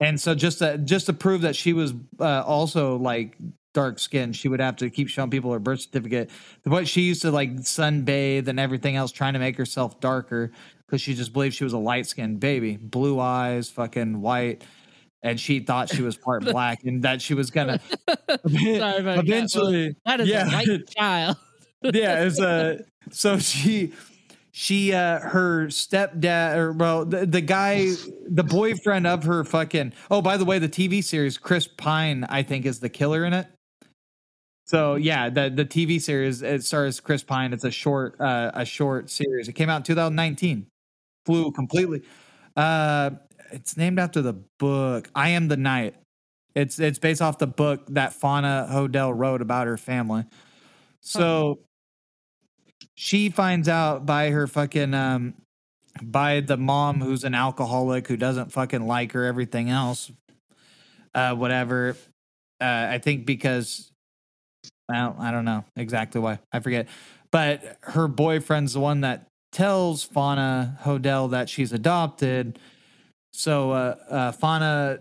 [0.00, 3.36] and so just to, just to prove that she was uh, also like
[3.74, 6.30] dark skinned, she would have to keep showing people her birth certificate.
[6.62, 10.52] The point she used to like sunbathe and everything else, trying to make herself darker
[10.86, 14.62] because she just believed she was a light skinned baby, blue eyes, fucking white,
[15.22, 17.80] and she thought she was part black and that she was gonna
[18.18, 19.18] Sorry about that.
[19.18, 19.96] eventually.
[20.04, 20.46] That is yeah.
[20.46, 21.36] a white child.
[21.82, 22.80] yeah, it's a
[23.10, 23.92] so she
[24.52, 27.90] she uh her stepdad or well the, the guy
[28.28, 32.42] the boyfriend of her fucking oh by the way the TV series Chris Pine I
[32.42, 33.46] think is the killer in it.
[34.64, 37.52] So yeah, the the TV series it stars Chris Pine.
[37.52, 39.48] It's a short uh a short series.
[39.48, 40.66] It came out in 2019.
[41.26, 42.02] Flew completely.
[42.56, 43.10] Uh
[43.52, 45.94] it's named after the book I Am the Night.
[46.54, 50.24] It's it's based off the book that Fauna Hodel wrote about her family.
[51.00, 51.60] So
[52.94, 55.34] she finds out by her fucking um
[56.02, 60.10] by the mom who's an alcoholic who doesn't fucking like her everything else
[61.14, 61.96] uh whatever
[62.60, 63.90] uh i think because
[64.88, 66.88] well i don't know exactly why i forget
[67.30, 72.58] but her boyfriend's the one that tells fauna hodel that she's adopted.
[73.32, 75.00] So uh, uh fauna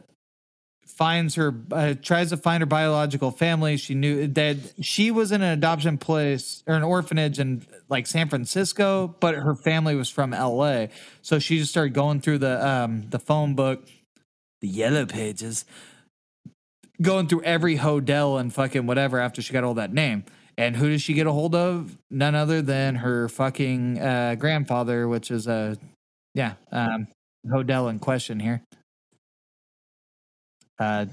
[0.85, 3.75] finds her uh, tries to find her biological family.
[3.77, 8.29] She knew that she was in an adoption place or an orphanage in like san
[8.29, 10.87] francisco but her family was from la
[11.21, 13.87] so she just started going through the um the phone book
[14.61, 15.65] the yellow pages
[17.01, 20.23] going through every hodel and fucking whatever after she got all that name
[20.57, 25.07] and who does she get a hold of none other than her fucking uh grandfather
[25.07, 25.77] which is a
[26.33, 27.07] yeah um
[27.47, 28.61] hodel in question here
[30.79, 31.05] uh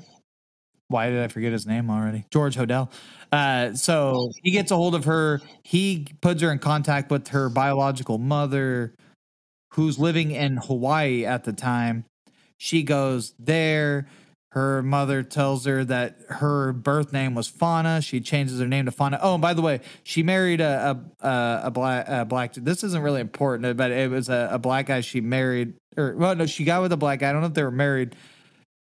[0.92, 2.26] why did I forget his name already?
[2.30, 2.92] George Hodel.
[3.32, 5.40] Uh, so he gets a hold of her.
[5.64, 8.94] He puts her in contact with her biological mother,
[9.72, 12.04] who's living in Hawaii at the time.
[12.58, 14.06] She goes there.
[14.52, 18.02] Her mother tells her that her birth name was Fauna.
[18.02, 19.18] She changes her name to Fauna.
[19.22, 22.52] Oh, and by the way, she married a a, a, a black a black.
[22.52, 25.72] This isn't really important, but it was a, a black guy she married.
[25.96, 27.30] Or well, no, she got with a black guy.
[27.30, 28.14] I don't know if they were married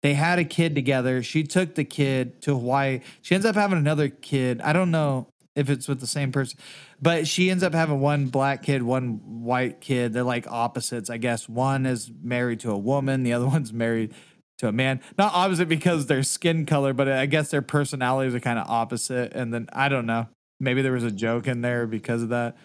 [0.04, 1.24] They had a kid together.
[1.24, 3.02] She took the kid to Hawaii.
[3.24, 4.62] She ends up having another kid.
[4.62, 6.60] I don't know if it's with the same person,
[7.02, 10.14] but she ends up having one black kid, one white kid.
[10.14, 11.50] They're like opposites, I guess.
[11.50, 14.14] One is married to a woman, the other one's married
[14.60, 15.02] to a man.
[15.18, 19.34] Not opposite because their skin color, but I guess their personalities are kind of opposite.
[19.34, 20.28] And then I don't know.
[20.60, 22.58] Maybe there was a joke in there because of that.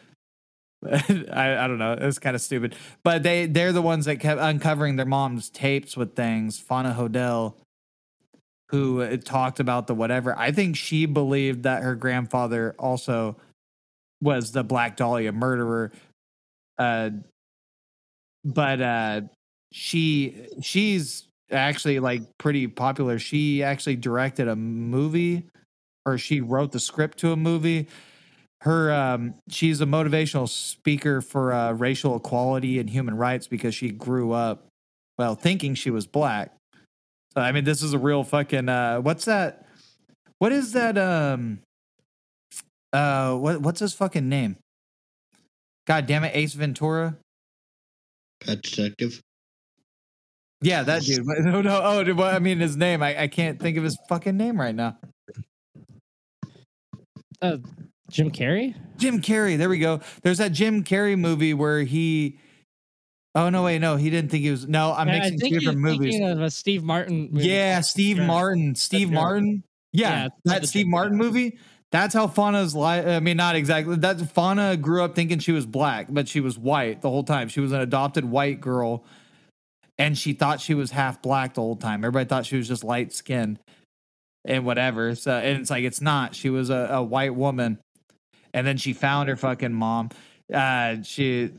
[0.91, 1.93] I, I don't know.
[1.93, 2.75] It was kind of stupid.
[3.03, 6.59] But they they're the ones that kept uncovering their mom's tapes with things.
[6.59, 7.55] Fauna Hodel,
[8.71, 10.39] who talked about the whatever.
[10.39, 13.37] I think she believed that her grandfather also
[14.23, 15.93] was the Black Dahlia murderer.
[16.79, 17.11] Uh,
[18.45, 19.21] but uh,
[19.73, 23.18] she she's actually like pretty popular.
[23.18, 25.44] She actually directed a movie,
[26.06, 27.89] or she wrote the script to a movie
[28.62, 33.90] her um, she's a motivational speaker for uh, racial equality and human rights because she
[33.90, 34.66] grew up
[35.18, 36.55] well thinking she was black
[37.35, 39.66] so, i mean this is a real fucking uh, what's that
[40.39, 41.60] what is that um
[42.93, 44.56] uh what what's his fucking name
[45.86, 47.16] god damn it ace ventura
[48.40, 49.20] Pet detective.
[50.62, 53.59] Yeah that dude no no oh dude, well, i mean his name I, I can't
[53.61, 54.99] think of his fucking name right now
[57.43, 57.57] Uh,
[58.11, 58.74] Jim Carrey.
[58.99, 59.57] Jim Carrey.
[59.57, 60.01] There we go.
[60.23, 62.39] There's that Jim Carrey movie where he.
[63.35, 63.62] Oh no!
[63.62, 64.66] Wait, no, he didn't think he was.
[64.69, 66.20] No, I'm Yeah, mixing two different movies.
[66.20, 67.31] of a Steve Martin.
[67.32, 67.49] Movie.
[67.49, 68.27] Yeah, Steve Yeah.
[68.27, 68.74] Martin.
[68.74, 69.11] Steve.
[69.11, 69.62] Martin.
[69.93, 71.59] Yeah, that Steve Jim Martin movie.
[71.93, 73.07] That's how Fauna's life.
[73.07, 73.97] I mean, not exactly.
[73.97, 77.49] That Fauna grew up thinking she was black, but she was white the whole time.
[77.49, 79.05] She was an adopted white girl,
[80.01, 82.02] and she thought she was half black the whole time.
[82.02, 83.59] Everybody thought she was just light skinned
[84.47, 85.14] and whatever.
[85.14, 86.35] So, and it's like it's not.
[86.35, 87.78] She was a, a white woman,
[88.55, 90.09] and then she found her fucking mom.
[90.52, 91.51] Uh, she,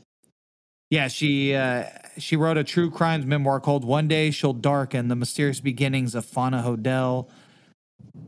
[0.89, 1.83] yeah, she uh,
[2.17, 6.25] she wrote a true crimes memoir called "One Day She'll Darken: The Mysterious Beginnings of
[6.25, 7.29] Fauna Hodel."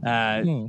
[0.06, 0.66] Uh, Hmm.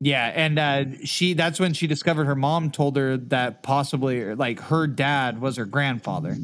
[0.00, 4.60] Yeah, and uh, she that's when she discovered her mom told her that possibly like
[4.60, 6.36] her dad was her grandfather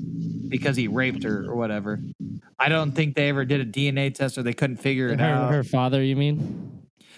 [0.48, 2.00] because he raped her or whatever.
[2.58, 5.26] I don't think they ever did a DNA test or they couldn't figure it Her,
[5.26, 5.52] out.
[5.52, 6.70] her father, you mean?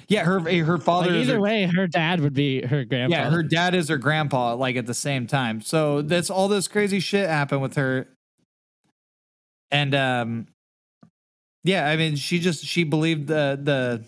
[0.09, 3.23] yeah, her her father Like, either her, way, her dad would be her grandfather.
[3.25, 5.61] yeah, her dad is her grandpa like at the same time.
[5.61, 8.09] So that's all this crazy shit happened with her.
[9.71, 10.47] And um
[11.65, 14.05] yeah, I mean she just she believed the the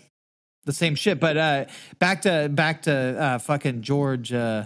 [0.65, 1.19] the same shit.
[1.19, 1.65] But uh
[1.99, 4.65] back to back to uh fucking George uh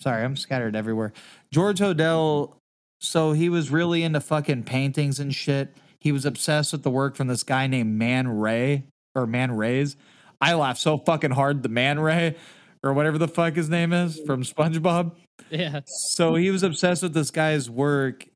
[0.00, 1.12] sorry, I'm scattered everywhere.
[1.52, 2.54] George Hodel
[3.00, 5.76] so he was really into fucking paintings and shit.
[6.00, 8.84] He was obsessed with the work from this guy named Man Ray
[9.14, 9.96] or Man Rays.
[10.40, 12.36] I laugh so fucking hard the Man Ray
[12.82, 15.12] or whatever the fuck his name is from SpongeBob.
[15.50, 15.80] yeah.
[15.86, 18.26] So he was obsessed with this guy's work,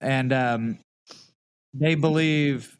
[0.00, 0.78] and um,
[1.72, 2.75] they believe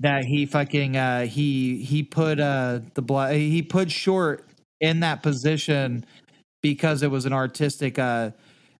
[0.00, 4.44] that he fucking uh, he he put uh the blood he put short
[4.80, 6.04] in that position
[6.62, 7.98] because it was an artistic.
[7.98, 8.30] Uh,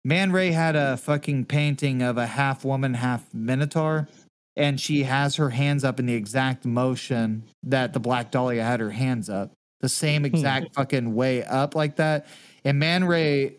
[0.04, 4.08] Man Ray had a fucking painting of a half woman, half minotaur,
[4.56, 8.80] and she has her hands up in the exact motion that the Black Dahlia had
[8.80, 12.26] her hands up, the same exact fucking way up like that.
[12.64, 13.56] And Man Ray,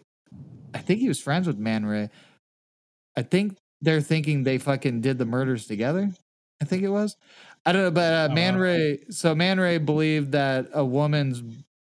[0.74, 2.10] I think he was friends with Man Ray.
[3.16, 6.12] I think they're thinking they fucking did the murders together.
[6.62, 7.16] I think it was.
[7.68, 8.56] I don't know, but uh, Oh, Man.
[8.58, 9.00] Ray.
[9.10, 11.42] So Man Ray believed that a woman's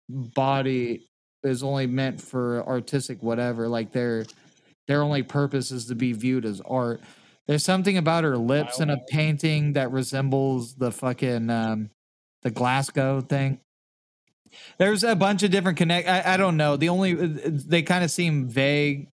[0.10, 1.08] body
[1.44, 3.68] is only meant for artistic whatever.
[3.68, 4.26] Like their
[4.88, 7.02] their only purpose is to be viewed as art.
[7.48, 11.90] There's something about her lips in a painting that resembles the fucking um,
[12.44, 13.60] the Glasgow thing.
[14.78, 16.08] There's a bunch of different connect.
[16.08, 16.78] I, I don't know.
[16.78, 19.10] The only they kind of seem vague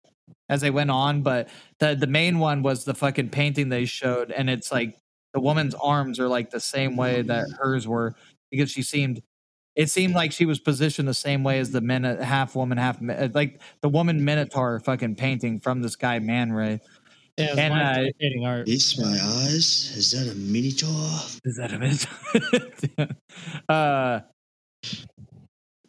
[0.51, 4.31] as they went on, but the the main one was the fucking painting they showed,
[4.31, 4.99] and it's like
[5.35, 8.15] the woman's arms are like the same way that hers were
[8.51, 9.23] because she seemed.
[9.77, 12.99] It seemed like she was positioned the same way as the men half woman, half
[13.01, 16.81] like the woman Minotaur fucking painting from this guy Man Ray.
[17.37, 18.69] Yeah, And, uh, imitating art.
[18.69, 19.95] It's my eyes.
[19.97, 21.21] Is that a minotaur?
[21.45, 23.17] Is that a minotaur?
[23.69, 24.21] uh,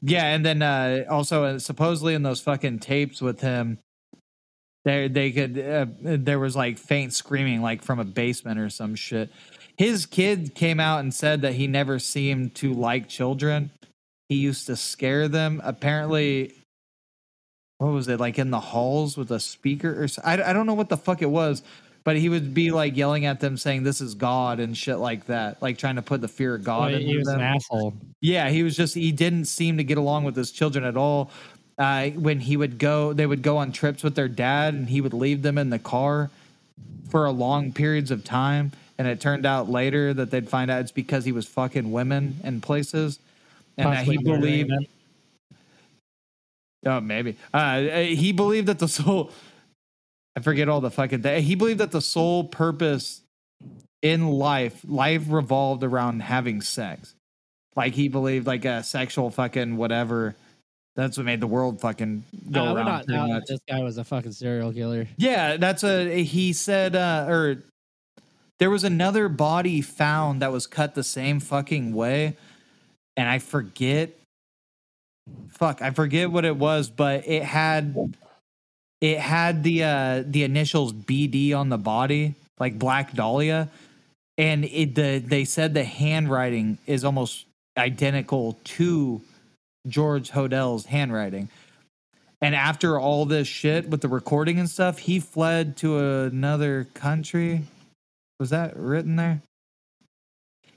[0.01, 3.79] yeah, and then uh, also uh, supposedly in those fucking tapes with him,
[4.85, 8.95] there they could uh, there was like faint screaming like from a basement or some
[8.95, 9.29] shit.
[9.77, 13.71] His kid came out and said that he never seemed to like children.
[14.27, 15.61] He used to scare them.
[15.63, 16.53] Apparently,
[17.79, 20.73] what was it like in the halls with a speaker or I I don't know
[20.73, 21.63] what the fuck it was
[22.03, 25.25] but he would be like yelling at them saying this is god and shit like
[25.27, 27.93] that like trying to put the fear of god he into was an them asshole.
[28.21, 31.31] yeah he was just he didn't seem to get along with his children at all
[31.79, 35.01] uh, when he would go they would go on trips with their dad and he
[35.01, 36.29] would leave them in the car
[37.09, 40.81] for a long periods of time and it turned out later that they'd find out
[40.81, 43.17] it's because he was fucking women in places,
[43.77, 44.71] and that he believed.
[46.85, 47.37] Oh, maybe.
[47.53, 49.31] Uh, he believed that the soul.
[50.35, 51.23] I forget all the fucking.
[51.23, 53.21] Th- he believed that the sole purpose
[54.01, 57.15] in life, life revolved around having sex.
[57.77, 60.35] Like he believed, like a sexual fucking whatever.
[60.95, 62.85] That's what made the world fucking go Uh, around.
[62.85, 63.43] not pretty doubting much.
[63.47, 65.07] that this guy was a fucking serial killer.
[65.17, 66.23] Yeah, that's a.
[66.23, 67.63] He said, uh, or
[68.59, 72.35] there was another body found that was cut the same fucking way,
[73.15, 74.11] and I forget.
[75.49, 77.95] Fuck, I forget what it was, but it had,
[78.99, 83.69] it had the uh the initials BD on the body, like Black Dahlia,
[84.39, 87.45] and it the they said the handwriting is almost
[87.77, 89.21] identical to
[89.87, 91.49] George Hodel's handwriting.
[92.41, 97.63] And after all this shit with the recording and stuff, he fled to another country.
[98.39, 99.41] Was that written there?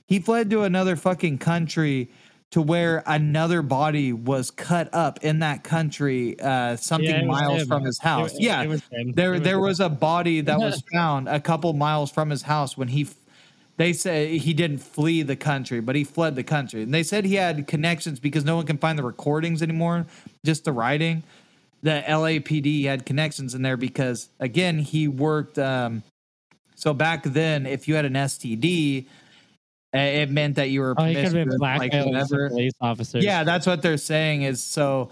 [0.09, 2.09] He fled to another fucking country
[2.51, 7.69] to where another body was cut up in that country, uh, something Yeah, miles him.
[7.69, 8.35] from his house.
[8.35, 8.83] It- yeah, it was
[9.15, 12.89] there there was a body that was found a couple miles from his house when
[12.89, 13.09] he
[13.77, 17.25] they say he didn't flee the country but he fled the country and they said
[17.25, 20.07] he had connections because no one can find the recordings anymore
[20.45, 21.23] just the writing
[21.83, 26.03] the LAPD had connections in there because again he worked um
[26.75, 29.07] so back then if you had an STD
[29.95, 32.73] uh, it meant that you were Oh, he could have been promiscuous, blackmailing some police
[32.81, 33.23] officers.
[33.25, 35.11] yeah, that's what they're saying is so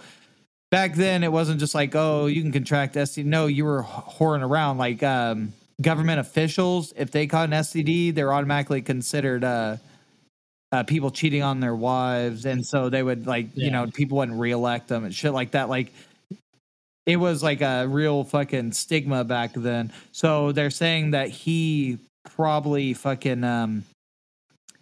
[0.71, 3.25] back then it wasn't just like, oh, you can contract STD.
[3.27, 6.93] No, you were whoring around like um, government officials.
[6.97, 9.77] If they caught an STD, they're automatically considered uh,
[10.73, 12.47] uh, people cheating on their wives.
[12.47, 15.69] And so they would like, you know, people wouldn't reelect them and shit like that.
[15.69, 15.93] Like
[17.07, 19.93] it was like a real fucking stigma back then.
[20.13, 23.85] So they're saying that he probably fucking um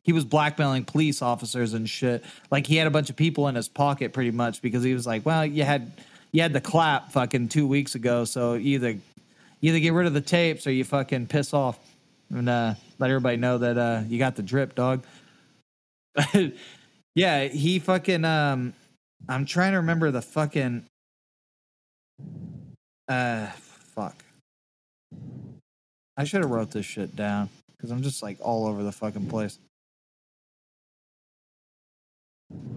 [0.02, 2.24] he was blackmailing police officers and shit.
[2.50, 5.06] Like he had a bunch of people in his pocket pretty much because he was
[5.06, 5.92] like, Well, you had
[6.32, 8.96] you had the clap fucking two weeks ago, so either
[9.60, 11.78] either get rid of the tapes or you fucking piss off
[12.30, 15.04] and uh let everybody know that uh you got the drip, dog.
[17.14, 18.74] yeah, he fucking um
[19.28, 20.84] I'm trying to remember the fucking
[23.08, 24.24] uh fuck.
[26.16, 29.28] I should have wrote this shit down because I'm just like all over the fucking
[29.28, 29.58] place.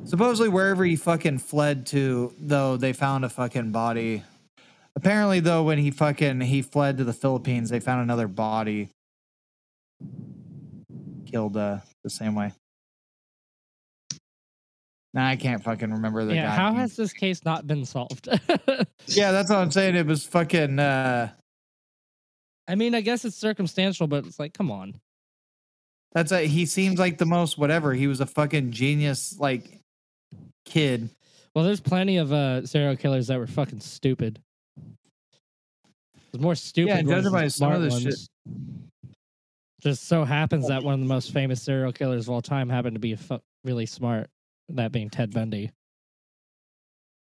[0.04, 4.24] Supposedly, wherever he fucking fled to, though, they found a fucking body.
[5.02, 8.90] Apparently, though, when he fucking he fled to the Philippines, they found another body
[11.26, 12.52] killed uh, the same way.
[15.12, 16.50] Now I can't fucking remember the yeah.
[16.50, 16.56] guy.
[16.56, 18.28] How has this case not been solved?
[19.08, 19.96] yeah, that's what I'm saying.
[19.96, 20.78] It was fucking.
[20.78, 21.32] uh
[22.68, 24.94] I mean, I guess it's circumstantial, but it's like, come on.
[26.12, 27.96] That's a, he seems like the most whatever.
[27.96, 29.80] He was a fucking genius, like
[30.66, 31.10] kid.
[31.56, 34.40] Well, there's plenty of uh, serial killers that were fucking stupid.
[36.32, 38.30] There's more stupid Yeah, ones judging than by some of smart this shit-
[39.82, 42.96] Just so happens that one of the most famous serial killers of all time happened
[42.96, 44.30] to be fu- really smart.
[44.70, 45.72] That being Ted Bundy.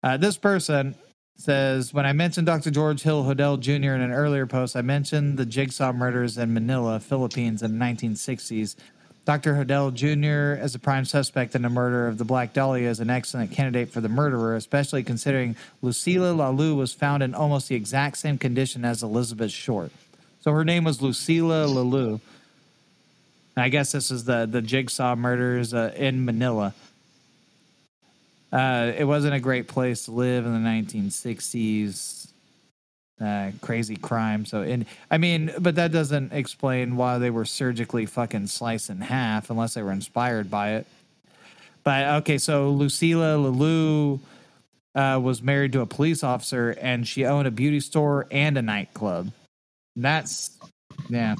[0.04, 0.96] Uh, this person
[1.38, 2.72] says, when I mentioned Dr.
[2.72, 3.94] George Hill Hodel Jr.
[3.94, 8.76] in an earlier post, I mentioned the jigsaw murders in Manila, Philippines in the 1960s.
[9.28, 9.56] Dr.
[9.56, 10.58] Hodel Jr.
[10.58, 13.90] as a prime suspect in the murder of the Black Dahlia is an excellent candidate
[13.90, 18.86] for the murderer, especially considering Lucila Lalu was found in almost the exact same condition
[18.86, 19.92] as Elizabeth Short.
[20.40, 21.70] So her name was Lucila.
[22.08, 22.22] And
[23.58, 26.74] I guess this is the the jigsaw murders uh, in Manila.
[28.54, 32.27] Uh, it wasn't a great place to live in the 1960s.
[33.20, 34.46] Uh, crazy crime.
[34.46, 39.02] So, and I mean, but that doesn't explain why they were surgically fucking sliced in
[39.02, 40.88] half, unless they were inspired by it.
[41.84, 44.20] But okay, so Lucila Lalu
[44.94, 48.62] uh, was married to a police officer, and she owned a beauty store and a
[48.62, 49.32] nightclub.
[49.96, 50.52] That's
[51.10, 51.36] yeah.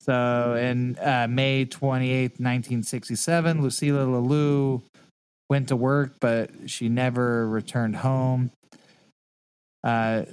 [0.00, 4.80] So in uh, May 28th, 1967, Lucila Lalu
[5.50, 8.50] went to work, but she never returned home.
[9.84, 10.24] Uh,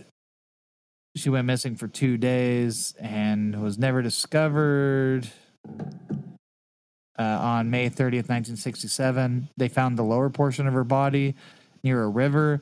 [1.16, 5.28] she went missing for two days and was never discovered.
[7.18, 11.36] Uh, on May 30th, 1967, they found the lower portion of her body
[11.82, 12.62] near a river,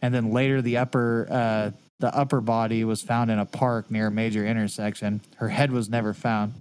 [0.00, 4.08] and then later the upper uh, the upper body was found in a park near
[4.08, 5.20] a major intersection.
[5.36, 6.54] Her head was never found.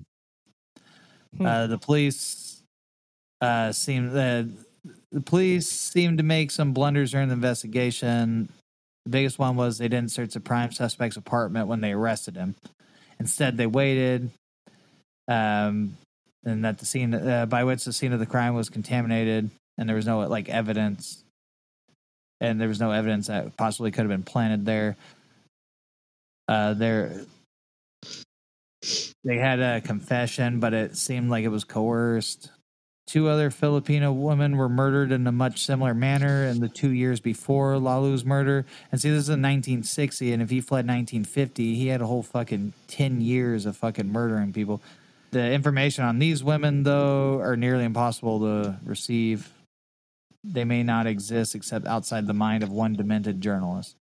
[1.36, 1.46] Hmm.
[1.46, 2.62] Uh, the police
[3.42, 4.44] uh, seemed uh,
[5.12, 8.50] the police seemed to make some blunders during the investigation.
[9.06, 12.56] The biggest one was they didn't search the prime suspect's apartment when they arrested him.
[13.20, 14.32] Instead, they waited.
[15.28, 15.98] Um,
[16.44, 19.88] and that the scene uh, by which the scene of the crime was contaminated, and
[19.88, 21.24] there was no like evidence,
[22.40, 24.98] and there was no evidence that possibly could have been planted there.
[26.48, 27.22] Uh, there,
[29.24, 32.50] they had a confession, but it seemed like it was coerced.
[33.12, 37.20] Two other Filipino women were murdered in a much similar manner in the two years
[37.20, 38.66] before Lalu's murder.
[38.90, 42.24] And see, this is in 1960, and if he fled 1950, he had a whole
[42.24, 44.82] fucking 10 years of fucking murdering people.
[45.32, 49.52] The information on these women, though, are nearly impossible to receive.
[50.46, 53.98] They may not exist except outside the mind of one demented journalist.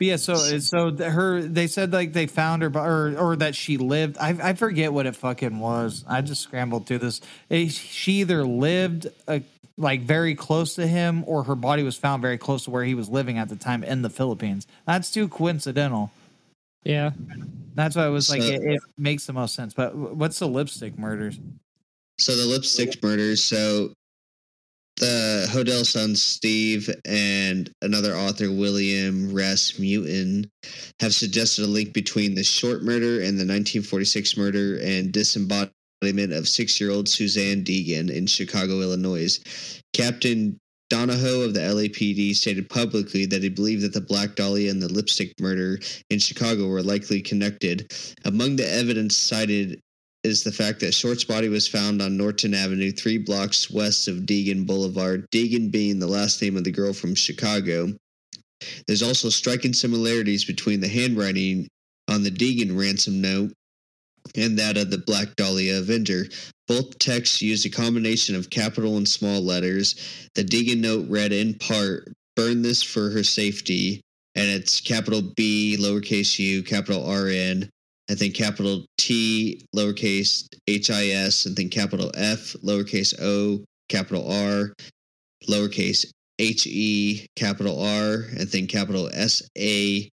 [0.00, 3.76] But yeah, so so her they said like they found her, or or that she
[3.76, 4.16] lived.
[4.18, 6.06] I I forget what it fucking was.
[6.08, 7.20] I just scrambled through this.
[7.50, 9.40] Eh, She either lived uh,
[9.76, 12.94] like very close to him, or her body was found very close to where he
[12.94, 14.66] was living at the time in the Philippines.
[14.86, 16.10] That's too coincidental.
[16.82, 17.10] Yeah.
[17.74, 19.74] That's why I was like, So- it, it makes the most sense.
[19.74, 21.38] But what's the lipstick murders?
[22.18, 23.44] So the lipstick murders.
[23.44, 23.92] So
[25.00, 30.50] the Hodel son Steve and another author William Rasmussen
[31.00, 36.46] have suggested a link between the short murder and the 1946 murder and disembodiment of
[36.46, 39.38] six-year-old Suzanne Degnan in Chicago, Illinois.
[39.94, 40.58] Captain
[40.90, 44.92] Donahoe of the LAPD stated publicly that he believed that the Black Dahlia and the
[44.92, 45.78] lipstick murder
[46.10, 47.90] in Chicago were likely connected.
[48.24, 49.80] Among the evidence cited
[50.22, 54.26] is the fact that Short's body was found on Norton Avenue, three blocks west of
[54.26, 57.88] Degnan Boulevard, Degnan being the last name of the girl from Chicago.
[58.86, 61.68] There's also striking similarities between the handwriting
[62.08, 63.52] on the Degnan ransom note
[64.36, 66.26] and that of the Black Dahlia Avenger.
[66.68, 70.28] Both texts used a combination of capital and small letters.
[70.34, 74.00] The Degnan note read in part, Burn this for her safety,
[74.34, 77.68] and it's capital B, lowercase u, capital RN,
[78.10, 84.28] I think capital T, lowercase H I S, and then capital F, lowercase O, capital
[84.28, 84.72] R,
[85.48, 86.06] lowercase
[86.40, 90.08] H E, capital R, and then capital S A,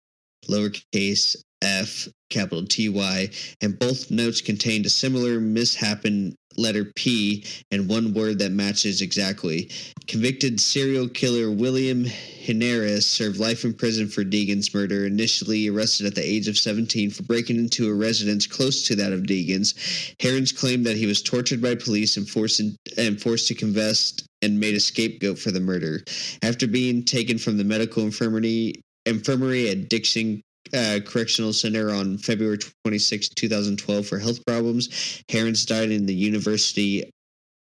[0.48, 3.30] lowercase f, capital T Y,
[3.62, 9.70] and both notes contained a similar mishappen letter P and one word that matches exactly.
[10.08, 12.06] Convicted serial killer William
[12.48, 17.12] Heirens served life in prison for Degnan's murder, initially arrested at the age of 17
[17.12, 19.76] for breaking into a residence close to that of Degnan's.
[20.22, 22.62] Heirens claimed that he was tortured by police and forced,
[22.98, 26.02] and forced to confess and made a scapegoat for the murder.
[26.42, 28.76] After being taken from the medical infirmary,
[29.06, 30.42] infirmary at Dixon
[30.74, 35.24] uh, Correctional Center on February 26, 2012, for health problems.
[35.30, 37.10] Heirens died in the University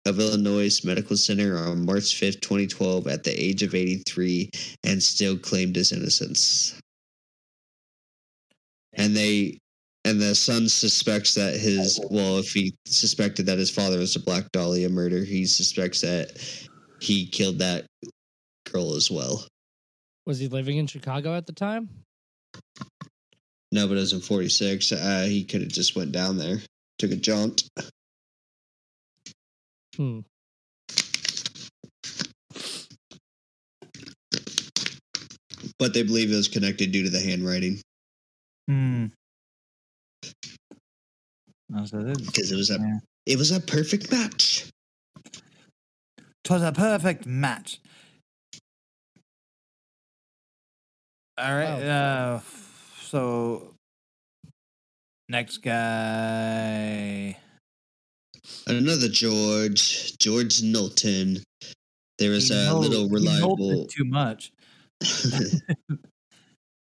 [0.06, 4.50] of Illinois Medical Center on March 5, 2012, at the age of 83,
[4.84, 6.78] and still claimed his innocence.
[8.94, 9.58] And they.
[10.04, 14.20] And the son suspects that his well, if he suspected that his father was a
[14.20, 16.30] Black Dahlia murder, he suspects that
[17.00, 17.84] he killed that
[18.72, 19.44] girl as well.
[20.24, 21.88] Was he living in Chicago at the time?
[23.70, 24.92] No, but it was in 46.
[24.92, 26.58] Uh, he could have just went down there,
[26.98, 27.64] took a jaunt.
[29.96, 30.20] Hmm.
[35.78, 37.80] But they believe it was connected due to the handwriting
[38.68, 39.06] Hmm.
[41.86, 42.98] So this- because it was a Yeah.
[43.26, 44.66] it was a perfect match.
[46.44, 47.78] Twas a perfect match.
[51.38, 51.82] All right.
[51.82, 52.40] Uh,
[53.00, 53.74] so
[55.28, 57.36] next guy.
[58.66, 61.38] Another George, George Knowlton.
[62.18, 63.86] There is a little he knows it reliable.
[63.86, 64.50] too much.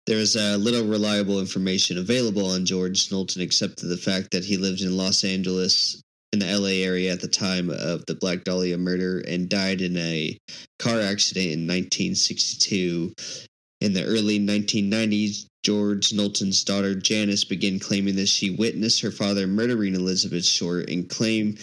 [0.08, 4.46] there was a little reliable information available on George Knowlton, except for the fact that
[4.46, 6.02] he lived in Los Angeles,
[6.32, 9.98] in the LA area at the time of the Black Dahlia murder, and died in
[9.98, 10.38] a
[10.78, 13.14] car accident in 1962.
[13.82, 19.48] In the early 1990s, George Knowlton's daughter Janice began claiming that she witnessed her father
[19.48, 21.56] murdering Elizabeth Short and claim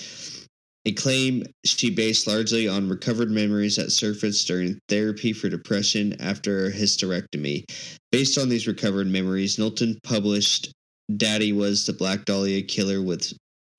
[0.87, 6.67] a claim she based largely on recovered memories that surfaced during therapy for depression after
[6.67, 7.65] a hysterectomy.
[8.13, 10.73] Based on these recovered memories, Knowlton published
[11.17, 13.33] Daddy Was the Black Dahlia Killer with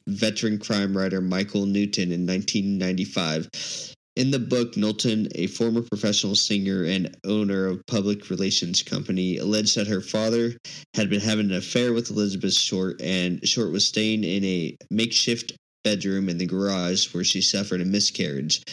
[0.07, 3.95] veteran crime writer Michael Newton in 1995.
[4.17, 9.75] In the book, Knowlton, a former professional singer and owner of public relations company, alleged
[9.75, 10.57] that her father
[10.95, 15.55] had been having an affair with Elizabeth Short, and Short was staying in a makeshift
[15.83, 18.63] bedroom in the garage where she suffered a miscarriage.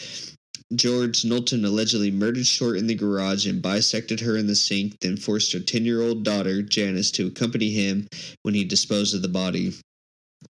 [0.73, 5.15] George Knowlton allegedly murdered Short in the garage and bisected her in the sink, then
[5.15, 8.07] forced her 10 year old daughter, Janice, to accompany him
[8.41, 9.75] when he disposed of the body.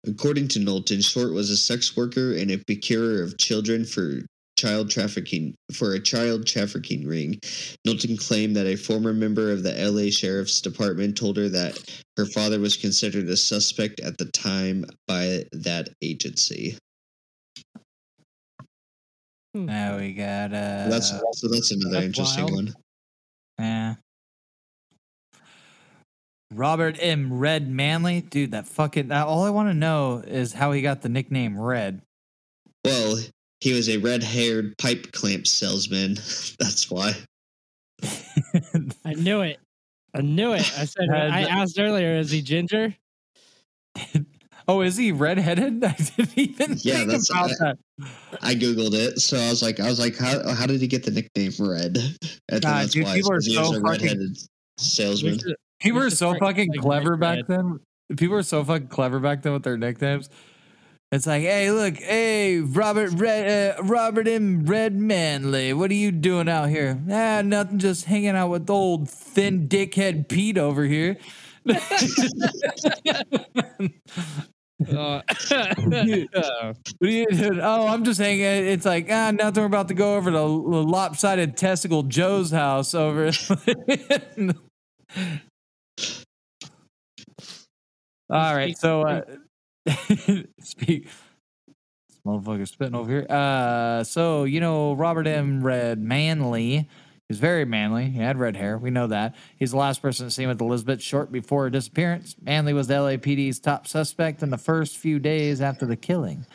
[0.05, 4.25] According to Knowlton, Short was a sex worker and a procurer of children for
[4.61, 7.39] child trafficking for a child trafficking ring.
[7.85, 11.79] Knowlton claimed that a former member of the LA Sheriff's Department told her that
[12.17, 16.77] her father was considered a suspect at the time by that agency.
[19.53, 22.55] Now we got uh that's so that's another that's interesting wild.
[22.55, 22.73] one.
[23.59, 23.95] yeah.
[26.53, 27.39] Robert M.
[27.39, 28.51] Red Manley, dude.
[28.51, 29.07] That fucking.
[29.07, 32.01] That, all I want to know is how he got the nickname Red.
[32.83, 33.19] Well,
[33.61, 36.15] he was a red-haired pipe clamp salesman.
[36.59, 37.13] That's why.
[39.05, 39.59] I knew it.
[40.13, 40.61] I knew it.
[40.77, 41.09] I said.
[41.13, 42.17] Had- I asked earlier.
[42.17, 42.95] Is he ginger?
[44.67, 45.83] oh, is he redheaded?
[45.83, 47.77] I didn't even Yeah, think that's- about I- that.
[48.41, 51.03] I googled it, so I was like, I was like, how how did he get
[51.03, 51.97] the nickname Red?
[52.49, 54.37] And God, that's dude, why, people are 'cause he was so a fucking- redheaded
[54.77, 55.37] salesman.
[55.39, 57.79] should- People We were so fucking clever back then.
[58.17, 60.29] People were so fucking clever back then with their nicknames.
[61.11, 64.65] It's like, hey, look, hey, Robert Red, uh, Robert M.
[64.65, 66.97] Red Manley, what are you doing out here?
[67.11, 71.17] Ah, nothing, just hanging out with old thin dickhead Pete over here.
[74.89, 77.59] Uh, What are you doing?
[77.61, 78.41] Oh, I'm just hanging.
[78.43, 79.61] It's like ah, nothing.
[79.61, 83.25] We're about to go over to the lopsided testicle Joe's house over.
[88.29, 89.21] All right, so uh,
[90.61, 91.07] speak.
[92.07, 93.25] This motherfucker spitting over here.
[93.29, 95.63] Uh, so you know Robert M.
[95.63, 96.87] Red Manley.
[97.27, 98.09] He's very manly.
[98.09, 98.77] He had red hair.
[98.77, 99.35] We know that.
[99.55, 102.35] He's the last person seen with Elizabeth Short before her disappearance.
[102.41, 106.45] Manley was the LAPD's top suspect in the first few days after the killing.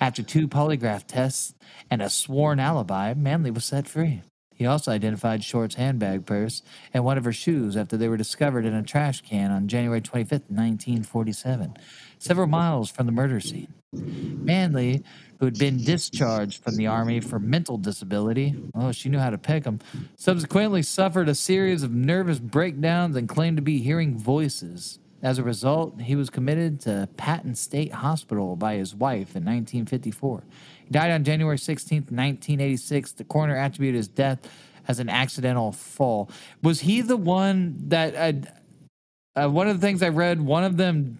[0.00, 1.54] After two polygraph tests
[1.90, 4.22] and a sworn alibi, Manley was set free.
[4.60, 6.62] He also identified Short's handbag purse
[6.92, 10.02] and one of her shoes after they were discovered in a trash can on January
[10.02, 11.78] 25, 1947,
[12.18, 13.72] several miles from the murder scene.
[13.90, 15.02] Manley,
[15.38, 19.38] who had been discharged from the Army for mental disability, oh, she knew how to
[19.38, 19.78] pick 'em,
[20.16, 24.98] subsequently suffered a series of nervous breakdowns and claimed to be hearing voices.
[25.22, 30.44] As a result, he was committed to Patton State Hospital by his wife in 1954.
[30.90, 33.12] Died on January 16th, 1986.
[33.12, 34.40] The coroner attributed his death
[34.88, 36.30] as an accidental fall.
[36.62, 40.76] Was he the one that I, uh, one of the things I read, one of
[40.76, 41.18] them,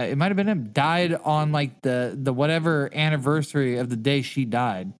[0.00, 3.96] uh, it might have been him, died on like the the whatever anniversary of the
[3.96, 4.92] day she died.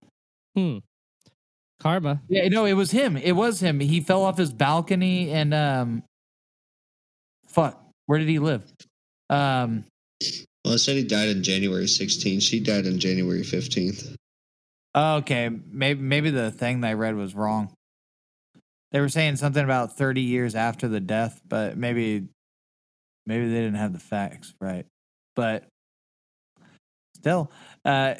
[0.55, 0.77] hmm.
[1.79, 2.21] Karma.
[2.29, 3.17] Yeah, no, it was him.
[3.17, 3.81] It was him.
[3.81, 6.03] He fell off his balcony and um,
[7.45, 8.63] fuck, where did he live?
[9.29, 9.83] Um,
[10.63, 12.41] Well, I said he died on January 16th.
[12.41, 14.15] She died on January 15th.
[14.95, 17.73] okay, maybe maybe the thing that I read was wrong.
[18.91, 22.27] They were saying something about thirty years after the death, but maybe
[23.25, 24.85] maybe they didn't have the facts right.
[25.35, 25.65] But
[27.15, 27.51] still,
[27.85, 28.13] uh,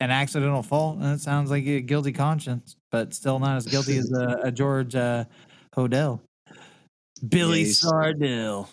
[0.00, 0.98] an accidental fall.
[1.00, 4.96] it sounds like a guilty conscience, but still not as guilty as a, a George
[4.96, 5.24] uh,
[5.76, 6.20] Hodel.
[7.28, 8.68] Billy Yeah, Sardell.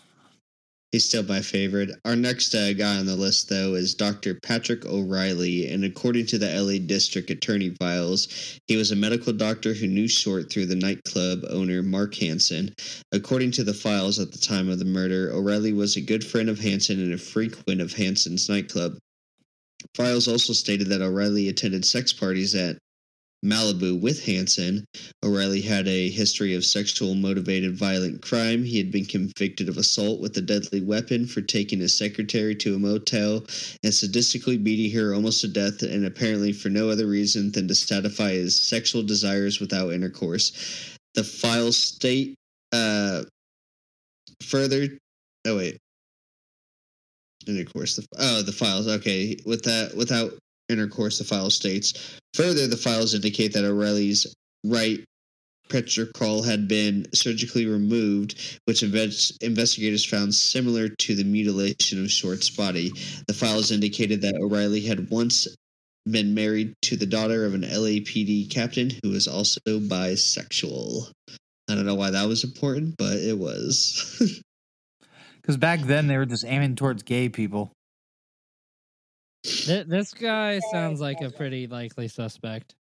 [0.91, 1.91] He's still my favorite.
[2.03, 4.40] Our next uh, guy on the list, though, is Dr.
[4.41, 5.72] Patrick O'Reilly.
[5.72, 10.07] And according to the LA District Attorney files, he was a medical doctor who knew
[10.07, 12.74] Short through the nightclub owner, Mark Hansen.
[13.11, 16.49] According to the files at the time of the murder, O'Reilly was a good friend
[16.49, 18.98] of Hansen and a frequent of Hansen's nightclub.
[19.95, 22.80] Files also stated that O'Reilly attended sex parties at
[23.44, 24.86] Malibu with Hansen.
[25.24, 28.64] O'Reilly had a history of sexual motivated violent crime.
[28.64, 32.76] He had been convicted of assault with a deadly weapon for taking his secretary to
[32.76, 33.38] a motel
[33.84, 37.76] and sadistically beating her almost to death, and apparently for no other reason than to
[37.76, 40.98] satisfy his sexual desires without intercourse.
[41.16, 42.36] The files state
[42.72, 43.24] uh,
[44.44, 44.88] further.
[45.45, 45.78] Oh, wait.
[47.48, 47.95] Intercourse.
[47.95, 48.88] The, oh, the files.
[48.88, 49.38] Okay.
[49.45, 50.34] With that, without
[50.70, 52.18] intercourse, the file states.
[52.34, 54.34] Further, the files indicate that O'Reilly's
[54.64, 55.00] right
[55.70, 62.50] petrichor had been surgically removed, which inves- investigators found similar to the mutilation of Short's
[62.50, 62.91] body.
[63.28, 65.48] The files indicated that O'Reilly had once
[66.10, 71.12] been married to the daughter of an LAPD captain who was also bisexual.
[71.70, 74.41] I don't know why that was important, but it was.
[75.41, 77.72] Because back then they were just aiming towards gay people.
[79.44, 82.76] Th- this guy sounds like a pretty likely suspect.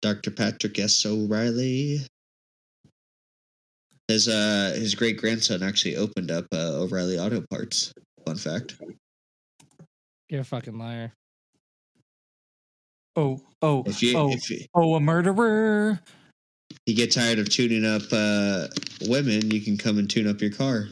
[0.00, 0.30] Dr.
[0.30, 1.04] Patrick S.
[1.06, 2.00] O'Reilly.
[4.08, 7.92] His uh his great grandson actually opened up uh, O'Reilly Auto Parts.
[8.26, 8.76] Fun fact.
[10.28, 11.12] You're a fucking liar.
[13.14, 16.00] Oh, oh, If you oh, if you, oh, a murderer.
[16.86, 18.66] you get tired of tuning up uh
[19.02, 20.88] women, you can come and tune up your car.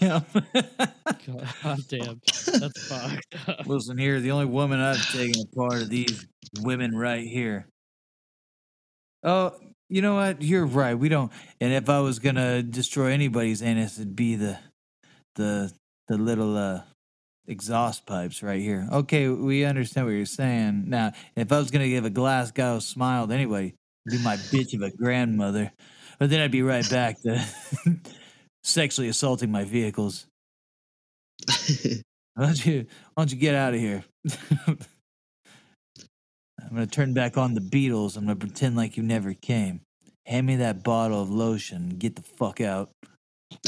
[0.00, 0.20] Yeah.
[0.34, 3.36] God damn, that's fucked.
[3.48, 3.66] up.
[3.66, 6.26] Wilson here, the only woman I've taken apart are these
[6.60, 7.66] women right here.
[9.22, 9.52] Oh,
[9.88, 10.42] you know what?
[10.42, 10.94] You're right.
[10.94, 11.30] We don't.
[11.60, 14.58] And if I was gonna destroy anybody's anus, it'd be the,
[15.36, 15.72] the,
[16.08, 16.82] the little uh,
[17.46, 18.88] exhaust pipes right here.
[18.90, 20.88] Okay, we understand what you're saying.
[20.88, 23.74] Now, if I was gonna give a Glasgow smile to anybody,
[24.06, 25.72] it'd be my bitch of a grandmother.
[26.18, 27.44] But then I'd be right back to
[28.64, 30.26] sexually assaulting my vehicles.
[32.34, 34.02] Why don't you, why don't you get out of here?
[34.66, 34.78] I'm
[36.70, 38.16] gonna turn back on the Beatles.
[38.16, 39.82] I'm gonna pretend like you never came.
[40.24, 41.76] Hand me that bottle of lotion.
[41.90, 42.90] and Get the fuck out.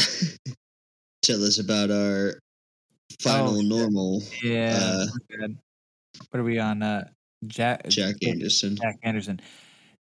[1.22, 2.38] Tell us about our
[3.20, 4.78] final Oh, normal Yeah.
[4.80, 5.48] Uh,
[6.30, 6.82] what are we on?
[6.82, 7.08] Uh,
[7.46, 8.76] Jack Jack Anderson.
[8.76, 9.40] Jack Anderson.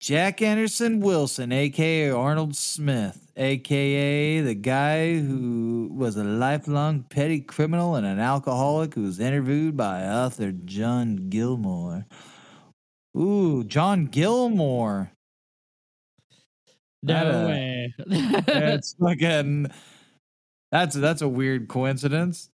[0.00, 7.94] Jack Anderson Wilson, aka Arnold Smith, aka the guy who was a lifelong petty criminal
[7.96, 12.06] and an alcoholic who was interviewed by author John Gilmore.
[13.16, 15.10] Ooh, John Gilmore.
[17.02, 17.94] No That, uh, way.
[18.46, 19.68] That's fucking.
[20.72, 22.50] That's that's a weird coincidence.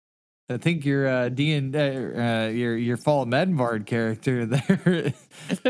[0.51, 5.13] I think your uh, D and uh, uh, your your Fall Medvard character there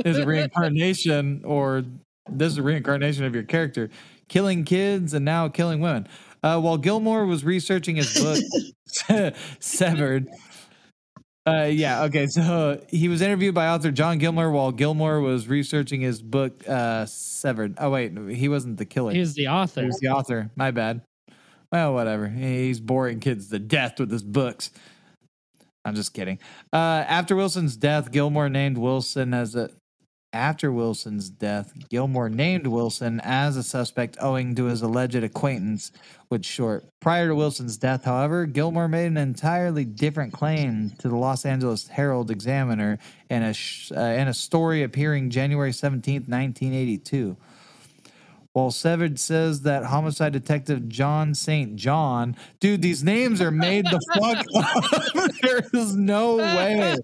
[0.04, 1.84] is a reincarnation, or
[2.30, 3.90] this is a reincarnation of your character,
[4.28, 6.06] killing kids and now killing women.
[6.44, 8.38] Uh, while Gilmore was researching his book,
[9.58, 10.28] Severed.
[11.46, 12.26] Uh, yeah, okay.
[12.26, 17.06] So he was interviewed by author John Gilmore while Gilmore was researching his book, uh,
[17.06, 17.74] Severed.
[17.78, 19.12] Oh wait, he wasn't the killer.
[19.12, 19.80] He's the author.
[19.80, 20.50] He was the author.
[20.54, 21.02] My bad.
[21.70, 22.28] Well, whatever.
[22.28, 24.70] He's boring kids to death with his books.
[25.84, 26.38] I'm just kidding.
[26.72, 29.70] Uh, after Wilson's death, Gilmore named Wilson as a.
[30.30, 35.90] After Wilson's death, Gilmore named Wilson as a suspect owing to his alleged acquaintance
[36.28, 36.84] with Short.
[37.00, 41.88] Prior to Wilson's death, however, Gilmore made an entirely different claim to the Los Angeles
[41.88, 42.98] Herald Examiner
[43.30, 47.34] in a, sh- uh, in a story appearing January 17th, 1982.
[48.52, 51.76] While Severed says that homicide detective John St.
[51.76, 55.32] John, dude, these names are made the fuck up.
[55.42, 56.96] there is no way.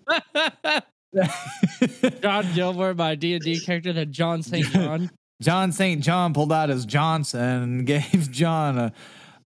[2.22, 4.66] John Gilmore, my D and D character, that John St.
[4.66, 5.10] John.
[5.42, 6.02] John St.
[6.02, 8.92] John pulled out his Johnson and gave John a.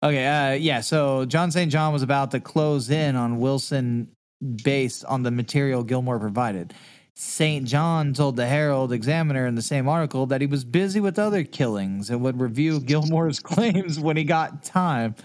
[0.01, 0.79] Okay, uh, yeah.
[0.79, 1.71] So John St.
[1.71, 4.09] John was about to close in on Wilson
[4.63, 6.73] based on the material Gilmore provided.
[7.21, 7.67] St.
[7.67, 11.43] John told the Herald Examiner in the same article that he was busy with other
[11.43, 15.15] killings and would review Gilmore's claims when he got time.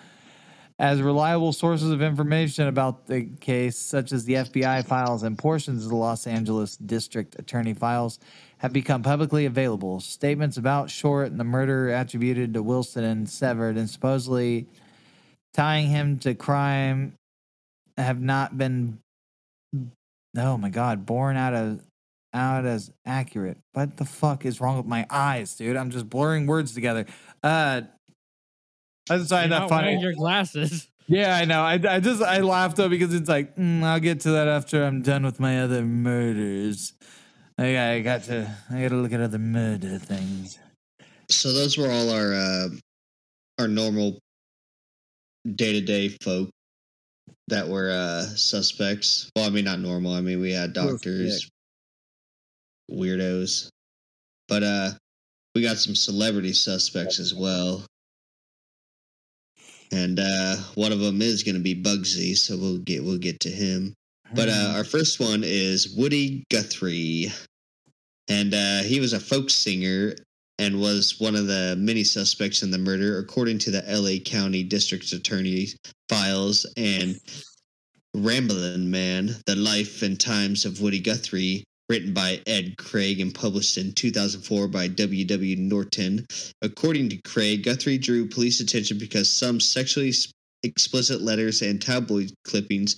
[0.80, 5.84] As reliable sources of information about the case, such as the FBI files and portions
[5.84, 8.18] of the Los Angeles District Attorney files,
[8.58, 10.00] have become publicly available.
[10.00, 14.66] Statements about Short and the murder attributed to Wilson and Severed and supposedly
[15.52, 17.12] tying him to crime
[17.96, 18.98] have not been
[20.36, 21.80] oh my god, born out of
[22.32, 23.58] out as accurate.
[23.72, 25.76] What the fuck is wrong with my eyes, dude?
[25.76, 27.06] I'm just blurring words together.
[27.42, 27.82] Uh
[29.10, 29.86] I decided You're that not funny.
[29.88, 30.88] wearing your glasses.
[31.06, 31.60] Yeah, I know.
[31.60, 34.82] I, I just I laughed though because it's like mm, I'll get to that after
[34.82, 36.94] I'm done with my other murders.
[37.58, 40.58] I, I got to I got to look at other murder things.
[41.30, 42.68] So those were all our uh,
[43.58, 44.18] our normal
[45.54, 46.48] day to day folk
[47.48, 49.30] that were uh, suspects.
[49.36, 50.12] Well, I mean not normal.
[50.14, 51.50] I mean we had doctors,
[52.90, 53.68] weirdos,
[54.48, 54.90] but uh,
[55.54, 57.84] we got some celebrity suspects as well.
[59.92, 63.40] And uh, one of them is going to be Bugsy, so we'll get we'll get
[63.40, 63.94] to him.
[64.34, 67.30] But uh, our first one is Woody Guthrie,
[68.28, 70.16] and uh, he was a folk singer
[70.58, 74.18] and was one of the many suspects in the murder, according to the L.A.
[74.20, 75.76] County District Attorney's
[76.08, 76.66] files.
[76.76, 77.18] And
[78.14, 83.76] Ramblin' Man: The Life and Times of Woody Guthrie, written by Ed Cray and published
[83.76, 85.24] in 2004 by W.
[85.24, 85.56] W.
[85.56, 86.26] Norton.
[86.62, 90.12] According to Craig, Guthrie drew police attention because some sexually
[90.62, 92.96] explicit letters and tabloid clippings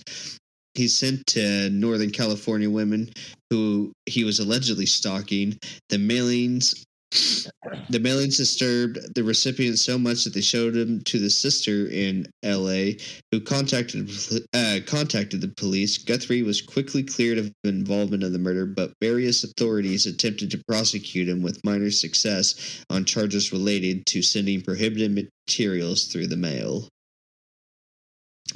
[0.77, 3.09] he sent to Northern California women
[3.49, 5.57] who he was allegedly stalking.
[5.89, 11.29] The mailings the mailings disturbed the recipient so much that they showed him to the
[11.29, 12.97] sister in L.A.,
[13.31, 14.09] who contacted
[14.53, 15.97] uh, contacted the police.
[15.97, 21.29] Guthrie was quickly cleared of involvement in the murder, but various authorities attempted to prosecute
[21.29, 26.89] him with minor success on charges related to sending prohibited materials through the mail.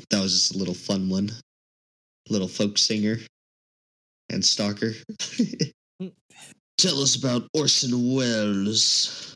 [0.09, 1.31] That was just a little fun one.
[2.29, 3.17] Little folk singer
[4.29, 4.93] and stalker.
[6.81, 9.35] Tell us about Orson Welles.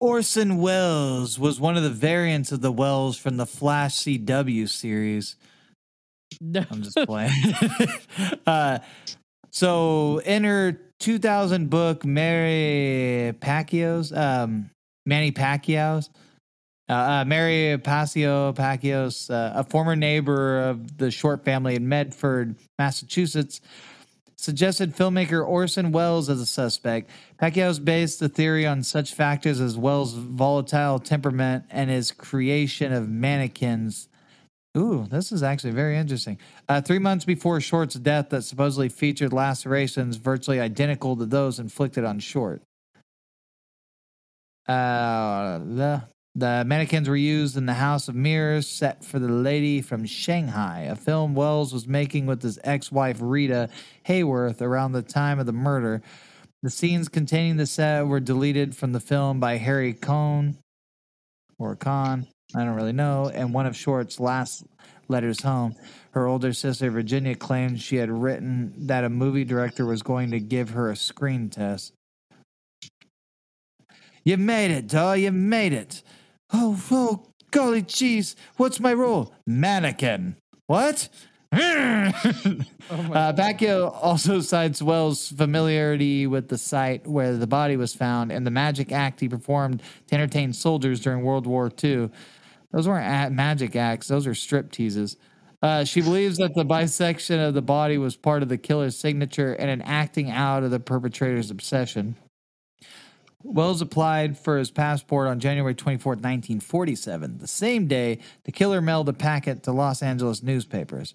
[0.00, 5.36] Orson Welles was one of the variants of the Wells from the Flash CW series.
[6.40, 6.64] No.
[6.68, 7.30] I'm just playing.
[8.48, 8.80] uh,
[9.52, 14.68] so in her 2000 book, Mary Pacquiao's, um,
[15.06, 16.10] Manny Pacquiao's,
[16.88, 22.56] uh, uh, Mary Pasio Pacquiao's, uh, a former neighbor of the Short family in Medford,
[22.80, 23.60] Massachusetts,
[24.44, 27.10] suggested filmmaker Orson Welles as a suspect.
[27.40, 33.08] Pacquiao's based the theory on such factors as Welles' volatile temperament and his creation of
[33.08, 34.08] mannequins.
[34.76, 36.38] Ooh, this is actually very interesting.
[36.68, 42.04] Uh, three months before Short's death, that supposedly featured lacerations virtually identical to those inflicted
[42.04, 42.60] on Short.
[44.68, 46.02] Uh, the
[46.36, 50.80] the mannequins were used in the House of Mirrors set for the Lady from Shanghai,
[50.90, 53.68] a film Welles was making with his ex-wife Rita
[54.06, 56.02] Hayworth around the time of the murder.
[56.62, 60.56] The scenes containing the set were deleted from the film by Harry Cohn
[61.58, 64.64] or Khan, I don't really know, and one of Short's last
[65.06, 65.76] letters home.
[66.12, 70.40] Her older sister Virginia claimed she had written that a movie director was going to
[70.40, 71.92] give her a screen test.
[74.24, 75.16] You made it, doll.
[75.16, 76.02] You made it.
[76.56, 78.36] Oh, oh, golly jeez.
[78.58, 79.34] What's my role?
[79.44, 80.36] Mannequin.
[80.68, 81.08] What?
[81.52, 82.12] uh,
[82.88, 88.52] Pacquiao also cites Welles' familiarity with the site where the body was found and the
[88.52, 92.10] magic act he performed to entertain soldiers during World War II.
[92.70, 95.16] Those weren't magic acts, those are strip teases.
[95.60, 99.54] Uh, she believes that the bisection of the body was part of the killer's signature
[99.54, 102.14] and an acting out of the perpetrator's obsession.
[103.44, 107.38] Welles applied for his passport on January 24, 1947.
[107.38, 111.14] The same day, the killer mailed a packet to Los Angeles newspapers.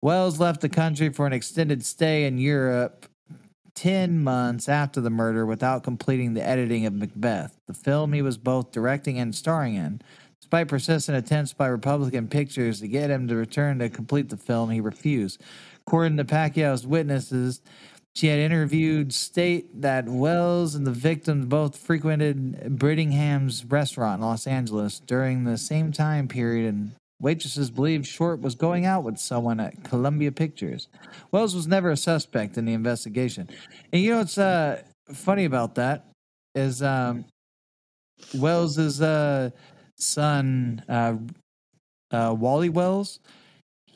[0.00, 3.06] Welles left the country for an extended stay in Europe
[3.74, 8.38] 10 months after the murder without completing the editing of Macbeth, the film he was
[8.38, 10.00] both directing and starring in.
[10.40, 14.70] Despite persistent attempts by Republican Pictures to get him to return to complete the film,
[14.70, 15.40] he refused.
[15.86, 17.60] According to Pacquiao's witnesses,
[18.18, 24.44] she had interviewed state that Welles and the victims both frequented Brittingham's restaurant in Los
[24.44, 26.90] Angeles during the same time period, and
[27.20, 30.88] waitresses believed Short was going out with someone at Columbia Pictures.
[31.30, 33.48] Welles was never a suspect in the investigation.
[33.92, 34.82] And you know what's uh,
[35.12, 36.06] funny about that
[36.56, 37.24] is um,
[38.34, 39.50] Welles's uh,
[39.94, 41.14] son, uh,
[42.10, 43.20] uh, Wally Wells,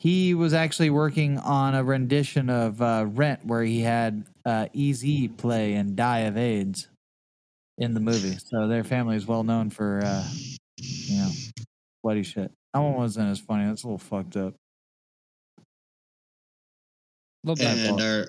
[0.03, 5.29] he was actually working on a rendition of uh, Rent where he had uh, Easy
[5.29, 6.89] play and die of AIDS
[7.77, 8.35] in the movie.
[8.37, 10.27] So their family is well known for, uh,
[10.75, 11.29] you know,
[12.03, 12.51] bloody shit.
[12.73, 13.65] That one wasn't as funny.
[13.65, 14.55] That's a little fucked up.
[17.45, 18.25] Little bad and our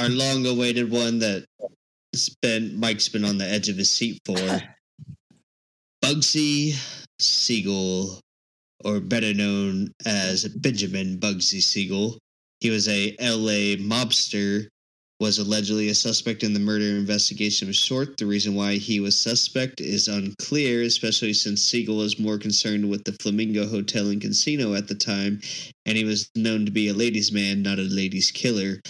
[0.00, 1.44] our long awaited one that
[2.40, 4.36] been Mike's been on the edge of his seat for
[6.04, 6.76] Bugsy
[7.18, 8.20] Siegel,
[8.86, 12.18] or better known as Benjamin Bugsy Siegel.
[12.60, 14.68] He was a LA mobster,
[15.18, 18.16] was allegedly a suspect in the murder investigation of Short.
[18.16, 23.02] The reason why he was suspect is unclear, especially since Siegel was more concerned with
[23.04, 25.40] the Flamingo Hotel and Casino at the time,
[25.84, 28.80] and he was known to be a ladies' man, not a ladies' killer.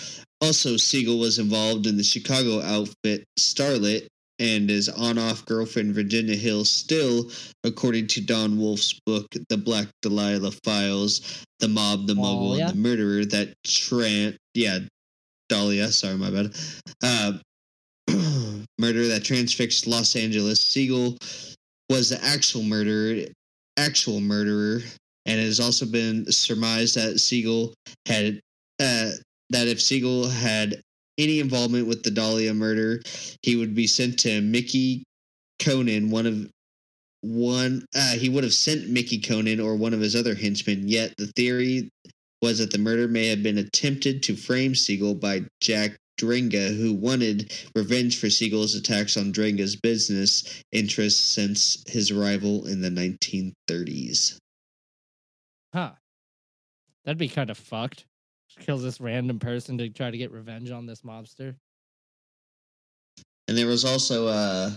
[0.43, 6.37] Also, Siegel was involved in the Chicago outfit Starlet and his on off girlfriend Virginia
[6.37, 7.31] Hill still,
[7.65, 12.67] according to Don Wolfe's book, The Black Delilah Files, The Mob, The Mogul, Dahlia?
[12.67, 14.81] and The Murderer, that Tran yeah,
[15.49, 16.57] Dahlia, sorry, my bad.
[17.03, 17.33] Uh,
[18.79, 20.61] murder that transfixed Los Angeles.
[20.61, 21.17] Siegel
[21.91, 23.25] was the actual murderer,
[23.77, 24.81] actual murderer,
[25.27, 27.75] and it has also been surmised that Siegel
[28.07, 28.41] had
[28.81, 29.11] uh,
[29.51, 30.81] that if Siegel had
[31.19, 33.01] any involvement with the Dahlia murder,
[33.43, 35.05] he would be sent to Mickey
[35.59, 36.51] Cohen, one of
[37.23, 37.85] one.
[37.95, 40.89] Uh, he would have sent Mickey Cohen or one of his other henchmen.
[40.89, 41.89] Yet the theory
[42.43, 46.95] was that the murder may have been attempted to frame Siegel by Jack Dragna, who
[46.95, 54.39] wanted revenge for Siegel's attacks on Dragna's business interests since his arrival in the 1930s.
[55.73, 55.93] Huh.
[57.05, 58.07] That'd be kind of fucked.
[58.61, 61.55] Kills this random person to try to get revenge on this mobster.
[63.49, 64.71] And there was also uh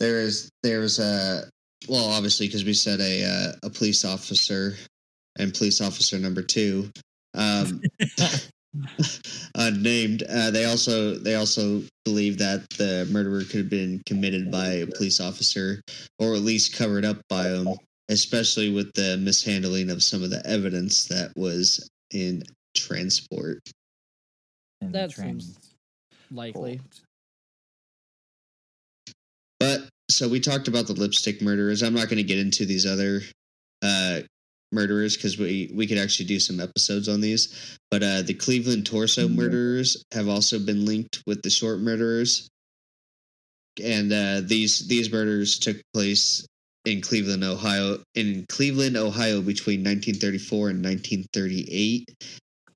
[0.00, 1.42] there is there was a
[1.88, 4.76] well obviously because we said a uh, a police officer
[5.38, 6.90] and police officer number two
[7.34, 7.80] um
[9.54, 14.68] unnamed uh, they also they also believe that the murderer could have been committed by
[14.68, 15.80] a police officer
[16.18, 17.68] or at least covered up by him
[18.08, 22.42] especially with the mishandling of some of the evidence that was in
[22.74, 23.60] transport
[24.80, 25.64] in the That seems transport.
[26.30, 26.80] Likely.
[29.60, 31.82] But so we talked about the lipstick murderers.
[31.82, 33.22] I'm not going to get into these other
[33.82, 34.20] uh,
[34.72, 37.76] murderers because we we could actually do some episodes on these.
[37.90, 39.34] But uh, the Cleveland torso Mhm.
[39.34, 42.48] murderers have also been linked with the short murderers,
[43.82, 46.46] and uh, these these murders took place
[46.88, 52.08] in Cleveland, Ohio, in Cleveland, Ohio, between 1934 and 1938.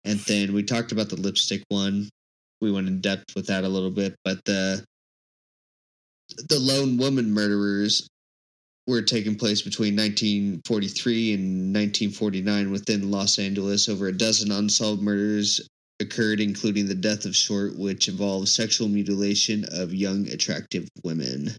[0.05, 2.09] And then we talked about the lipstick one.
[2.61, 4.85] We went in depth with that a little bit, but the
[6.49, 8.09] the lone woman murderers
[8.87, 13.89] were taking place between 1943 and 1949 within Los Angeles.
[13.89, 15.67] Over a dozen unsolved murders
[16.01, 21.57] occurred, including the death of Short, which involved sexual mutilation of young, attractive women.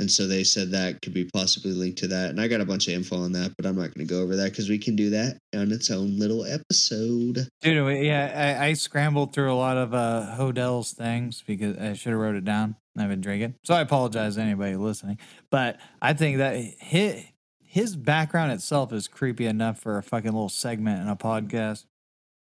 [0.00, 2.30] And so they said that could be possibly linked to that.
[2.30, 4.22] And I got a bunch of info on that, but I'm not going to go
[4.22, 7.48] over that because we can do that on its own little episode.
[7.62, 12.10] Dude, yeah, I, I scrambled through a lot of uh Hodel's things because I should
[12.12, 12.76] have wrote it down.
[12.96, 15.18] I've been drinking, so I apologize to anybody listening.
[15.50, 17.24] But I think that his
[17.60, 21.84] his background itself is creepy enough for a fucking little segment in a podcast.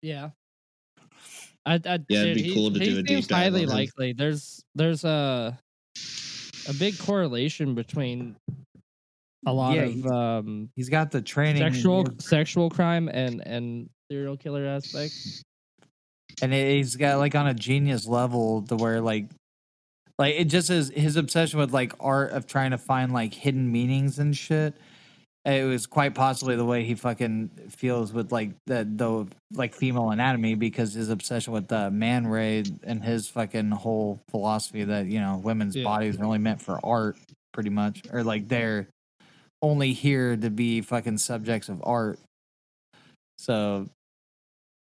[0.03, 0.31] Yeah.
[1.66, 3.71] I, I, Yeah, it'd be he- cool to he do a deep dive highly on
[3.71, 3.75] him.
[3.75, 4.12] likely.
[4.12, 5.59] There's there's a
[6.69, 8.36] a big correlation between
[9.47, 13.89] a lot Yeah, of he's- um He's got the training, sexual sexual crime and and
[14.11, 15.43] serial killer aspects.
[16.43, 19.27] and he's got like on a genius level to where like
[20.19, 23.70] like it just is his obsession with like art of trying to find like hidden
[23.70, 24.74] meanings and shit
[25.45, 30.11] it was quite possibly the way he fucking feels with like the the like female
[30.11, 35.21] anatomy because his obsession with the man ray and his fucking whole philosophy that you
[35.21, 35.85] know women's Yeah.
[35.85, 37.19] bodies are only meant for art
[37.53, 38.89] pretty much or like they're
[39.62, 42.19] only here to be fucking subjects of art
[43.39, 43.87] so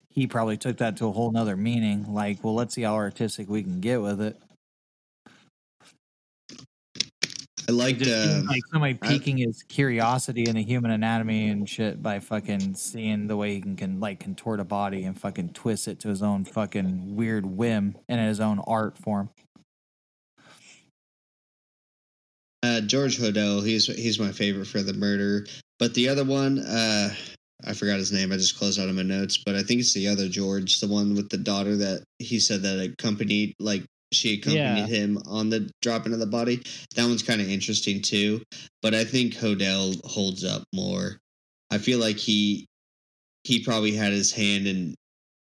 [0.09, 2.13] he probably took that to a whole nother meaning.
[2.13, 4.37] Like, well, let's see how artistic we can get with it.
[7.67, 12.01] I liked uh, like somebody I- piquing his curiosity in the human anatomy and shit
[12.03, 15.87] by fucking seeing the way he can, can like contort a body and fucking twist
[15.87, 19.29] it to his own fucking weird whim and his own art form.
[22.63, 23.65] uh, George Hodel.
[23.65, 25.45] He's he's my favorite for the murder.
[25.77, 27.13] But the other one, uh,
[27.65, 28.31] I forgot his name.
[28.31, 29.37] I just closed out of my notes.
[29.45, 32.61] But I think it's the other George, the one with the daughter that he said
[32.63, 34.87] that accompanied, like she accompanied Yeah.
[34.87, 36.61] him on the dropping of the body.
[36.95, 38.41] That one's kind of interesting too.
[38.81, 41.17] But I think Hodel holds up more.
[41.71, 42.65] I feel like he
[43.43, 44.95] he probably had his hand in,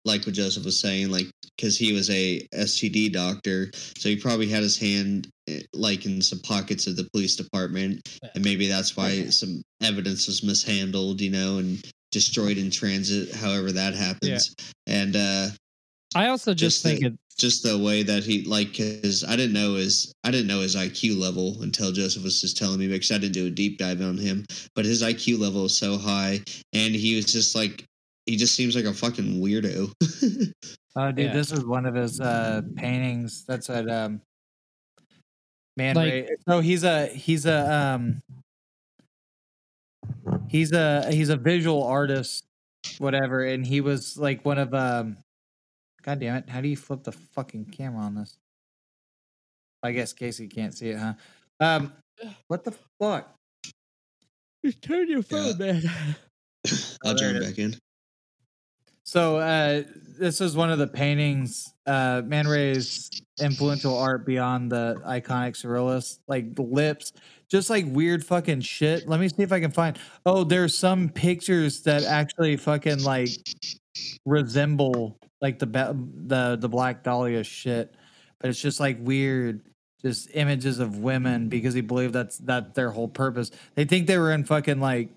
[0.06, 4.48] like what Joseph was saying, like because he was a STD doctor, so he probably
[4.48, 8.02] had his hand eh, like in some pockets of the police department,
[8.34, 13.32] and maybe that's why some evidence was mishandled, you know, and destroyed in transit.
[13.36, 14.56] However that happens,
[14.88, 15.50] and uh
[16.16, 19.36] I also just, Just think the- it just the way that he like because I
[19.36, 22.88] didn't know his I didn't know his IQ level until Joseph was just telling me
[22.88, 24.46] because I didn't do a deep dive on him.
[24.76, 26.42] But his IQ level is so high,
[26.74, 27.86] and he was just like
[28.26, 29.92] he just seems like a fucking weirdo.
[30.94, 31.34] Oh, dude, Yeah.
[31.34, 33.46] this is one of his uh paintings.
[33.48, 34.22] That's at um
[35.78, 36.28] Man Like- Ray.
[36.50, 38.22] So he's a he's a um
[40.50, 42.44] he's a he's a visual artist,
[42.98, 45.16] whatever, and he was like one of um
[46.02, 48.38] God damn it, how do you flip the fucking camera on this?
[49.84, 51.14] I guess Casey can't see it, huh?
[51.60, 51.94] Um
[52.48, 53.36] what the fuck?
[54.64, 55.82] just turn your phone, man.
[57.04, 57.76] I'll Oh, turn it back in.
[59.04, 59.82] So uh,
[60.20, 61.74] this is one of the paintings.
[61.88, 63.10] Uh, Man Ray's
[63.42, 67.12] influential art beyond the iconic surrealist, like the lips,
[67.50, 69.10] just like weird fucking shit.
[69.10, 69.98] Let me see if I can find.
[70.26, 73.30] Oh, there's some pictures that actually fucking like
[74.26, 75.96] resemble like the ba-
[76.28, 77.94] the the Black Dahlia shit,
[78.40, 79.62] but it's just like weird.
[80.04, 83.52] Just images of women because he believed that's that their whole purpose.
[83.76, 85.10] They think they were in fucking like,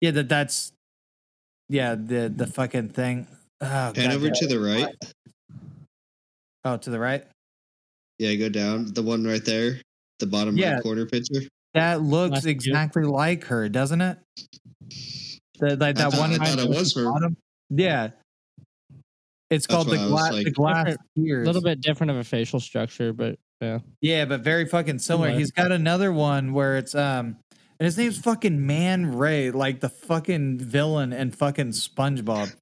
[0.00, 0.72] yeah, that that's
[1.68, 3.26] yeah, the the fucking thing.
[3.60, 4.32] Oh, Pan over goddamn.
[4.34, 4.94] to the right.
[6.64, 7.24] oh, to the right.
[8.20, 8.92] Yeah, go down.
[8.94, 9.80] The one right there,
[10.20, 10.74] the bottom Yeah.
[10.74, 11.40] right corner picture.
[11.74, 12.52] That looks Last view.
[12.52, 14.18] exactly like her, doesn't it?
[15.58, 16.40] The, like I that thought- one.
[16.40, 17.04] I thought it was her.
[17.10, 17.36] bottom?
[17.70, 18.10] Yeah.
[19.54, 20.84] It's That's called the, why I was gla- the glass
[21.16, 23.78] Different- A little bit different of a facial structure, but yeah.
[24.00, 25.28] Yeah, but very fucking similar.
[25.28, 25.38] Similar.
[25.38, 27.36] He's got another one where it's um
[27.80, 32.54] and his name's fucking Man Ray, like the fucking villain and fucking SpongeBob.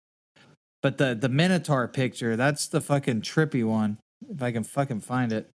[0.82, 3.98] But the the Minotaur picture, that's the fucking trippy one.
[4.28, 5.48] If I can fucking find it.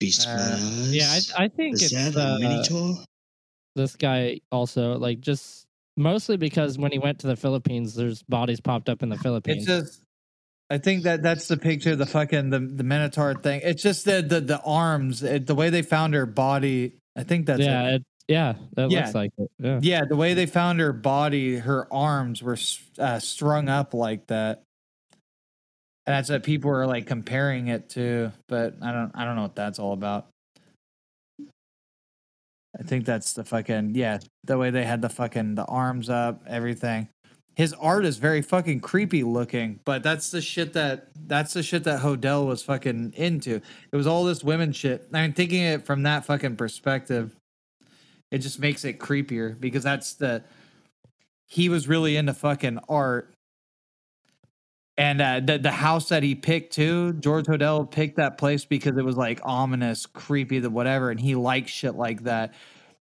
[0.00, 0.56] Beast Uh,
[0.90, 3.04] Yeah, I, I think Is it's that a uh, Minotaur?
[3.74, 5.64] this guy also like just
[5.98, 9.66] mostly because when he went to the Philippines, there's bodies popped up in the Philippines.
[9.68, 10.04] It's just
[10.70, 13.60] I think that that's the picture of the fucking the, the Minotaur thing.
[13.64, 16.94] It's just the the, the arms, it, the way they found her body.
[17.16, 17.94] I think that's yeah, it.
[17.94, 19.00] it, yeah, that Yeah.
[19.00, 19.50] looks like it.
[19.58, 19.80] Yeah.
[19.82, 22.58] Yeah, the way they found her body, her arms were
[22.98, 24.62] uh, strung up like that.
[26.06, 29.42] And that's what people are like comparing it to, but I don't I don't know
[29.42, 30.28] what that's all about.
[32.78, 36.42] I think that's the fucking yeah, the way they had the fucking the arms up,
[36.46, 37.08] everything.
[37.56, 41.84] His art is very fucking creepy looking, but that's the shit that that's the shit
[41.84, 43.60] that Hodel was fucking into.
[43.90, 45.08] It was all this women shit.
[45.12, 47.34] I mean, thinking it from that fucking perspective,
[48.30, 50.44] it just makes it creepier because that's the
[51.46, 53.34] he was really into fucking art.
[54.98, 58.98] And uh, the the house that he picked too, George Hodel picked that place because
[58.98, 62.52] it was like ominous, creepy, the whatever, and he liked shit like that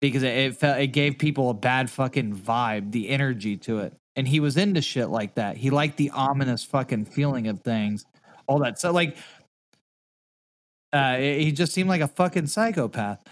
[0.01, 3.95] because it, it felt it gave people a bad fucking vibe, the energy to it,
[4.17, 5.57] and he was into shit like that.
[5.57, 8.05] He liked the ominous fucking feeling of things,
[8.49, 8.81] all that.
[8.81, 9.17] So like,
[10.93, 13.23] uh, he just seemed like a fucking psychopath.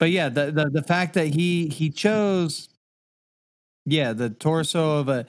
[0.00, 2.68] But yeah, the the the fact that he he chose,
[3.86, 5.24] yeah, the torso of a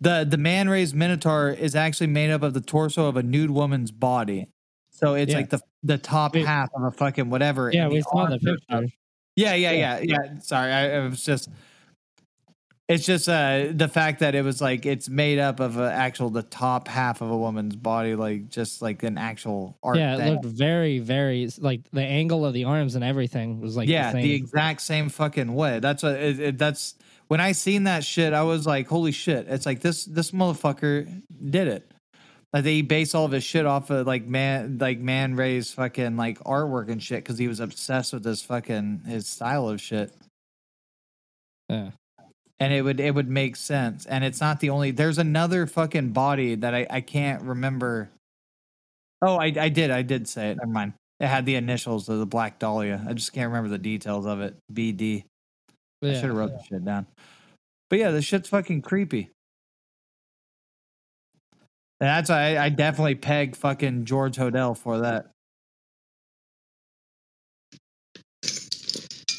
[0.00, 3.50] the the man raised minotaur is actually made up of the torso of a nude
[3.50, 4.48] woman's body.
[4.90, 5.38] So it's Yeah.
[5.38, 7.70] like the the top We- half of a fucking whatever.
[7.72, 8.88] Yeah, we saw the picture.
[9.36, 9.98] Yeah, yeah, Yeah.
[10.00, 10.38] yeah, yeah.
[10.40, 11.48] Sorry, I, it was just.
[12.88, 16.30] It's just uh the fact that it was like it's made up of a actual
[16.30, 19.96] the top half of a woman's body, like just like an actual art.
[19.96, 20.32] Yeah, it thing.
[20.34, 24.22] looked very, very like the angle of the arms and everything was like yeah, the
[24.22, 25.80] the, exact same fucking way.
[25.80, 26.94] That's what it, it, that's
[27.28, 28.32] when I seen that shit.
[28.32, 29.46] I was like, holy shit!
[29.48, 31.90] It's like this this motherfucker did it.
[32.52, 36.16] Like they base all of his shit off of like man like man Ray's fucking
[36.16, 40.12] like artwork and shit because he was obsessed with this fucking his style of shit.
[41.68, 41.90] yeah.
[42.58, 46.10] and it would it would make sense and it's not the only there's another fucking
[46.12, 48.08] body that i i can't remember
[49.22, 52.18] oh i i did i did say it never mind it had the initials of
[52.18, 55.24] the black dahlia i just can't remember the details of it bd
[56.06, 56.20] i yeah.
[56.20, 57.06] should have wrote the shit down
[57.90, 59.30] but yeah this shit's fucking creepy
[62.00, 65.30] and that's why I, I definitely peg fucking george hodel for that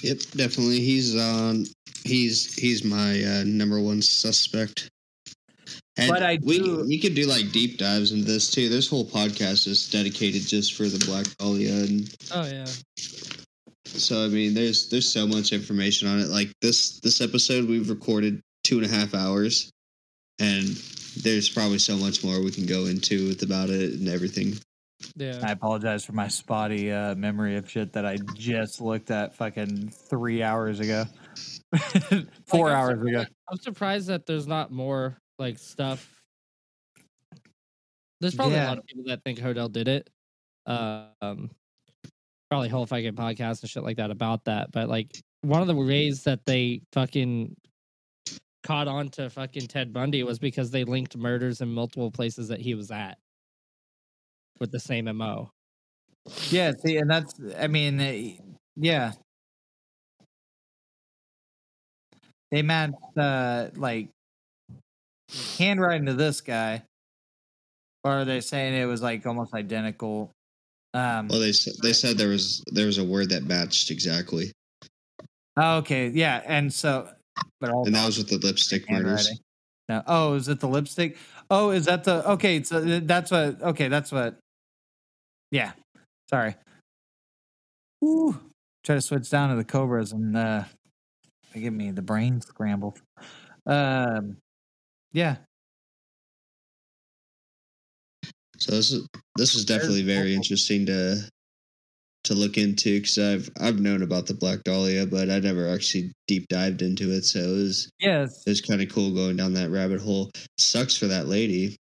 [0.03, 0.79] Yep, definitely.
[0.79, 1.65] He's on.
[2.03, 4.89] He's he's my uh, number one suspect.
[5.97, 8.69] And But I we do- you could do like deep dives into this too.
[8.69, 12.65] This whole podcast is dedicated just for the Black Dahlia, and Oh yeah.
[13.87, 16.27] So I mean, there's there's so much information on it.
[16.27, 19.69] Like this this episode, we've recorded two and a half hours,
[20.39, 20.67] and
[21.23, 24.53] there's probably so much more we can go into with about it and everything.
[25.15, 25.39] Yeah.
[25.43, 29.89] i apologize for my spotty uh memory of shit that i just looked at fucking
[29.91, 31.05] three hours ago
[32.47, 36.19] four Like, hours ago I'm surprised that there's not more like stuff.
[38.19, 38.65] There's probably Yeah.
[38.65, 40.09] a lot of people that think Hodel did it.
[40.65, 41.51] Um,
[42.49, 44.71] probably whole fucking podcast and shit like that about that.
[44.71, 47.55] But like one of the ways that they fucking
[48.63, 52.59] caught on to fucking Ted Bundy was because they linked murders in multiple places that
[52.59, 53.17] he was at
[54.59, 55.49] with the same mo.
[56.49, 58.39] Yeah, see, and that's, I mean,
[58.75, 59.13] yeah.
[62.51, 64.09] They matched, uh, like,
[65.57, 66.83] handwriting to this guy,
[68.03, 70.31] or are they saying it was like almost identical?
[70.93, 74.51] Um, Well, they said they said there was there was a word that matched exactly,
[75.57, 77.09] oh, okay, yeah, and so,
[77.59, 79.29] but all and that was with the lipstick murders.
[79.89, 81.17] No, oh, is it the lipstick?
[81.49, 82.61] Oh, is that the okay?
[82.63, 83.61] So that's what.
[83.61, 84.37] Okay, that's what.
[85.51, 85.71] Yeah,
[86.29, 86.55] sorry.
[88.03, 88.37] Ooh,
[88.83, 90.63] try to switch down to the cobras and uh,
[91.53, 93.01] they give me the brain scrambled.
[93.65, 94.37] Um,
[95.13, 95.37] yeah,
[98.57, 99.07] So this is
[99.37, 101.17] this is definitely very interesting to
[102.23, 106.11] to look into because I've I've known about the Black Dahlia, but I never actually
[106.27, 107.23] deep dived into it.
[107.23, 110.31] So it was yes, it was kind of cool going down that rabbit hole.
[110.57, 111.77] Sucks for that lady.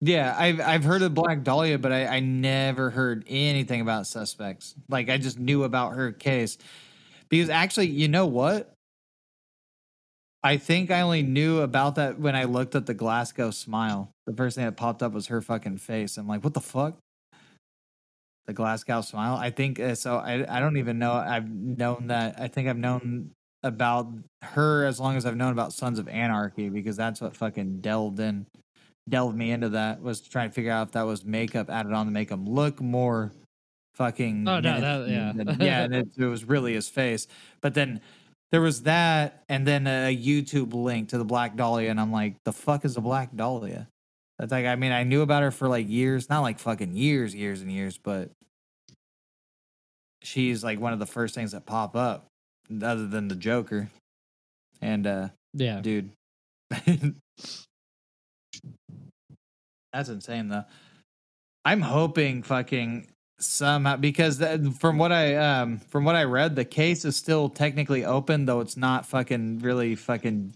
[0.00, 0.34] yeah.
[0.38, 4.74] I've I've heard of Black Dahlia, but I, I never heard anything about suspects.
[4.88, 6.58] Like I just knew about her case
[7.28, 8.74] because actually, you know what?
[10.42, 14.10] I think I only knew about that when I looked at the Glasgow smile.
[14.26, 16.16] The first thing that popped up was her fucking face.
[16.16, 16.96] I'm like, what the fuck?
[18.46, 19.34] The Glasgow smile.
[19.34, 20.16] I think uh, so.
[20.16, 21.12] I I don't even know.
[21.12, 22.40] I've known that.
[22.40, 23.32] I think I've known
[23.62, 24.08] about
[24.42, 28.20] her as long as I've known about Sons of Anarchy because that's what fucking delved
[28.20, 28.46] in,
[29.08, 30.00] delved me into that.
[30.00, 32.80] Was trying to figure out if that was makeup added on to make him look
[32.80, 33.32] more
[33.96, 34.48] fucking.
[34.48, 35.32] Oh, no, that- yeah.
[35.60, 37.26] yeah, and it, it was really his face.
[37.60, 38.00] But then
[38.50, 42.36] there was that, and then a YouTube link to the Black Dahlia, and I'm like,
[42.44, 43.88] the fuck is a Black Dahlia?
[44.38, 47.34] That's like I mean I knew about her for like years, not like fucking years,
[47.34, 48.30] years and years, but
[50.22, 52.26] she's like one of the first things that pop up,
[52.70, 53.88] other than the Joker.
[54.80, 55.80] And uh, Yeah.
[55.80, 56.10] dude,
[59.92, 60.64] that's insane though.
[61.64, 63.08] I'm hoping fucking
[63.38, 67.48] somehow because that, from what I um from what I read, the case is still
[67.48, 70.54] technically open, though it's not fucking really fucking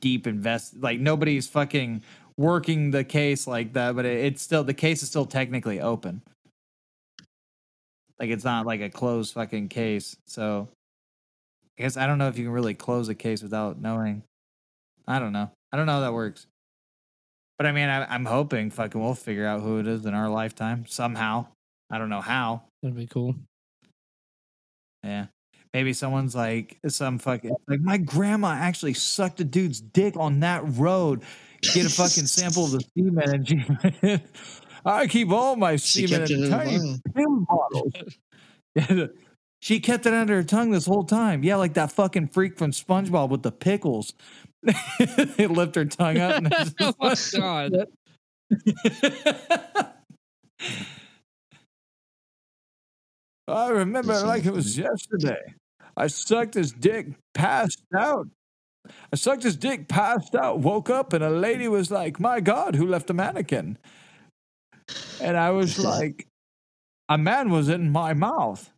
[0.00, 0.76] deep invest.
[0.80, 2.02] Like nobody's fucking
[2.36, 6.22] working the case like that, but it, it's still the case is still technically open.
[8.18, 10.16] Like it's not like a closed fucking case.
[10.26, 10.68] So
[11.78, 14.22] I guess I don't know if you can really close a case without knowing.
[15.06, 15.50] I don't know.
[15.72, 16.46] I don't know how that works.
[17.58, 20.28] But I mean, I, I'm hoping fucking we'll figure out who it is in our
[20.28, 21.46] lifetime somehow.
[21.92, 22.62] I don't know how.
[22.82, 23.36] That'd be cool.
[25.04, 25.26] Yeah.
[25.74, 30.62] Maybe someone's like some fucking like my grandma actually sucked a dude's dick on that
[30.76, 31.22] road.
[31.62, 34.20] Get a fucking sample of the semen and she
[34.84, 36.98] I keep all my She semen in in tiny vial.
[37.14, 39.10] pill bottles.
[39.60, 41.42] she kept it under her tongue this whole time.
[41.44, 44.12] Yeah, like that fucking freak from SpongeBob with the pickles.
[45.36, 46.36] they lift her tongue up.
[46.36, 47.86] And it's oh my god.
[53.52, 55.54] I remember it like it was yesterday.
[55.96, 58.28] I sucked his dick, passed out.
[59.12, 62.74] I sucked his dick, passed out, woke up, and a lady was like, My God,
[62.74, 63.78] who left a mannequin?
[65.20, 66.26] And I was like,
[67.08, 68.71] A man was in my mouth.